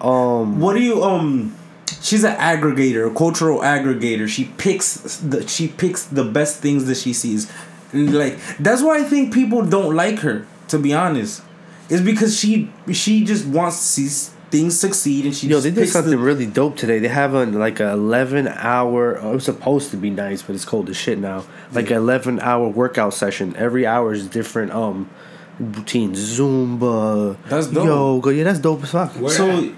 [0.00, 1.56] Um, What do you um?
[2.00, 4.26] She's an aggregator, a cultural aggregator.
[4.28, 7.50] She picks the she picks the best things that she sees,
[7.92, 10.46] and like that's why I think people don't like her.
[10.68, 11.42] To be honest,
[11.90, 15.70] is because she she just wants to see things succeed, and she Yo, just they
[15.70, 17.00] did picks the- something really dope today.
[17.00, 19.18] They have a like a eleven hour.
[19.20, 21.44] Oh, it was supposed to be nice, but it's cold as shit now.
[21.72, 23.56] Like an eleven hour workout session.
[23.56, 24.70] Every hour is different.
[24.72, 25.10] Um,
[25.58, 27.36] routine Zumba.
[27.48, 27.84] That's dope.
[27.86, 28.34] Yoga.
[28.34, 29.12] Yeah, that's dope as fuck.
[29.14, 29.72] Where so at?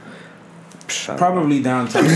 [1.16, 2.04] Probably downtown.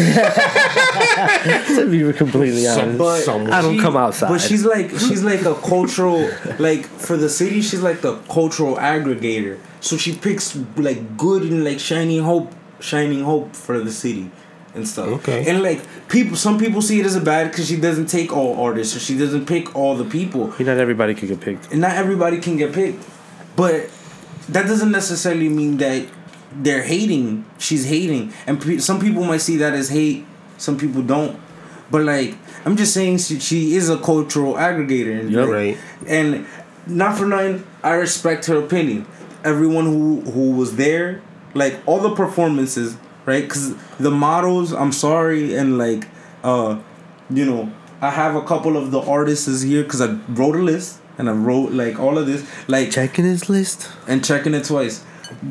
[0.68, 4.28] to be completely Some- honest, But I don't she- come outside.
[4.28, 6.28] But she's like she's like a cultural
[6.58, 7.60] like for the city.
[7.62, 9.58] She's like the cultural aggregator.
[9.80, 14.30] So she picks like good and like shining hope, shining hope for the city
[14.74, 15.08] and stuff.
[15.20, 15.48] Okay.
[15.48, 18.60] And like people, some people see it as a bad because she doesn't take all
[18.62, 21.70] artists or she doesn't pick all the people, You not everybody can get picked.
[21.72, 23.02] and not everybody can get picked.
[23.56, 23.88] But
[24.50, 26.06] that doesn't necessarily mean that
[26.52, 27.44] they're hating.
[27.58, 30.24] She's hating, and pe- some people might see that as hate.
[30.56, 31.38] Some people don't.
[31.90, 35.46] But like, I'm just saying, she, she is a cultural aggregator, and Yup.
[35.48, 35.78] like- Right.
[36.06, 36.46] And
[36.86, 39.06] not for nothing, I respect her opinion.
[39.44, 41.20] Everyone who who was there,
[41.54, 43.42] like all the performances, right?
[43.44, 46.06] Because the models, I'm sorry, and like,
[46.42, 46.78] uh,
[47.30, 50.98] you know, I have a couple of the artists here because I wrote a list
[51.18, 53.88] and I wrote like all of this, like Checking his list.
[54.06, 55.04] and checking it twice.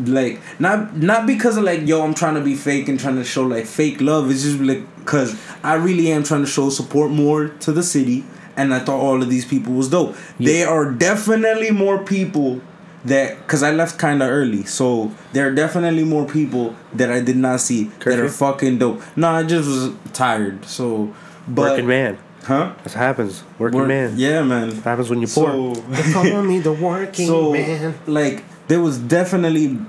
[0.06, 3.24] Like not not because of like yo I'm trying to be fake and trying to
[3.24, 4.30] show like fake love.
[4.32, 8.26] It's just like because I really am trying to show support more to the city,
[8.56, 10.16] and I thought all of these people was dope.
[10.40, 12.62] They are definitely more people
[13.06, 17.22] that because I left kind of early, so there are definitely more people that I
[17.22, 19.02] did not see that are fucking dope.
[19.16, 20.66] No, I just was tired.
[20.66, 21.14] So,
[21.48, 22.18] but Working man.
[22.44, 22.74] huh?
[22.78, 23.44] That's what happens.
[23.60, 24.14] Working Work- man.
[24.18, 24.70] Yeah, man.
[24.76, 25.52] What happens when you're poor?
[25.52, 25.74] So.
[25.82, 27.95] They call me the working so man.
[28.08, 29.80] like there was definitely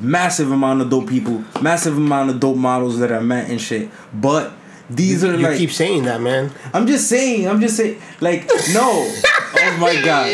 [0.00, 3.88] massive amount of dope people massive amount of dope models that i met and shit.
[4.12, 4.52] But
[4.90, 6.50] these You, are you like keep saying that, man.
[6.74, 9.10] i'm just saying i'm just saying like no.
[9.56, 10.30] Oh my god.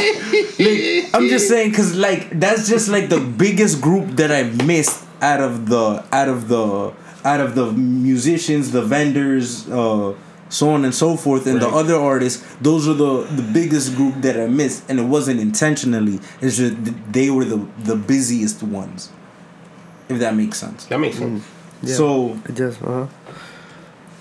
[0.59, 5.05] Like, i'm just saying because like that's just like the biggest group that i missed
[5.21, 6.93] out of the out of the
[7.25, 10.15] out of the musicians the vendors uh
[10.51, 11.47] so on and so forth.
[11.47, 14.85] And the other artists those are the the biggest group that i missed.
[14.91, 16.21] And it wasn't intentionally.
[16.43, 16.77] It's just
[17.13, 19.11] they were the the busiest ones
[20.11, 20.87] if that makes sense.
[20.87, 21.47] That makes sense.
[21.83, 21.95] Yeah.
[21.95, 23.07] so It just uh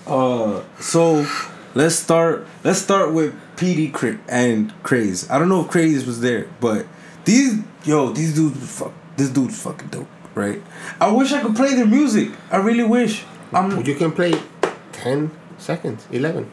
[0.06, 1.26] uh so
[1.74, 5.30] let's start let's start with Petey Cra- and Kraze.
[5.30, 6.86] I don't know if Kraze was there but
[7.24, 10.62] these yo these dudes fuck this dude's fucking dope right?
[11.00, 12.30] I wish i could play their music.
[12.50, 13.24] I really wish.
[13.52, 14.32] I'm You can play
[14.92, 15.30] 10
[15.60, 16.50] seconds, 11.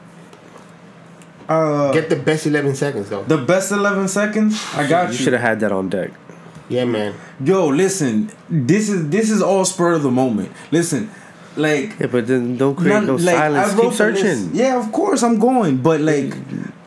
[1.49, 3.23] uh Get the best 11 seconds, though.
[3.23, 6.11] the best 11 seconds i got You you should have had that on deck.
[6.69, 7.13] Yeah, man.
[7.43, 8.29] Yo, listen.
[8.49, 10.51] This is this is all spur of the moment.
[10.71, 11.09] Listen,
[11.55, 13.73] like Yeah, but then don't create none- no like, silence.
[13.73, 14.23] I Keep searching.
[14.25, 14.49] list.
[14.53, 16.33] Yeah, of course I'm going, but like,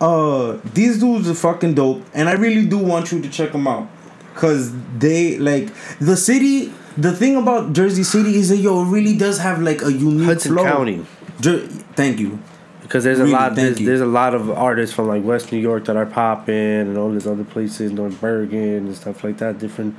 [0.02, 3.66] uh, these dudes are fucking dope, and I really do want you to check them
[3.66, 3.88] out,
[4.34, 6.72] cause they like the city.
[6.98, 10.26] The thing about Jersey City is that yo, it really does have like a unique
[10.26, 10.64] Hudson flow.
[10.64, 11.06] County.
[11.42, 12.38] Thank you.
[12.82, 15.58] Because there's Really, a lot, there's, there's a lot of artists from like West New
[15.58, 19.58] York that are popping, and all these other places, North Bergen and stuff like that.
[19.58, 19.94] Different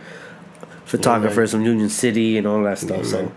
[0.86, 3.06] photographers from Union City and all that stuff.
[3.06, 3.32] So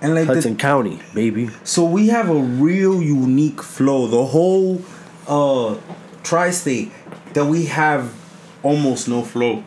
[0.00, 1.48] And like the, Hudson County, baby.
[1.64, 4.06] So we have a real unique flow.
[4.06, 4.82] The whole
[5.26, 5.76] uh
[6.22, 6.92] tri-state
[7.34, 8.14] that we have
[8.62, 9.64] almost no flow.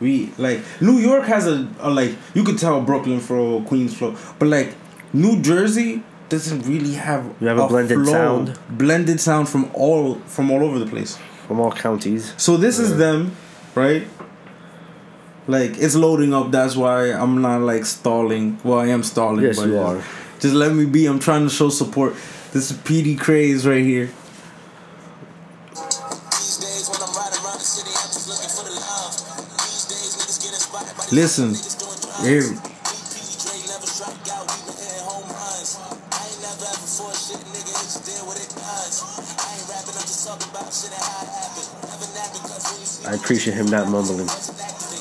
[0.00, 4.16] We like New York has a, a like you could tell Brooklyn flow, Queens flow,
[4.38, 4.74] but like
[5.12, 7.24] New Jersey doesn't really have.
[7.40, 8.58] You have a blended sound.
[8.68, 11.18] Blended sound from all from all over the place.
[11.46, 12.34] From all counties.
[12.36, 13.36] So this is them,
[13.74, 14.06] right?
[15.46, 16.50] Like it's loading up.
[16.50, 18.58] That's why I'm not like stalling.
[18.64, 19.44] Well, I am stalling.
[19.44, 20.02] Yes, but you just- are.
[20.40, 21.06] Just let me be.
[21.06, 22.14] I'm trying to show support.
[22.52, 24.10] This is Petey Kraze right here.
[26.30, 26.90] These days
[43.26, 44.28] appreciate him not mumbling.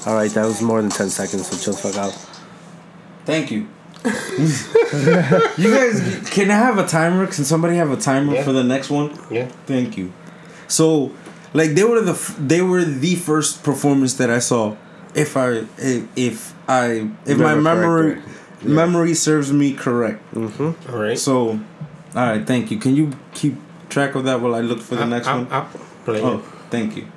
[0.07, 1.47] All right, that was more than ten seconds.
[1.47, 2.13] So chill the fuck out.
[3.25, 3.67] Thank you.
[5.57, 7.25] You guys, can I have a timer?
[7.27, 8.43] Can somebody have a timer Yeah.
[8.43, 9.17] for the next one?
[9.31, 9.47] Yeah.
[9.65, 10.11] Thank you.
[10.67, 11.11] So,
[11.53, 14.75] like they were the f- they were the first performance that I saw.
[15.15, 18.73] If I if, if I if my Remember memory correctly.
[18.73, 20.21] memory serves me correct.
[20.33, 20.91] Mm-hmm.
[20.93, 21.17] All right.
[21.17, 21.57] So, all
[22.15, 22.77] right, thank you.
[22.79, 23.55] Can you keep
[23.89, 25.51] track of that while I look for the I'll- next I'll- one?
[25.51, 25.69] I'll
[26.05, 26.43] play Oh, it.
[26.69, 27.07] thank you.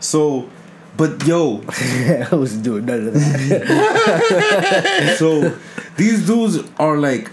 [0.00, 0.48] So,
[0.96, 1.62] but yo,
[2.30, 3.56] I was doing none of that.
[5.18, 5.56] so
[5.96, 7.30] these dudes are like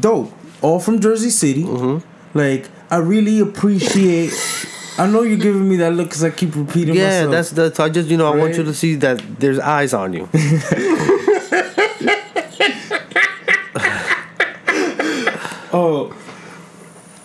[0.00, 1.64] dope, all from Jersey City.
[1.64, 2.38] Mm-hmm.
[2.38, 4.32] Like I really appreciate.
[4.98, 7.12] I know you're giving me that look because I keep repeating myself.
[7.12, 7.32] yeah, myself.
[7.32, 7.80] that's that's.
[7.80, 10.28] I just you know I want you to see that there's eyes on you.
[15.72, 16.14] oh.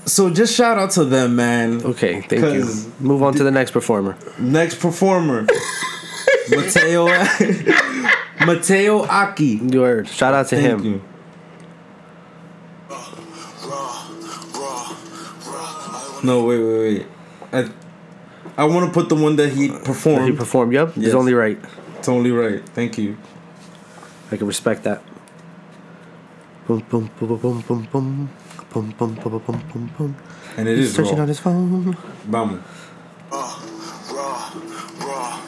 [0.07, 1.81] So just shout out to them, man.
[1.83, 2.65] Okay, thank you.
[2.99, 4.15] Move on to the next performer.
[4.39, 5.41] Next performer,
[6.49, 7.07] Mateo
[8.45, 9.71] Mateo Ahki.
[9.73, 10.07] You heard.
[10.07, 10.85] Shout out to Thank him.
[10.85, 11.01] you.
[16.23, 17.05] No, wait, wait, wait.
[17.53, 17.69] I,
[18.57, 20.25] I want to put the one that he performed.
[20.29, 20.73] He performed.
[20.73, 21.05] Yep, Yes.
[21.07, 21.59] it's only right.
[21.99, 22.67] it's only right.
[22.69, 23.17] Thank you.
[24.31, 25.01] I can respect that.
[26.67, 28.29] Boom, boom, boom, boom, boom, boom, boom,
[28.81, 30.15] boom, boom, boom, boom, boom, boom.
[30.57, 31.21] And it He's is searching raw.
[31.23, 31.97] on his phone.
[32.25, 32.61] Vamos.
[33.31, 33.61] raw,
[34.11, 35.41] raw,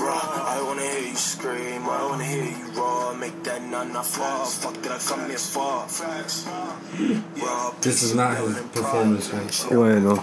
[0.00, 0.54] raw.
[0.54, 3.14] I wanna hear you scream, I wanna hear you roar.
[3.14, 4.44] Make that nana fall.
[4.44, 5.86] Fuck did I come here for?
[7.42, 9.48] Raw, This is not his performance, man.
[9.70, 10.22] Bueno,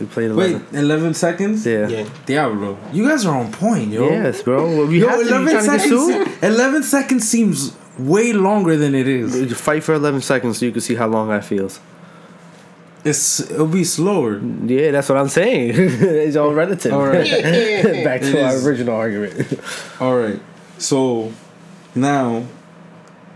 [0.00, 0.66] we played Wait, 11.
[0.78, 1.66] 11 seconds?
[1.66, 1.88] Yeah.
[1.88, 2.08] Yeah.
[2.26, 2.78] Diablo.
[2.92, 4.08] You guys are on point, yo.
[4.08, 4.64] Yes, bro.
[4.66, 6.26] Well, we Yo, have to be 11 trying to get seconds.
[6.40, 6.42] sued.
[6.42, 9.36] 11 seconds seems way longer than it is.
[9.38, 11.80] You Fight for 11 seconds so you can see how long that feels.
[13.04, 14.38] It's it'll be slower.
[14.64, 15.72] Yeah, that's what I'm saying.
[15.76, 16.92] it's all relative.
[16.92, 17.24] All right.
[18.04, 18.64] Back It to our is.
[18.66, 19.58] original argument.
[20.00, 20.40] All right.
[20.78, 21.32] So
[21.96, 22.46] now,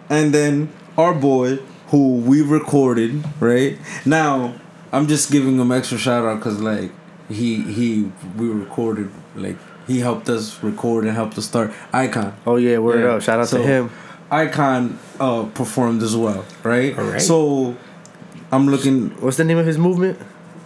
[0.09, 1.57] and then our boy
[1.89, 4.55] who we recorded right now.
[4.93, 6.93] I'm just giving him extra shout out because like
[7.29, 9.57] he he we recorded like
[9.89, 12.35] he helped us record and helped us start Icon.
[12.47, 13.15] Oh yeah, word Yeah.
[13.17, 13.23] up.
[13.23, 13.91] Shout out So, to him.
[14.31, 16.99] Icon uh performed as well, right?
[16.99, 17.21] All right.
[17.21, 17.77] So
[18.53, 20.19] I'm looking What's the name of his movement?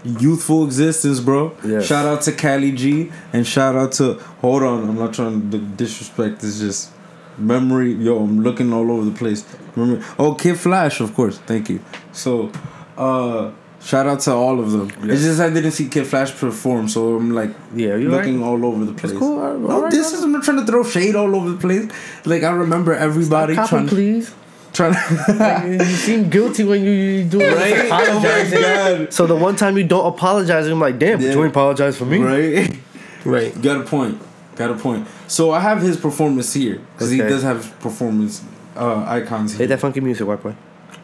[0.03, 1.55] youthful existence, bro.
[1.65, 1.85] Yes.
[1.85, 5.59] Shout out to Cali G and shout out to hold on, I'm not trying to
[5.59, 6.43] disrespect.
[6.43, 6.91] It's just
[7.37, 7.93] memory.
[7.93, 9.45] Yo, I'm looking all over the place.
[9.77, 10.05] Remember?
[10.19, 11.39] Oh, Kid Flash, of course.
[11.39, 11.81] Thank you.
[12.12, 12.51] So,
[12.97, 13.53] uh.
[13.82, 14.90] Shout out to all of them.
[15.11, 18.47] It's just I didn't see Kid Flash perform, so I'm like Yeah, you looking right.
[18.48, 19.12] all over the place.
[19.12, 21.16] cool, all right, no, all right, this all is I'm not trying to throw shade
[21.16, 21.90] all over the place.
[22.27, 24.35] Like I remember everybody Copy, trying please.
[24.74, 24.93] trying.
[24.93, 27.55] To you seem guilty when you, you do it.
[27.55, 27.90] right?
[27.90, 28.61] Oh Apologizing.
[28.61, 29.12] god!
[29.15, 31.32] So the one time you don't apologize, I'm like, damn, but Yeah.
[31.32, 32.19] you ain't apologize for me.
[32.19, 32.77] Right?
[33.24, 33.62] Right.
[33.62, 34.20] Got a point.
[34.57, 35.09] Got a point.
[35.27, 38.43] So I have his performance here because he does have performance
[38.77, 39.69] uh, icons Play here.
[39.69, 40.55] that funky music, white boy.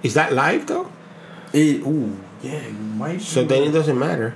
[0.02, 0.92] Is that live though?
[1.54, 2.14] It, ooh,
[2.46, 3.20] yeah, you might.
[3.20, 4.34] So then it doesn't matter.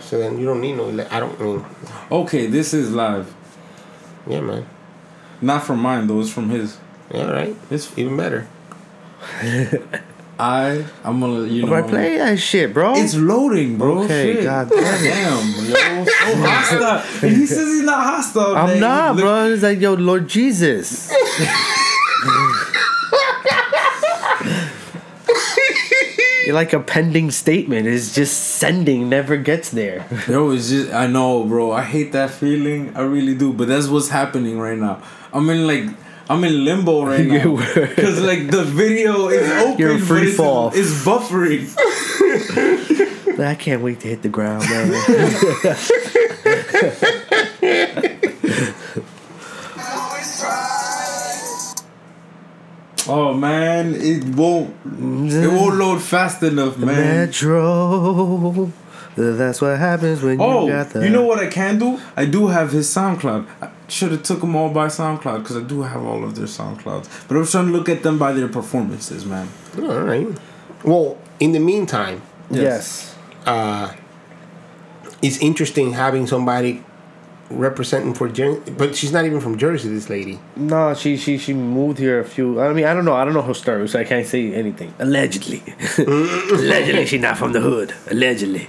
[0.00, 0.88] So then you don't need no.
[0.88, 1.64] ele- I don't mean.
[2.10, 3.32] okay, this is live.
[4.26, 4.66] Yeah, man.
[5.40, 6.20] Not from mine though.
[6.20, 6.78] It's from his.
[7.12, 7.56] Yeah, right.
[7.70, 8.46] It's Even better.
[10.38, 10.84] I.
[11.04, 11.44] I'm gonna.
[11.46, 11.72] You know.
[11.72, 12.94] Right, play that shit, bro.
[12.96, 14.00] It's loading, bro.
[14.04, 14.44] Okay, Shit.
[14.44, 15.08] God damn it.
[15.08, 17.28] damn, yo, so hostile.
[17.28, 18.56] And he says he's not hostile.
[18.56, 18.80] I'm man.
[18.80, 19.52] not, Look- bro.
[19.52, 21.12] It's like, yo, Lord Jesus.
[26.44, 27.86] You're like a pending statement.
[27.86, 30.04] It's just sending, never gets there.
[30.28, 31.70] Yo, it's just I know, bro.
[31.72, 32.96] I hate that feeling.
[32.96, 33.52] I really do.
[33.52, 35.02] But that's what's happening right now.
[35.32, 35.84] I'm in like
[36.28, 39.78] I'm in limbo right now because like the video is open.
[39.78, 40.70] You're free it's, fall.
[40.74, 41.68] It's buffering.
[43.38, 44.90] I can't wait to hit the ground, man.
[53.14, 54.74] Oh man, it won't.
[54.86, 57.26] It won't load fast enough, man.
[57.26, 58.72] Metro.
[59.14, 61.04] That's what happens when Oh, you got the.
[61.04, 62.00] you know what I can do?
[62.16, 63.46] I do have his SoundCloud.
[63.60, 66.46] I should have took them all by SoundCloud because I do have all of their
[66.46, 67.08] SoundClouds.
[67.28, 69.48] But I was trying to look at them by their performances, man.
[69.78, 70.26] All right.
[70.82, 73.14] Well, in the meantime, Yes.
[73.44, 73.92] uh,
[75.20, 76.82] it's interesting having somebody
[77.52, 79.88] representing for Jersey, but she's not even from Jersey.
[79.88, 80.38] This lady.
[80.56, 82.60] No, she she she moved here a few.
[82.60, 83.14] I mean, I don't know.
[83.14, 84.92] I don't know her story, so I can't say anything.
[84.98, 85.62] Allegedly,
[85.98, 87.94] allegedly, she's not from the hood.
[88.10, 88.68] Allegedly,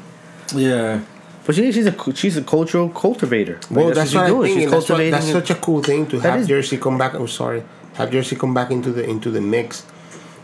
[0.56, 1.02] Yeah.
[1.46, 3.56] but she she's a she's a cultural cultivator.
[3.70, 4.48] Like, Well, that's, what what I'm doing.
[4.54, 4.64] thinking.
[4.64, 7.14] She's That's, what, that's such a cool thing to have is- Jersey come back.
[7.14, 7.64] I'm sorry,
[7.96, 9.86] have Jersey come back into the into the mix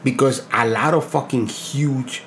[0.03, 2.23] because a lot of fucking huge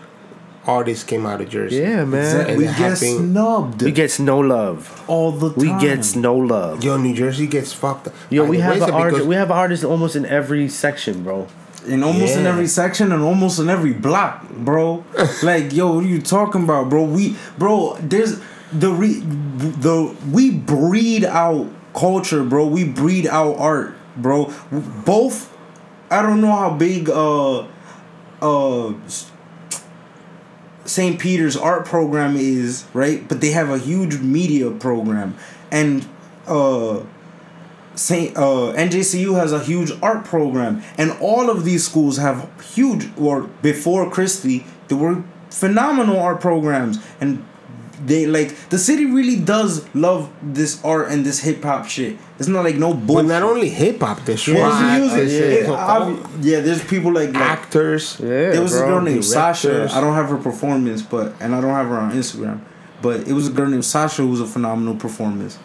[0.67, 1.77] artists came out of Jersey.
[1.77, 2.21] yeah, man.
[2.25, 2.57] Exactly.
[2.57, 5.03] we get having- snubbed We gets no love.
[5.09, 5.59] all the time.
[5.59, 6.85] We gets no love.
[6.85, 8.09] Yo, New Jersey gets fucked.
[8.09, 8.15] up.
[8.31, 9.27] Yo, we have way, an is it artist.
[9.27, 11.47] We have artists almost in every section, bro.
[11.87, 15.05] in almost in every section and almost in every block, bro.
[15.43, 17.03] like, yo, what are you talking about, bro?
[17.05, 18.41] We, bro, there's
[18.73, 22.67] the re, the we breed out culture, bro.
[22.69, 24.53] We breed out art, bro.
[25.05, 25.53] Both,
[26.09, 27.67] I don't know how big uh
[28.41, 28.93] uh
[30.85, 31.19] St.
[31.19, 33.27] Peter's art program is, right?
[33.29, 35.37] But they have a huge media program,
[35.71, 36.07] and
[36.47, 37.03] uh
[37.95, 43.11] Saint uh, NJCU has a huge art program, and all of these schools have huge.
[43.19, 47.45] Or before Christie, there were phenomenal art programs, and
[48.05, 52.17] they like the city really does love this art and this hip hop shit.
[52.39, 55.29] It's not like no But not only hip hop, there's Yeah, there's music.
[55.29, 58.17] there's, It- uh, yeah, there's people like, like actors.
[58.21, 59.89] Yeah, there was a girl named Sasha.
[59.93, 62.61] I don't have her performance, but and I don't have her on Instagram.
[63.01, 65.59] But it was a girl named Sasha who was a phenomenal performance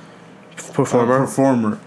[0.73, 1.17] performer.
[1.17, 1.79] a performer,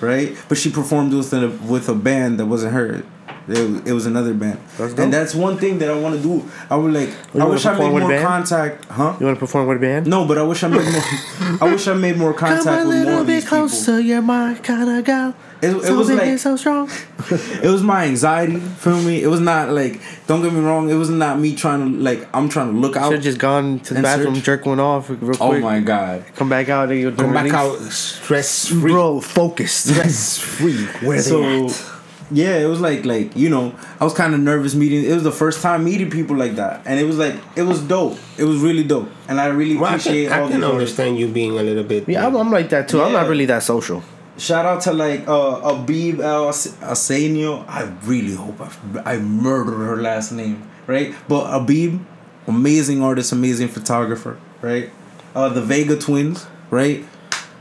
[0.00, 0.36] right?
[0.48, 3.02] But she performed with a with a band that wasn't her.
[3.46, 6.22] It, was- it was another band, That's and that's one thing that I want to
[6.22, 6.48] do.
[6.70, 7.10] I would like.
[7.34, 8.26] You I wish I made more band?
[8.26, 9.16] contact, huh?
[9.20, 10.06] You want to perform with a band?
[10.06, 11.58] No, but I wish I made more.
[11.68, 14.00] I wish I made more contact with more of these people.
[14.00, 15.34] you're my kind of girl.
[15.64, 16.90] It, it was like so strong.
[17.30, 18.58] it was my anxiety.
[18.58, 19.22] Feel me?
[19.22, 20.00] It was not like.
[20.26, 20.90] Don't get me wrong.
[20.90, 22.28] It was not me trying to like.
[22.34, 23.12] I'm trying to look out.
[23.12, 24.44] Should just gone to the bathroom, search.
[24.44, 25.40] jerk one off real oh quick.
[25.40, 26.24] oh my god.
[26.36, 28.92] Come back out and you'll Come back out stress free.
[28.92, 29.86] Bro, focused.
[29.94, 30.84] Stress free.
[31.06, 31.93] Where so they at?
[32.30, 35.22] Yeah it was like like you know i was kind of nervous meeting it was
[35.22, 38.44] the first time meeting people like that and it was like it was dope it
[38.44, 40.98] was really dope and i really Well, I appreciate can, all I can these artists.
[40.98, 42.08] understand you being a little bit.
[42.08, 43.02] Yeah, I'm, I'm like that too.
[43.02, 44.02] I'm not really that social.
[44.38, 49.96] shout out to like uh abib el asenio i really hope I, I murdered her
[49.96, 50.56] last name
[50.88, 52.00] right but abib
[52.48, 54.90] amazing artist amazing photographer right
[55.36, 57.04] uh the vega twins right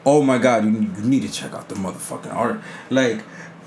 [0.05, 2.59] oh my god you, you need to check out the motherfucking art
[2.89, 3.23] like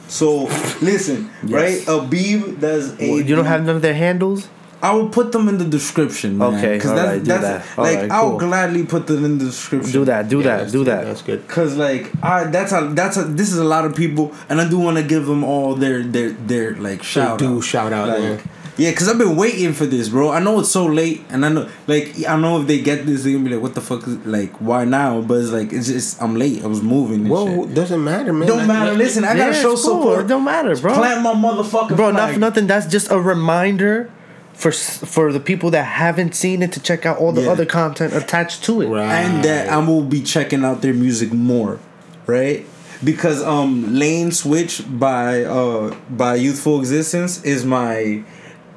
[0.08, 0.44] so
[0.80, 4.48] listen right abib does a you don't have none of their handles?
[4.82, 6.36] I will put them in the description.
[6.36, 7.82] Man, Okay, because alright, that's, do that's that.
[7.82, 9.90] like Alright, I'll gladly put them in the description.
[9.90, 11.04] Do that, do Yeah, that, do that.
[11.06, 11.48] That's good.
[11.48, 14.68] Cause like I that's a that's a this is a lot of people and I
[14.68, 17.64] do want to give them all their their their like shout do out.
[17.64, 18.40] shout out, Like, yeah.
[18.78, 20.30] Yeah, cause I've been waiting for this, bro.
[20.30, 23.22] I know it's so late, and I know like I know if they get this,
[23.24, 24.06] they're gonna be like, "What the fuck?
[24.06, 26.62] Is, like, why now?" But it's like it's just I'm late.
[26.62, 27.20] I was moving.
[27.22, 27.74] And Well, shit.
[27.74, 28.46] doesn't matter, man.
[28.48, 28.90] don't Like, matter.
[28.90, 29.76] like- Listen, I gotta show cool.
[29.76, 30.20] support.
[30.24, 30.94] It don't matter, bro.
[30.94, 31.96] Plant my motherfucker.
[31.96, 32.14] Bro, flag.
[32.14, 32.66] not for nothing.
[32.66, 34.10] That's just a reminder
[34.52, 37.50] for for the people that haven't seen it to check out all the Yeah.
[37.52, 38.88] other content attached to it.
[38.88, 39.04] Right.
[39.12, 41.78] and that I will be checking out their music more,
[42.26, 42.64] right?
[43.04, 48.22] Because um Lane Switch by uh by Youthful Existence is my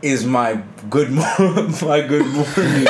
[0.02, 1.24] is my good mo-
[1.82, 2.88] my good morning.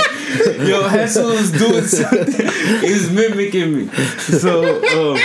[0.68, 2.48] Yo, Hassel is doing something.
[2.82, 3.88] He's mimicking me.
[3.88, 5.20] So um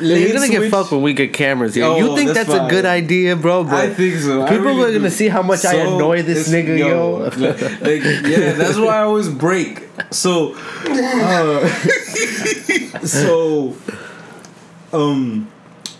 [0.00, 1.84] You're gonna get fucked when we get cameras here.
[1.84, 3.64] Oh, you think that's that's, a good idea, bro?
[3.64, 4.46] But I think so.
[4.46, 5.10] People really are gonna do.
[5.10, 7.18] see how much I annoy this nigga, yo.
[7.36, 9.88] like, like, yeah, that's why I always break.
[10.10, 10.54] So,
[10.86, 11.68] uh,
[13.04, 13.76] so,
[14.92, 15.48] um,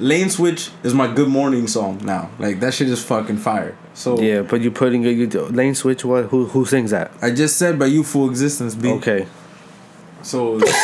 [0.00, 2.30] Lane Switch is my good morning song now.
[2.38, 3.76] Like that shit is fucking fire.
[3.94, 6.04] So yeah, but you're putting a you, lane switch.
[6.04, 6.24] What?
[6.26, 6.46] Who?
[6.46, 7.12] Who sings that?
[7.22, 8.90] I just said by Youthful Existence, B.
[8.90, 9.26] Okay.
[10.22, 10.74] So, like,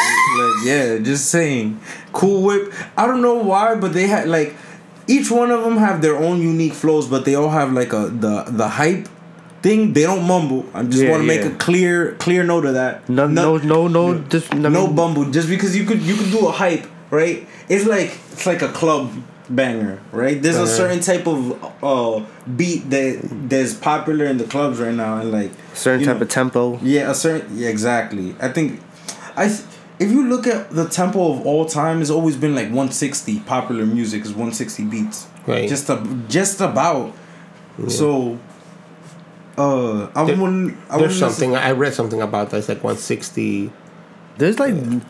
[0.65, 1.81] yeah, just saying.
[2.12, 2.73] Cool Whip.
[2.97, 4.55] I don't know why, but they had like
[5.09, 8.09] each one of them have their own unique flows, but they all have like a
[8.09, 9.09] the the hype
[9.61, 9.93] thing.
[9.93, 10.66] They don't mumble.
[10.73, 13.09] I just Yeah, want to make a clear clear note of that.
[13.09, 14.19] No, no, no, no.
[14.28, 15.24] Just, I no bumble.
[15.31, 17.47] Just because you could you could do a hype, right?
[17.69, 19.12] It's like it's like a club
[19.51, 20.40] banger, right?
[20.40, 20.70] There's a Uh-huh.
[20.81, 21.39] certain type of
[21.82, 22.24] uh
[22.56, 23.18] beat that
[23.48, 26.78] that's popular in the clubs right now, and like certain type know, of tempo.
[26.82, 28.35] yeah, a certain yeah, exactly.
[28.40, 28.81] I think
[29.36, 29.62] I th-
[29.98, 33.40] if you look at the tempo of all time, it's always been like 160.
[33.40, 35.27] Popular music is 160 beats.
[35.47, 35.68] Right.
[35.68, 37.12] Just a, just about.
[37.89, 38.39] So
[39.59, 42.59] uh I There- wouldn't I There's wouldn't something I read something about that.
[42.59, 43.70] It's like 160.
[44.39, 45.02] There's like, necess-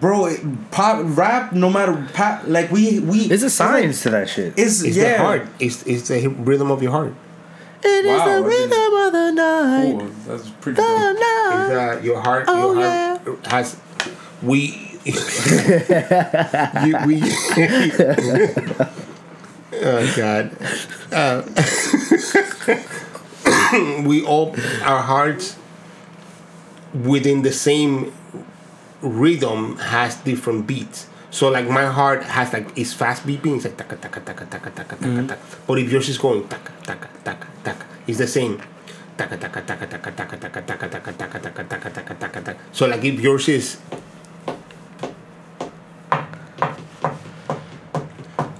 [0.00, 0.40] bro, it,
[0.70, 4.54] pop rap no matter pop like we we there's a like- science to that shit.
[4.56, 5.16] It's, It's yeah.
[5.18, 5.46] the heart.
[5.60, 7.14] It's it's the rhythm of your heart.
[7.84, 9.94] It is Wow, I the didn't- rhythm of the night.
[10.00, 11.10] Oh, that's pretty The dope.
[11.12, 11.68] It's night.
[11.68, 12.44] that your heart.
[12.48, 13.76] Oh, your heart has.
[14.42, 14.82] We.
[15.06, 15.12] you,
[17.06, 17.22] we.
[19.72, 20.50] oh God.
[21.12, 21.42] Uh,
[24.04, 25.56] we all our hearts
[26.94, 28.12] within the same
[29.02, 31.06] rhythm has different beats.
[31.30, 33.56] So like my heart has like it's fast beeping.
[33.56, 35.38] It's like taka taka taka taka taka taka taka.
[35.66, 38.60] But if yours is going taka taka taka taka, it's the same.
[39.18, 42.60] Taka taka taka taka taka taka taka taka taka taka taka taka taka taka.
[42.72, 43.76] So like if yours is.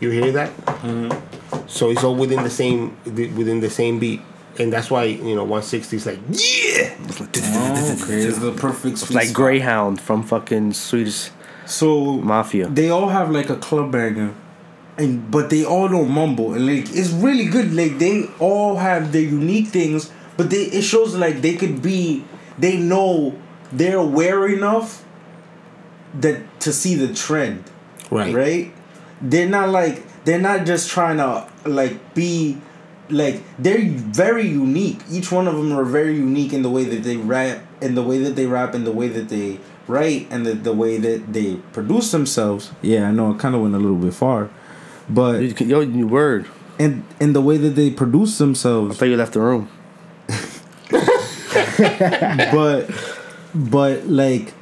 [0.01, 0.51] You hear that?
[1.67, 4.21] So it's all within the same within the same beat,
[4.61, 6.95] and that's why you know 160 is like yeah.
[6.99, 9.37] Oh, okay, it's the perfect sweet like spot.
[9.37, 11.31] Greyhound from fucking Swedish
[11.67, 12.69] So Mafia.
[12.69, 14.35] they all have like a club banger,
[14.99, 17.75] and but they all don't mumble, and like it's really good.
[17.75, 22.25] Like they all have their unique things, but they it shows like they could be,
[22.59, 23.35] they know
[23.73, 25.05] they're aware enough
[26.15, 27.65] that to see the trend,
[28.11, 28.35] Right.
[28.35, 28.73] right?
[29.21, 32.59] They're not like they're not just trying to like be
[33.11, 35.01] like they're very unique.
[35.11, 38.03] Each one of them are very unique in the way that they rap, in the
[38.03, 39.59] way that they rap, in the way that they
[39.89, 42.73] write, and the, the way that they produce themselves.
[42.83, 44.51] Yeah, I know I kind of went a little bit far,
[45.09, 46.47] but You can- Yo, you word.
[46.79, 48.97] And in the way that they produce themselves.
[48.97, 49.69] I thought you left the room.
[52.53, 52.91] but
[53.55, 54.53] but like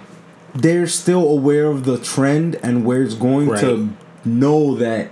[0.55, 3.61] they're still aware of the trend and where it's going Right.
[3.61, 3.91] to
[4.25, 5.11] know that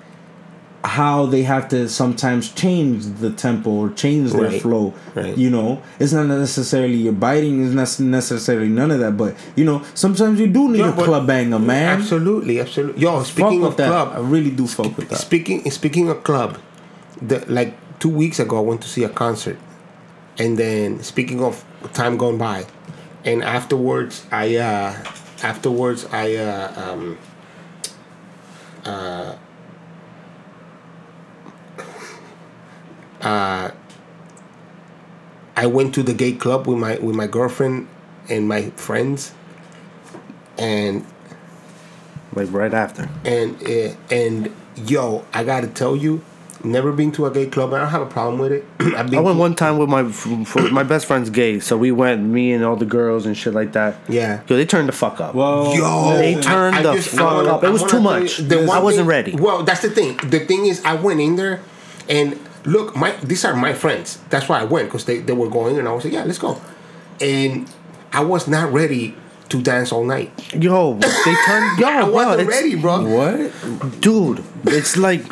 [0.84, 4.60] how they have to sometimes change the tempo or change their Right.
[4.62, 5.36] flow Right.
[5.38, 9.64] you know it's not necessarily your biting it's not necessarily none of that but you
[9.64, 13.00] know sometimes you do need a club banger man Absolutely, absolutely.
[13.00, 16.24] Yo, speaking with of that club, i really do fuck with that Speaking speaking of
[16.24, 16.58] club,
[17.20, 19.58] the, like two weeks ago, I went to see a concert,
[20.38, 22.66] and then speaking of time gone by,
[23.24, 24.96] and afterwards, I uh,
[25.44, 27.18] afterwards I uh, um,
[28.84, 29.36] uh,
[33.22, 33.70] uh,
[35.56, 37.88] I went to the gay club with my with my girlfriend
[38.28, 39.32] and my friends,
[40.58, 41.04] and
[42.34, 43.08] Like right after.
[43.24, 46.22] and uh, and yo, I gotta tell you,
[46.64, 47.74] never been to a gay club.
[47.74, 48.64] I don't have a problem with it.
[48.80, 51.60] I've been I went to- one time with my f- for, my best friend's gay,
[51.60, 53.96] so we went, me and all the girls and shit like that.
[54.08, 54.40] Yeah.
[54.48, 55.34] Yo, they turned the fuck up.
[55.34, 57.64] Whoa, Yo, They turned the I fuck wanna- up.
[57.64, 58.40] It was too tell you, much.
[58.40, 59.36] I wasn't thing- ready.
[59.36, 60.16] Well, that's the thing.
[60.16, 61.60] The thing is, I went in there,
[62.08, 64.18] and look, my these are my friends.
[64.30, 66.38] That's why I went because they, they were going, and I was like, yeah, let's
[66.38, 66.60] go.
[67.20, 67.70] And
[68.12, 69.14] I was not ready
[69.50, 70.30] to dance all night.
[70.54, 71.78] Yo, they turned.
[71.78, 73.02] Yo, I bro, wasn't it's, ready, bro.
[73.04, 74.42] what dude.
[74.64, 75.22] It's like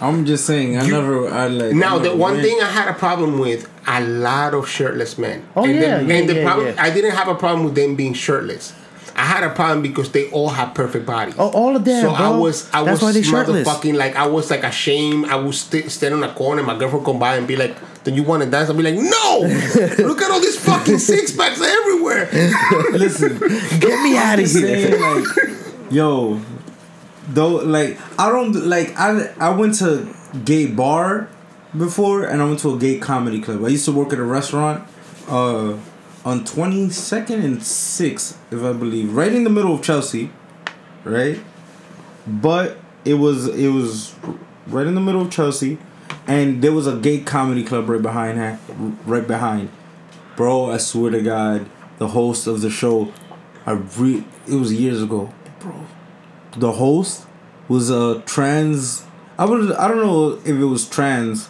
[0.00, 2.44] i'm just saying i You- never i like Now, I the one went.
[2.44, 5.44] thing I had a problem with a lot of shirtless men.
[5.56, 6.74] Oh, and yeah, the, yeah, and the problem, yeah.
[6.82, 8.72] I didn't have a problem with them being shirtless.
[9.18, 11.34] I had a problem because they all have perfect bodies.
[11.38, 12.38] Oh, all of them, So I bro.
[12.38, 13.66] was, I That's why was they shirtless.
[13.66, 15.26] motherfucking like, I was like ashamed.
[15.26, 16.62] I would st- standing in a corner.
[16.62, 17.74] My girlfriend come by and be like,
[18.04, 19.40] "Do you want to dance?" I'd be like, "No!
[20.08, 22.30] Look at all these fucking six packs everywhere."
[22.92, 23.38] listen
[23.80, 24.62] get me out of here.
[24.62, 25.26] saying, like,
[25.90, 26.40] yo,
[27.28, 28.94] though, like, I don't like.
[28.96, 30.06] I I went to
[30.44, 31.28] gay bar
[31.76, 33.64] before, and I went to a gay comedy club.
[33.64, 34.84] I used to work at a restaurant,
[35.28, 35.74] uh,
[36.24, 40.30] on twenty second and sixth, if I believe, right in the middle of Chelsea,
[41.04, 41.40] right.
[42.26, 44.14] But it was it was
[44.66, 45.78] right in the middle of Chelsea,
[46.26, 48.58] and there was a gay comedy club right behind ha-
[49.06, 49.70] right behind.
[50.36, 51.68] Bro, I swear to God,
[51.98, 53.12] the host of the show,
[53.66, 55.86] I re it was years ago, bro.
[56.56, 57.26] The host
[57.68, 59.04] was a trans.
[59.38, 61.48] I would I don't know if it was trans,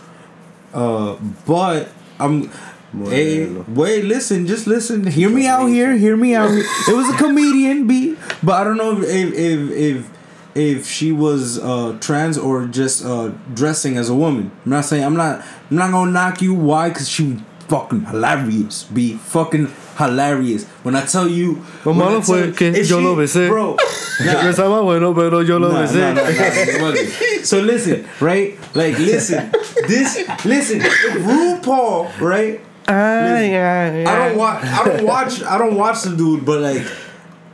[0.73, 1.17] uh,
[1.47, 1.89] but
[2.21, 2.51] I'm.
[2.93, 5.07] Hey, wait, listen, just listen.
[5.07, 5.95] Hear me out here.
[5.97, 6.51] Hear me out.
[6.51, 6.65] Here.
[6.89, 10.11] It was a comedian, B, but I don't know if if if if,
[10.55, 14.51] if she was uh, trans or just uh, dressing as a woman.
[14.65, 15.45] I'm not saying I'm not.
[15.71, 16.55] I'm not gonna knock you.
[16.55, 16.89] Why?
[16.89, 17.37] Cause she
[17.69, 18.85] fucking hilarious.
[18.85, 20.65] B, fucking hilarious.
[20.83, 23.17] When I tell you, Lo when I malo fue tell- que if yo she- lo
[23.17, 23.49] besé.
[23.51, 23.73] bro.
[24.25, 24.33] nah.
[24.45, 26.01] Yo estaba bueno, pero yo lo Nah, besé.
[26.01, 27.43] nah, nah, nah, nah, nah.
[27.45, 28.57] So listen, right?
[28.75, 29.51] Like listen,
[29.87, 32.61] this listen, RuPaul, right?
[32.89, 34.65] Ay, ay, I don't watch.
[34.65, 35.43] I don't watch.
[35.43, 36.45] I don't watch the dude.
[36.45, 36.83] But like,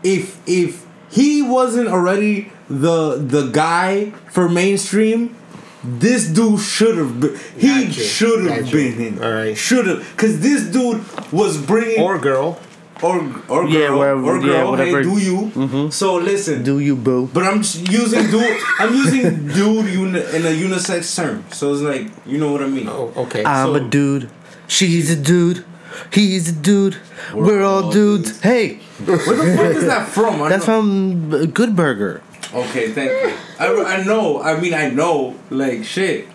[0.03, 5.35] if if he wasn't already the the guy for mainstream,
[5.83, 7.37] this dude should have been.
[7.59, 9.23] He should have been him.
[9.23, 9.57] All right.
[9.59, 11.03] Should have, cause this dude
[11.33, 12.61] was bringing or girl.
[13.03, 13.19] or
[13.51, 14.71] or girl Yeah, wherever- or yeah, girl.
[14.71, 15.03] whatever.
[15.03, 15.19] Mm-hmm.
[15.19, 15.91] Hey, do you?
[15.91, 16.63] So listen.
[16.63, 17.29] Do you boo?
[17.35, 17.59] But I'm
[17.91, 18.57] using dude.
[18.79, 21.43] I'm using dude uni- in a unisex term.
[21.51, 22.87] So it's like you know what I mean.
[22.89, 23.43] Oh, okay.
[23.45, 24.31] I'm So- a dude.
[24.69, 25.65] She's a dude.
[26.13, 26.97] He's a dude.
[27.33, 28.31] We're, all all dudes.
[28.33, 28.41] dudes.
[28.43, 30.43] Hey, Where the fuck is that from?
[30.43, 32.23] I that's know- from Good Burger.
[32.53, 33.37] Okay, thank you.
[33.59, 34.41] I, I know.
[34.43, 35.35] I mean, I know.
[35.51, 36.29] Like shit.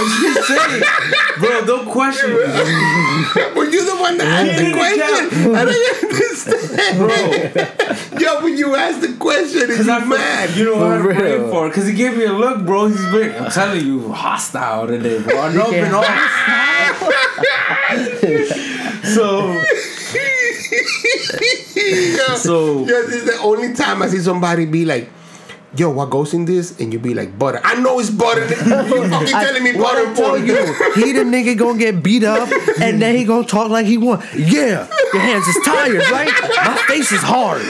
[0.00, 0.82] I'm just saying,
[1.38, 1.64] bro.
[1.66, 2.36] Don't question me,
[3.56, 5.54] Were you the one that asked the question?
[5.54, 6.98] I don't understand.
[6.98, 8.20] bro.
[8.20, 10.50] Yo, when you asked the question, is Cause you I mad?
[10.56, 11.70] You know what I'm For praying for?
[11.70, 12.86] Cause he gave me a look, bro.
[12.86, 13.32] He's been.
[13.44, 15.38] I'm telling you, hostile today, bro.
[15.40, 16.06] I know I've been off.
[19.14, 19.60] so
[21.76, 25.08] Yo, So- yo, this is the only time I see somebody be like,
[25.76, 26.78] yo, what goes in this?
[26.80, 27.60] And you be like, butter.
[27.64, 28.40] I know it's butter.
[28.48, 32.02] you fucking telling me What butter I tell for you, he the nigga gonna get
[32.02, 32.48] beat up,
[32.80, 34.22] and then he gonna talk like he won.
[34.36, 36.30] Yeah, your hands is tired, right?
[36.64, 37.62] My face is hard.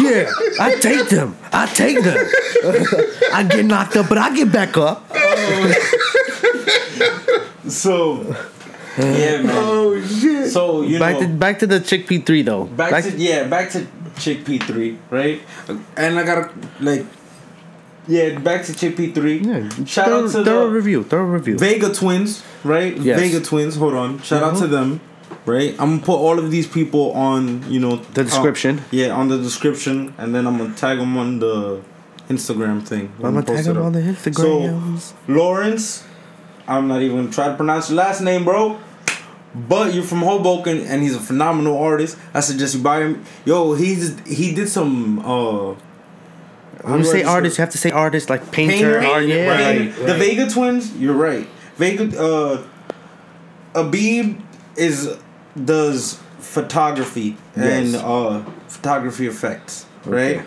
[0.00, 0.30] Yeah,
[0.60, 1.36] I take them.
[1.52, 2.16] I take them.
[3.32, 5.04] I get knocked up, but I get back up.
[7.68, 8.22] So,
[8.96, 9.50] yeah, man.
[9.50, 10.50] Oh shit.
[10.52, 12.64] So you Back know, to back to the Chic Pea three though.
[12.64, 13.86] back, to yeah, back to
[14.18, 15.40] Chic Pea three, right?
[15.96, 17.04] And I gotta like,
[18.08, 19.38] yeah, back to Chippy three.
[19.38, 21.02] yeah, Shout thorough, out to thorough the review.
[21.04, 21.58] Thorough review.
[21.58, 22.96] Vega twins, right?
[22.96, 23.18] Yes.
[23.20, 23.76] Vega twins.
[23.76, 24.20] Hold on.
[24.22, 25.00] Shout out to them,
[25.44, 25.74] right?
[25.78, 28.78] I'm gonna put all of these people on, you know, The description.
[28.78, 31.82] uh, yeah, on the description, and then I'm gonna tag them on the
[32.28, 33.12] Instagram thing.
[33.18, 33.76] I'm gonna tag up.
[33.76, 34.98] on the Instagrams.
[35.00, 36.04] So Lawrence,
[36.68, 38.78] I'm not even gonna try to pronounce your last name, bro.
[39.54, 42.18] But you're from Hoboken, and he's a phenomenal artist.
[42.34, 43.24] I suggest you buy him.
[43.46, 45.18] Yo, he's he did some.
[45.20, 45.74] uh
[46.90, 48.74] when you say artist, you have to say artist like painter.
[49.00, 49.80] Painter, art, yeah, right.
[49.80, 51.46] like- The Vega twins, you're right.
[51.76, 52.62] Vega, uh,
[53.74, 54.40] Abib
[54.76, 55.16] is
[55.62, 60.42] does photography and uh photography effects, right?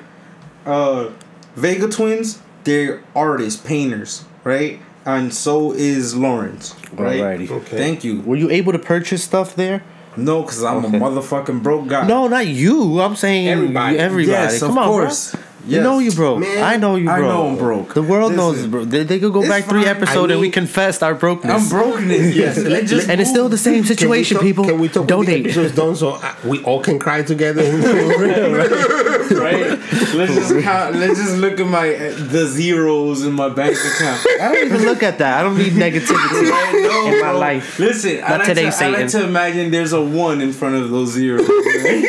[0.66, 1.10] Uh,
[1.56, 4.80] Vega twins, they're artists, painters, right?
[5.06, 7.20] And so is Lawrence, right?
[7.22, 7.49] Alrighty.
[7.49, 7.78] Okay.
[7.78, 8.22] Thank you.
[8.22, 9.84] Were you able to purchase stuff there?
[10.18, 10.98] No, because I'm Okay.
[10.98, 12.06] a motherfucking broke guy.
[12.07, 12.99] No, not you.
[13.02, 13.98] I'm saying Everybody.
[13.98, 14.32] Everybody.
[14.32, 15.32] Yes, Come of on, course.
[15.32, 15.41] bro.
[15.68, 15.84] You Yes.
[15.84, 16.40] know you broke.
[16.40, 17.30] Man, I know you I broke.
[17.34, 17.94] know I'm broke.
[17.94, 18.86] The world knows, bro.
[18.86, 21.64] They, they could go it's back three episodes I and we confessed our brokenness.
[21.64, 22.10] I'm broken.
[22.10, 24.64] Yes, let's just and it's still the same Can situation, talk- people.
[24.65, 25.45] Can we talk when the Donate.
[25.48, 27.61] episode's done so uh, we all can cry together?
[29.40, 29.77] right?
[30.15, 34.26] Let's just count, let's just look at my uh, the zeros in my bank account.
[34.41, 35.40] I don't even look at that.
[35.40, 36.80] I don't need negativity Right?
[36.81, 37.40] No, in my bro.
[37.40, 37.80] life.
[37.80, 40.90] Listen, I like, today, to, I like to imagine there's a one in front of
[40.90, 41.48] those zeros.
[41.48, 42.06] Right?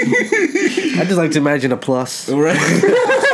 [1.00, 2.28] I just like to imagine a plus.
[2.28, 2.56] right?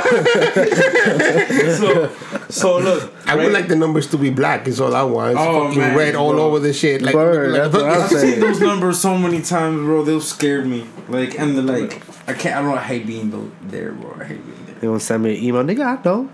[1.76, 2.10] so,
[2.48, 3.12] so look.
[3.26, 4.66] I would like the numbers to be black.
[4.68, 5.32] Is all I want.
[5.32, 7.02] It's Oh, fucking man, red all over the shit.
[7.02, 8.32] Like, Word, like- that's what I'm I've saying.
[8.34, 10.02] seen those numbers so many times, bro.
[10.04, 10.86] They've scared me.
[11.08, 12.56] Like, and the like, I can't.
[12.56, 12.78] I don't.
[12.78, 14.16] I hate being there, bro.
[14.20, 14.74] I hate being there.
[14.76, 15.98] They gonna send me an email, nigga.
[15.98, 16.28] I know.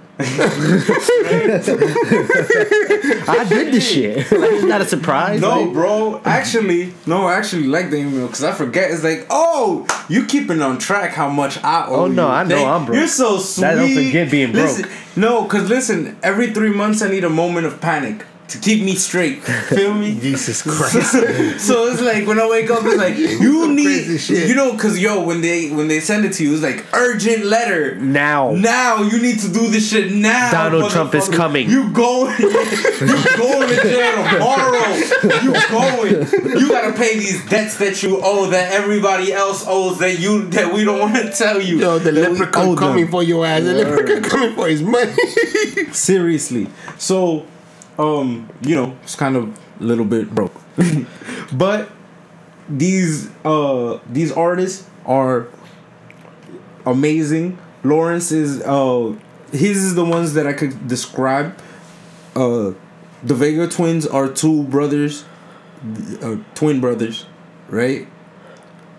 [3.28, 4.16] I did this shit.
[4.30, 5.40] like, it's not a surprise.
[5.40, 6.20] No, like- bro.
[6.24, 7.26] Actually, no.
[7.26, 8.90] I actually like the email because I forget.
[8.90, 12.02] It's like, oh, you keeping on track how much I owe.
[12.04, 12.32] Oh, no, you.
[12.32, 12.98] I know Thank- I'm broke.
[12.98, 13.64] You're so sweet.
[13.66, 14.66] I don't forget being broke.
[14.66, 14.86] Listen,
[15.16, 18.94] no, because listen, every three months I need a moment of panic to keep me
[18.94, 19.42] straight.
[19.68, 20.18] Feel me?
[20.20, 21.12] Jesus Christ.
[21.60, 24.48] so it's like when I wake up, it's like you need, shit.
[24.48, 27.44] you know, because yo, when they when they send it to you, it's like urgent
[27.44, 27.96] letter.
[27.96, 28.52] Now.
[28.52, 30.50] Now you need to do this shit now.
[30.50, 31.68] Donald Trump is coming.
[31.68, 32.38] You going?
[32.40, 34.94] you going to jail tomorrow?
[35.42, 36.60] You going?
[36.60, 40.72] You gotta pay these debts that you owe that everybody else owes that you that
[40.72, 41.78] we don't want to tell you.
[41.78, 42.76] Yo, the that leprechaun owe them.
[42.76, 43.62] coming for your ass.
[43.62, 45.12] The leprechaun coming for his money.
[45.92, 46.68] Seriously.
[46.98, 47.46] So,
[47.98, 50.54] um, you know, it's kind of a little bit broke.
[51.52, 51.90] but
[52.68, 55.48] these uh these artists are
[56.86, 57.58] amazing.
[57.84, 59.14] Lawrence is uh
[59.50, 61.58] his is the ones that I could describe.
[62.34, 62.72] Uh
[63.22, 65.24] the Vega twins are two brothers,
[66.22, 67.26] uh, twin brothers,
[67.68, 68.08] right?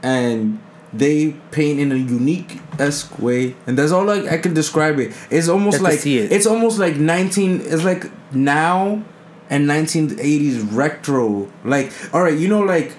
[0.02, 0.60] And
[0.94, 5.16] they paint in a unique esque way, and that's all like I can describe it.
[5.32, 6.32] It's almost like see it.
[6.32, 7.62] it's almost like nineteen.
[7.62, 9.04] It's like now
[9.50, 11.52] and nineteen eighties retro.
[11.64, 12.94] Like all right, you know, like,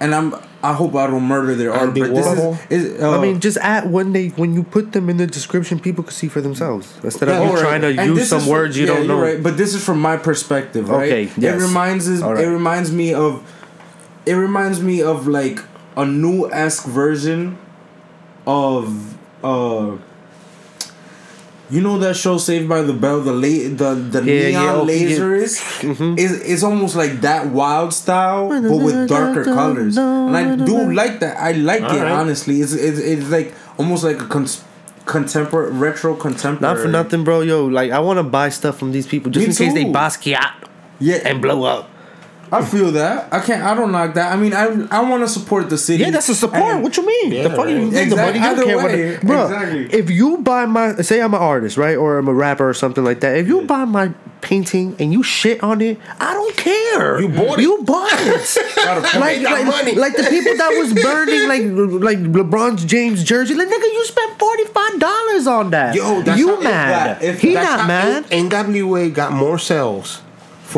[0.00, 0.34] and I'm.
[0.60, 2.58] I hope I don't murder their art, but this is.
[2.68, 5.78] is uh, I mean, just at when they when you put them in the description,
[5.78, 7.62] people can see for themselves instead of you alright.
[7.62, 9.20] trying to And use some words you yeah, don't know.
[9.20, 9.40] Right.
[9.40, 11.06] But this is from my perspective, right?
[11.06, 11.62] Okay, yes.
[11.62, 12.22] It reminds us.
[12.22, 12.44] Alright.
[12.44, 13.48] It reminds me of.
[14.26, 15.60] It reminds me of like
[15.98, 17.58] a new esque version
[18.46, 19.96] of uh.
[21.70, 24.88] You know that show Saved by the Bell, the la- the the Yeah, yeah, neon
[24.88, 24.94] yeah.
[24.94, 25.60] lasers
[26.18, 31.20] is it's almost like that wild style, but with darker colors, and I do like
[31.20, 31.36] that.
[31.36, 32.10] I like it Alright.
[32.12, 32.62] honestly.
[32.62, 34.64] It's, it's it's like almost like a cons-
[35.04, 36.74] contemporary retro contemporary.
[36.74, 37.42] Not for nothing, bro.
[37.42, 39.84] Yo, like I want to buy stuff from these people just Me in case they
[39.84, 39.92] too.
[39.92, 40.54] Basquiat
[41.00, 41.90] Yeah, and blow up.
[42.52, 43.32] I feel that.
[43.32, 43.62] I can't.
[43.62, 44.32] I don't like that.
[44.32, 46.02] I mean, I I want to support the city.
[46.04, 46.62] Yeah, that's a support.
[46.62, 47.32] And- what you mean?
[47.32, 47.74] Yeah, the fuck right.
[47.74, 48.38] you the Exact- money?
[48.38, 49.42] You either don't care what way, the, bro.
[49.44, 49.84] exactly.
[49.92, 53.04] If you buy my, say I'm an artist, right, or I'm a rapper or something
[53.04, 53.36] like that.
[53.36, 57.20] If you buy my painting and you shit on it, I don't care.
[57.20, 57.62] You bought it.
[57.62, 58.56] You bought it.
[58.76, 61.62] Gotta like, like, like the people that was burning like
[62.02, 63.54] like LeBron James jersey.
[63.54, 65.94] Like nigga, you spent forty five dollars on that.
[65.94, 66.90] Yo, that's you how- if mad?
[67.20, 68.24] that- if he That's not mad.
[68.30, 70.22] NWA got more sales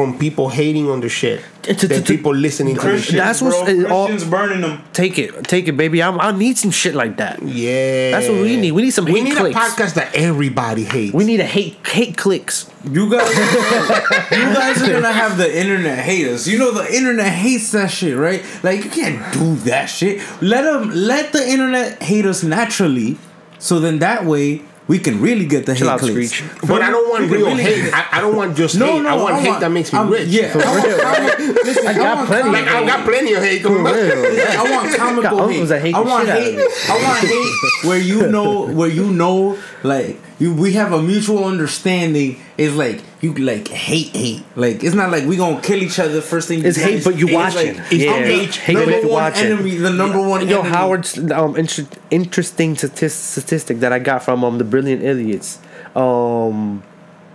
[0.00, 3.16] from people hating on the shit than people listening to this shit.
[3.16, 3.56] That's what's-
[3.90, 4.82] all- Christians burning them.
[4.92, 6.02] Take it, take it, baby.
[6.02, 7.42] I'm, I need some shit like that.
[7.42, 8.72] Yeah, That's what we need.
[8.72, 9.56] We need some We hate need clicks.
[9.56, 11.12] a podcast that everybody hates.
[11.14, 12.70] We need a hate hate clicks.
[12.90, 13.28] You guys,
[14.30, 16.46] you guys are gonna have the internet hate us.
[16.46, 18.42] You know the internet hates that shit, right?
[18.62, 20.22] Like you can't do that shit.
[20.42, 23.18] Let them, let the internet hate us naturally.
[23.58, 26.32] So then that way we can really get the Chill hate out, clicks.
[26.32, 26.50] Screech.
[26.68, 27.82] but I don't want real really hate.
[27.84, 29.02] get- I, I don't want just No, hate.
[29.02, 30.28] no, I want hate that makes me I'm- rich.
[30.28, 31.38] Yeah, I want, I want,
[31.68, 32.50] listen, I, got want plenty.
[32.50, 33.94] Like I got plenty of hate coming back.
[33.94, 35.64] Yeah, I want comical Got hate.
[35.68, 36.90] that hate I want shit out of hate.
[36.90, 41.44] I want hate where you know where you know like you we have a mutual
[41.44, 42.40] understanding.
[42.58, 44.42] Is like you like hate hate.
[44.56, 46.64] Like it's not like we gonna kill each other first thing.
[46.64, 47.76] It's hate, but you it's watching.
[47.76, 48.12] Like, Yeah.
[48.12, 49.76] I'm Hate, hate, number but one enemy.
[49.76, 50.48] The number one.
[50.48, 50.70] Yo, enemy.
[50.74, 55.58] Howard's um inter- interesting statis- statistic that I got from um the Brilliant Idiots.
[55.94, 56.82] Um,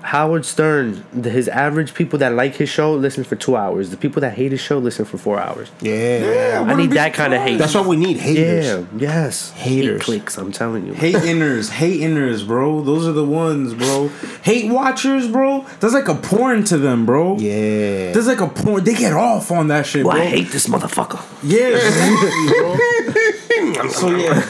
[0.06, 3.90] Howard Stern, the, his average people that like his show listen for two hours.
[3.90, 5.72] The people that hate his show listen for four hours.
[5.82, 7.58] Yeah, I wouldn't need that kind of hate.
[7.58, 8.18] that's what we need.
[8.18, 8.66] Haters.
[8.66, 10.02] Yeah, yes, Haters.
[10.02, 10.38] Hate clicks.
[10.38, 10.94] I'm telling you.
[10.94, 12.82] Hate inners, hate inners, bro.
[12.82, 14.10] Those are the ones, bro.
[14.44, 15.66] Hate watchers, bro.
[15.80, 17.38] There's like a porn to them, bro.
[17.38, 18.12] Yeah.
[18.12, 18.84] There's like a porn.
[18.84, 20.22] They get off on that shit, Well, bro.
[20.22, 21.20] I hate this motherfucker.
[21.42, 21.80] Yeah,
[23.90, 24.42] so yeah.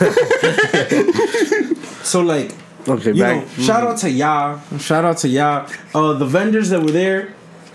[2.04, 2.54] so like,
[2.88, 3.42] Okay, you back.
[3.58, 4.60] know, shout out to y'all.
[4.78, 5.70] Shout out to y'all.
[5.94, 7.34] Uh, the vendors that were there,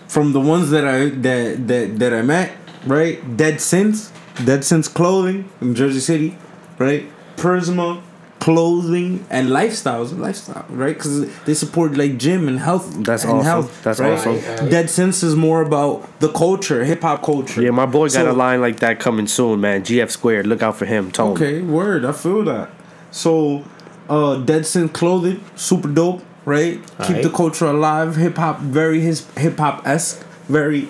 [0.08, 2.52] from the ones that I that that that I met,
[2.86, 3.36] right?
[3.36, 4.12] Dead Sense,
[4.44, 6.38] Dead Sense Clothing in Jersey City,
[6.78, 7.06] right?
[7.36, 8.02] Prisma
[8.40, 13.44] clothing and lifestyles lifestyle right because they support like gym and health That's and awesome.
[13.44, 14.12] health, That's right?
[14.16, 14.68] awesome.
[14.70, 18.32] dead sense is more about the culture hip-hop culture Yeah, my boy got So- a
[18.32, 19.82] line like that coming soon, man.
[19.82, 20.46] GF squared.
[20.46, 21.10] Look out for him.
[21.10, 21.32] Tone.
[21.32, 22.06] Okay, word.
[22.06, 22.70] I feel that.
[23.10, 23.62] So,
[24.10, 26.74] uh, Dead Sin clothing, super dope, right?
[26.82, 27.22] Keep Alright.
[27.22, 28.16] the culture alive.
[28.16, 30.88] Hip hop, very his hip hop esque, very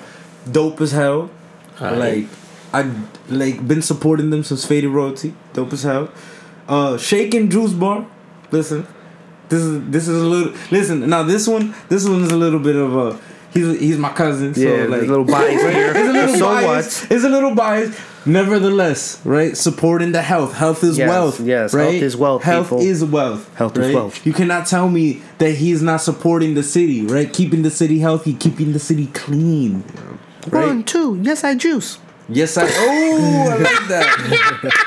[0.50, 1.30] dope as hell.
[1.80, 1.98] Alright.
[1.98, 2.26] Like,
[2.72, 2.90] I
[3.28, 6.10] like been supporting them since Faded Royalty, dope as hell.
[6.68, 8.06] Uh, Shake and Juice Bar,
[8.50, 8.86] listen.
[9.48, 11.24] This is this is a little listen now.
[11.24, 13.18] This one this one is a little bit of a
[13.52, 14.54] he's he's my cousin.
[14.54, 15.90] So Yeah, like a little bias here.
[15.90, 17.02] it's a little so biased.
[17.02, 17.10] what?
[17.16, 17.98] It's a little biased.
[18.26, 19.56] Nevertheless, right?
[19.56, 20.54] Supporting the health.
[20.54, 21.40] Health is Yes, wealth.
[21.40, 21.84] yes, right?
[21.92, 22.80] health is wealth, Health people.
[22.80, 23.54] is wealth.
[23.56, 24.26] Health is wealth.
[24.26, 27.32] You cannot tell me that he's not supporting the city, right?
[27.32, 29.84] Keeping the city healthy, keeping the city clean.
[30.48, 30.66] Right?
[30.66, 31.18] One, two.
[31.22, 31.98] Yes, I juice.
[32.28, 32.64] Yes, I.
[32.66, 34.86] Oh, I like that.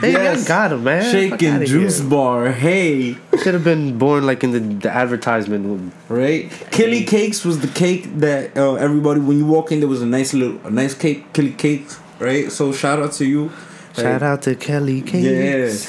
[0.00, 0.46] Hey, Yes.
[0.46, 1.12] I got him, man.
[1.12, 2.08] Shake Fuck and outta juice here.
[2.08, 2.52] bar.
[2.52, 5.92] Hey, Should have been born like in the, the advertisement.
[6.08, 6.50] right?
[6.70, 10.06] Killy Cakes was the cake that uh, everybody when you walk in there was a
[10.06, 11.30] nice little a nice cake.
[11.34, 12.50] Killy Cakes, right?
[12.52, 13.50] So shout out to you.
[13.96, 15.24] Shout out to Kelly Cakes.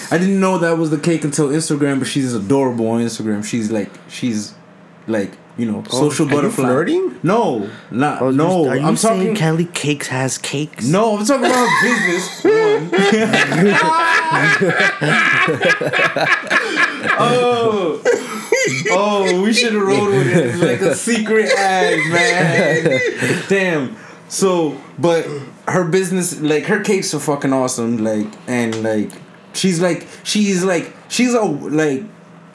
[0.02, 3.44] Yeah, I didn't know that was the cake until Instagram, but she's adorable on Instagram.
[3.46, 4.56] She's like, she's
[5.08, 6.66] like, you know, oh, social are you butterfly.
[6.66, 7.20] flirting?
[7.22, 8.68] No, not Oh, no.
[8.70, 9.36] Are you I'm saying talking.
[9.36, 10.86] Kelly Cakes has cakes?
[10.88, 12.42] no, I'm talking about business.
[17.24, 18.02] Oh,
[18.92, 23.44] oh, we should have rolled with it It's like a secret ad, man.
[23.50, 23.96] Damn.
[24.30, 25.28] So, but
[25.68, 28.04] her business, like her cakes are fucking awesome.
[28.04, 29.12] Like, and like,
[29.54, 32.04] she's like, she's like, she's a like.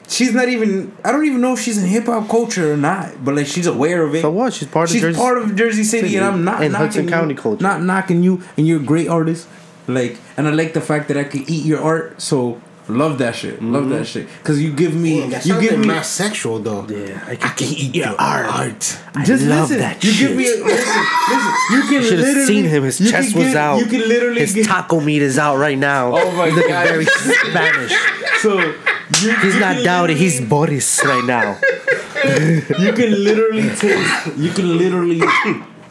[0.09, 0.95] She's not even.
[1.03, 3.67] I don't even know if she's in hip hop culture or not, but like she's
[3.67, 4.21] aware of it.
[4.21, 4.53] So what?
[4.53, 6.85] She's part of She's Jersey part of Jersey City, City and I'm not and knocking
[6.85, 7.61] Hudson you, County culture.
[7.61, 9.49] Not knocking you, and you're a great artist.
[9.85, 12.21] Like, and I like the fact that I can eat your art.
[12.21, 13.61] So love that shit.
[13.61, 13.91] Love Mm-hmm.
[13.91, 14.27] that shit.
[14.43, 15.87] Cause you give me, Damn, you give me.
[15.87, 16.85] mass sexual though.
[16.87, 18.99] Yeah, I I can, can eat your art.
[19.15, 19.77] I Just love listen.
[19.79, 20.27] that you shit.
[20.29, 20.45] give me.
[20.45, 21.75] A, listen, listen.
[21.75, 22.83] You can should have seen him.
[22.83, 23.79] His chest was get- out.
[23.79, 24.65] You can literally His get.
[24.67, 26.15] taco meat is out right now.
[26.15, 26.87] Oh my Looking God.
[26.87, 27.93] very Spanish.
[28.41, 28.73] So you,
[29.41, 30.17] He's you not can doubting.
[30.17, 31.59] He's literally- Boris right now.
[32.27, 34.37] You can literally taste.
[34.37, 35.21] You can literally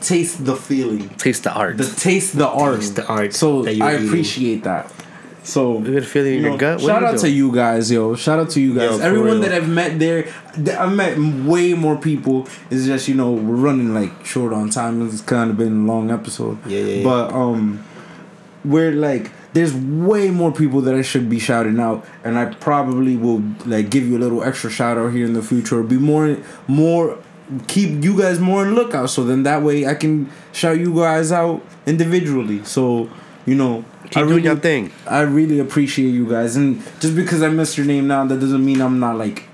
[0.01, 1.09] taste the feeling.
[1.11, 1.79] Taste the art.
[1.79, 2.81] The taste the art.
[2.81, 4.09] Taste the art So that you're I eating.
[4.09, 4.93] appreciate that.
[5.47, 6.81] So You get a feeling in you your know, gut.
[6.81, 8.17] What Shout you out to you guys, yo.
[8.17, 8.99] Shout out to you guys.
[8.99, 9.41] Yo, Everyone real.
[9.43, 10.27] that I've met there,
[10.77, 12.49] I've met way more people.
[12.69, 15.07] It's just you know we're running like short on time.
[15.07, 16.59] It's kind of been a long episode.
[16.67, 17.05] Yeah, yeah, yeah.
[17.05, 17.85] But um,
[18.65, 23.17] we're like there's way more people that I should be shouting out, and I probably
[23.17, 25.81] will like give you a little extra shout out here in the future.
[25.85, 27.19] Be more more
[27.69, 29.11] keep you guys more in lookout.
[29.11, 32.65] So then that way I can shout you guys out individually.
[32.65, 33.09] So
[33.47, 33.85] you know.
[34.11, 34.93] Keep doing your thing.
[35.07, 38.65] I really appreciate you guys, and just because I missed your name now, that doesn't
[38.65, 39.45] mean I'm not like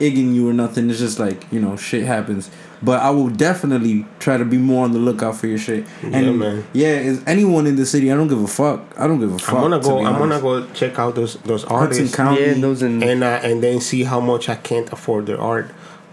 [0.00, 0.88] igging you or nothing.
[0.90, 2.50] It's just like you know, shit happens.
[2.80, 5.84] But I will definitely try to be more on the lookout for your shit.
[6.02, 6.64] And Yeah, man.
[6.72, 8.84] yeah, is anyone in the city, I don't give a fuck.
[8.96, 9.54] I don't give a fuck.
[9.56, 9.98] I'm gonna go.
[9.98, 12.40] be I'm gonna go check out those those Hudson artists County.
[12.40, 13.02] Yeah, those in.
[13.02, 15.72] and uh, and then see how much I can't afford their art,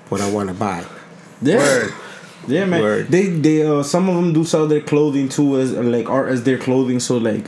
[0.09, 0.83] but I want to buy.
[1.41, 1.57] Yeah.
[1.57, 1.93] Word.
[2.47, 2.81] Yeah, man.
[2.81, 3.07] Word.
[3.09, 6.43] They they uh some of them do sell their clothing too as like art as
[6.45, 6.99] their clothing.
[6.99, 7.45] So like,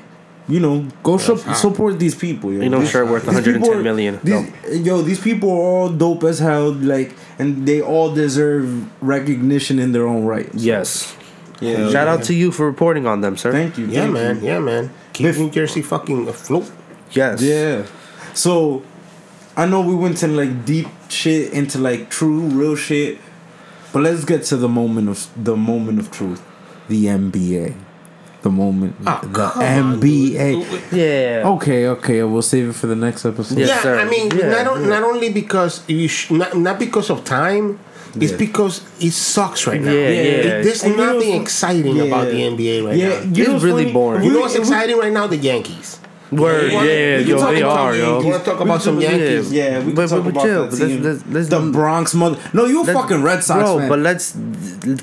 [0.47, 2.53] you know, go sup- support these people.
[2.53, 2.61] Yo.
[2.61, 4.19] Ain't no shirt worth these 110 people million.
[4.23, 6.71] These, Yo, these people are all dope as hell.
[6.71, 10.49] Like, and they all deserve recognition in their own right.
[10.53, 11.15] Yes.
[11.59, 11.89] Yeah.
[11.89, 13.51] Shout out to you for reporting on them, sir.
[13.51, 13.87] Thank you.
[13.87, 14.35] Yeah, thank man.
[14.37, 14.47] you.
[14.47, 14.93] Yeah, man.
[15.13, 16.71] Keep New Jersey fucking afloat.
[17.11, 17.41] Yes.
[17.41, 17.85] Yeah.
[18.33, 18.83] So,
[19.55, 23.19] I know we went to like deep shit into like true real shit,
[23.91, 26.45] but let's get to the moment of the moment of truth,
[26.87, 27.75] the NBA,
[28.47, 30.47] the moment, Oh, the come on, NBA.
[30.91, 31.49] Yeah.
[31.55, 33.57] Okay, okay, we'll save it for the next episode.
[33.59, 33.99] Yes, yeah, sir.
[33.99, 34.87] I mean, Yeah, not, yeah.
[34.87, 37.79] not only because you sh- not, not because of time,
[38.15, 38.37] it's Yeah.
[38.37, 39.91] because it sucks right now.
[39.91, 40.31] Yeah, yeah.
[40.31, 42.03] It- there's And you know nothing exciting yeah.
[42.09, 43.35] about the NBA right Yeah, now.
[43.37, 43.93] you It's really funny?
[43.93, 44.23] boring.
[44.23, 45.27] You know We- what's we- exciting right now?
[45.27, 45.96] The Yankees.
[46.31, 46.71] Word.
[46.71, 48.03] You wanna- Yeah, we yo, talk they about are, the yo.
[48.05, 48.25] Yankees.
[48.25, 49.51] You wanna talk about some Yankees?
[49.53, 51.03] Yeah, we can But- talk but about chill, that but let's- team.
[51.03, 52.37] let's- let's- the Bronx mother.
[52.53, 53.89] No, you a fucking Red Sox bro, fan.
[53.89, 54.35] but let's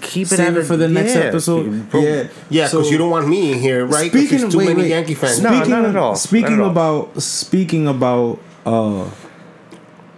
[0.02, 1.20] keep it Save at it for the next yeah.
[1.22, 1.90] episode.
[1.90, 2.09] Bro, Yeah,
[2.51, 3.90] Yeah, because So- you don't want me in here, right?
[4.12, 4.88] 'Cause Speaking there's of too wait, many wait.
[4.90, 5.40] Yankee fans.
[5.40, 6.14] No, Speaking not at all.
[6.14, 6.70] Speaking at all.
[6.70, 9.05] about speaking about uh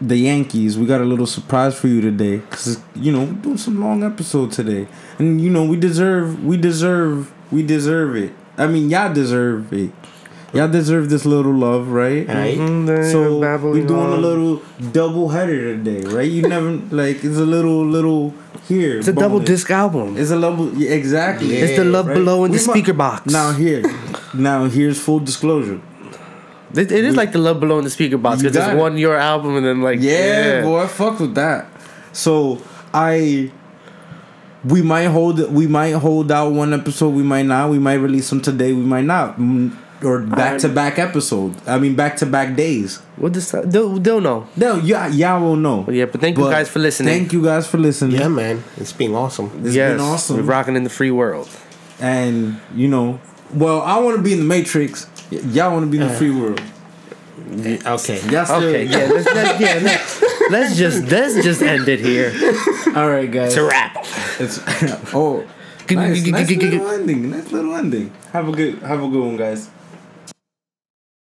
[0.00, 3.56] the Yankees, we got a little surprise for you today because you know we're doing
[3.56, 4.86] some long episode today,
[5.18, 8.32] and you know we deserve we deserve we deserve it.
[8.58, 9.90] I mean, y'all deserve it.
[10.56, 12.26] Y'all deserve this little love, right?
[12.26, 12.58] Right.
[12.58, 14.62] Mhm, So we're doing a little
[14.92, 16.30] double header today, right?
[16.30, 18.32] You never like it's a little little
[18.68, 18.98] here.
[18.98, 20.16] It's a double disc album.
[20.16, 21.54] It's a level, yeah, exactly.
[21.56, 22.14] It's the love right?
[22.14, 23.30] below in the We mu- Speakerboxxx.
[23.32, 23.82] Now here,
[24.34, 25.80] now here's full disclosure.
[26.74, 28.76] It, it is like the love below in the Speakerboxxx because it's it.
[28.76, 31.66] one your album and then like Yeah, boy, I fuck with that.
[32.12, 32.60] So
[32.92, 33.50] I,
[34.64, 37.10] we might hold we might hold out one episode.
[37.10, 37.70] We might not.
[37.70, 38.72] We might release them today.
[38.72, 39.38] We might not.
[40.04, 41.56] Or back to back episode.
[41.66, 42.98] I mean, back to back days.
[43.16, 43.50] What this?
[43.50, 44.46] They'll, they'll know.
[44.56, 45.86] No, yeah, y'all will know.
[45.90, 47.08] Yeah, but thank you guys for listening.
[47.08, 48.20] Thank you guys for listening.
[48.20, 48.62] Yeah, man.
[48.76, 49.50] It's been awesome.
[49.64, 50.36] It's yes, been awesome.
[50.36, 51.48] We're rocking in the free world.
[51.98, 53.20] and you know,
[53.54, 55.06] well, I want to be in the Matrix.
[55.32, 56.60] Y- y'all want to be in the free world.
[57.48, 58.20] Okay.
[58.30, 62.32] Y'all still, Okay, yeah, let's, let's, yeah, let's, let's just let's just end it here.
[62.96, 63.48] All right, guys.
[63.48, 63.96] It's a wrap.
[64.40, 64.58] It's
[65.14, 65.46] oh,
[65.90, 67.30] nice, nice little ending.
[67.30, 68.12] Nice little ending.
[68.32, 69.70] Have a good, have a good one, guys.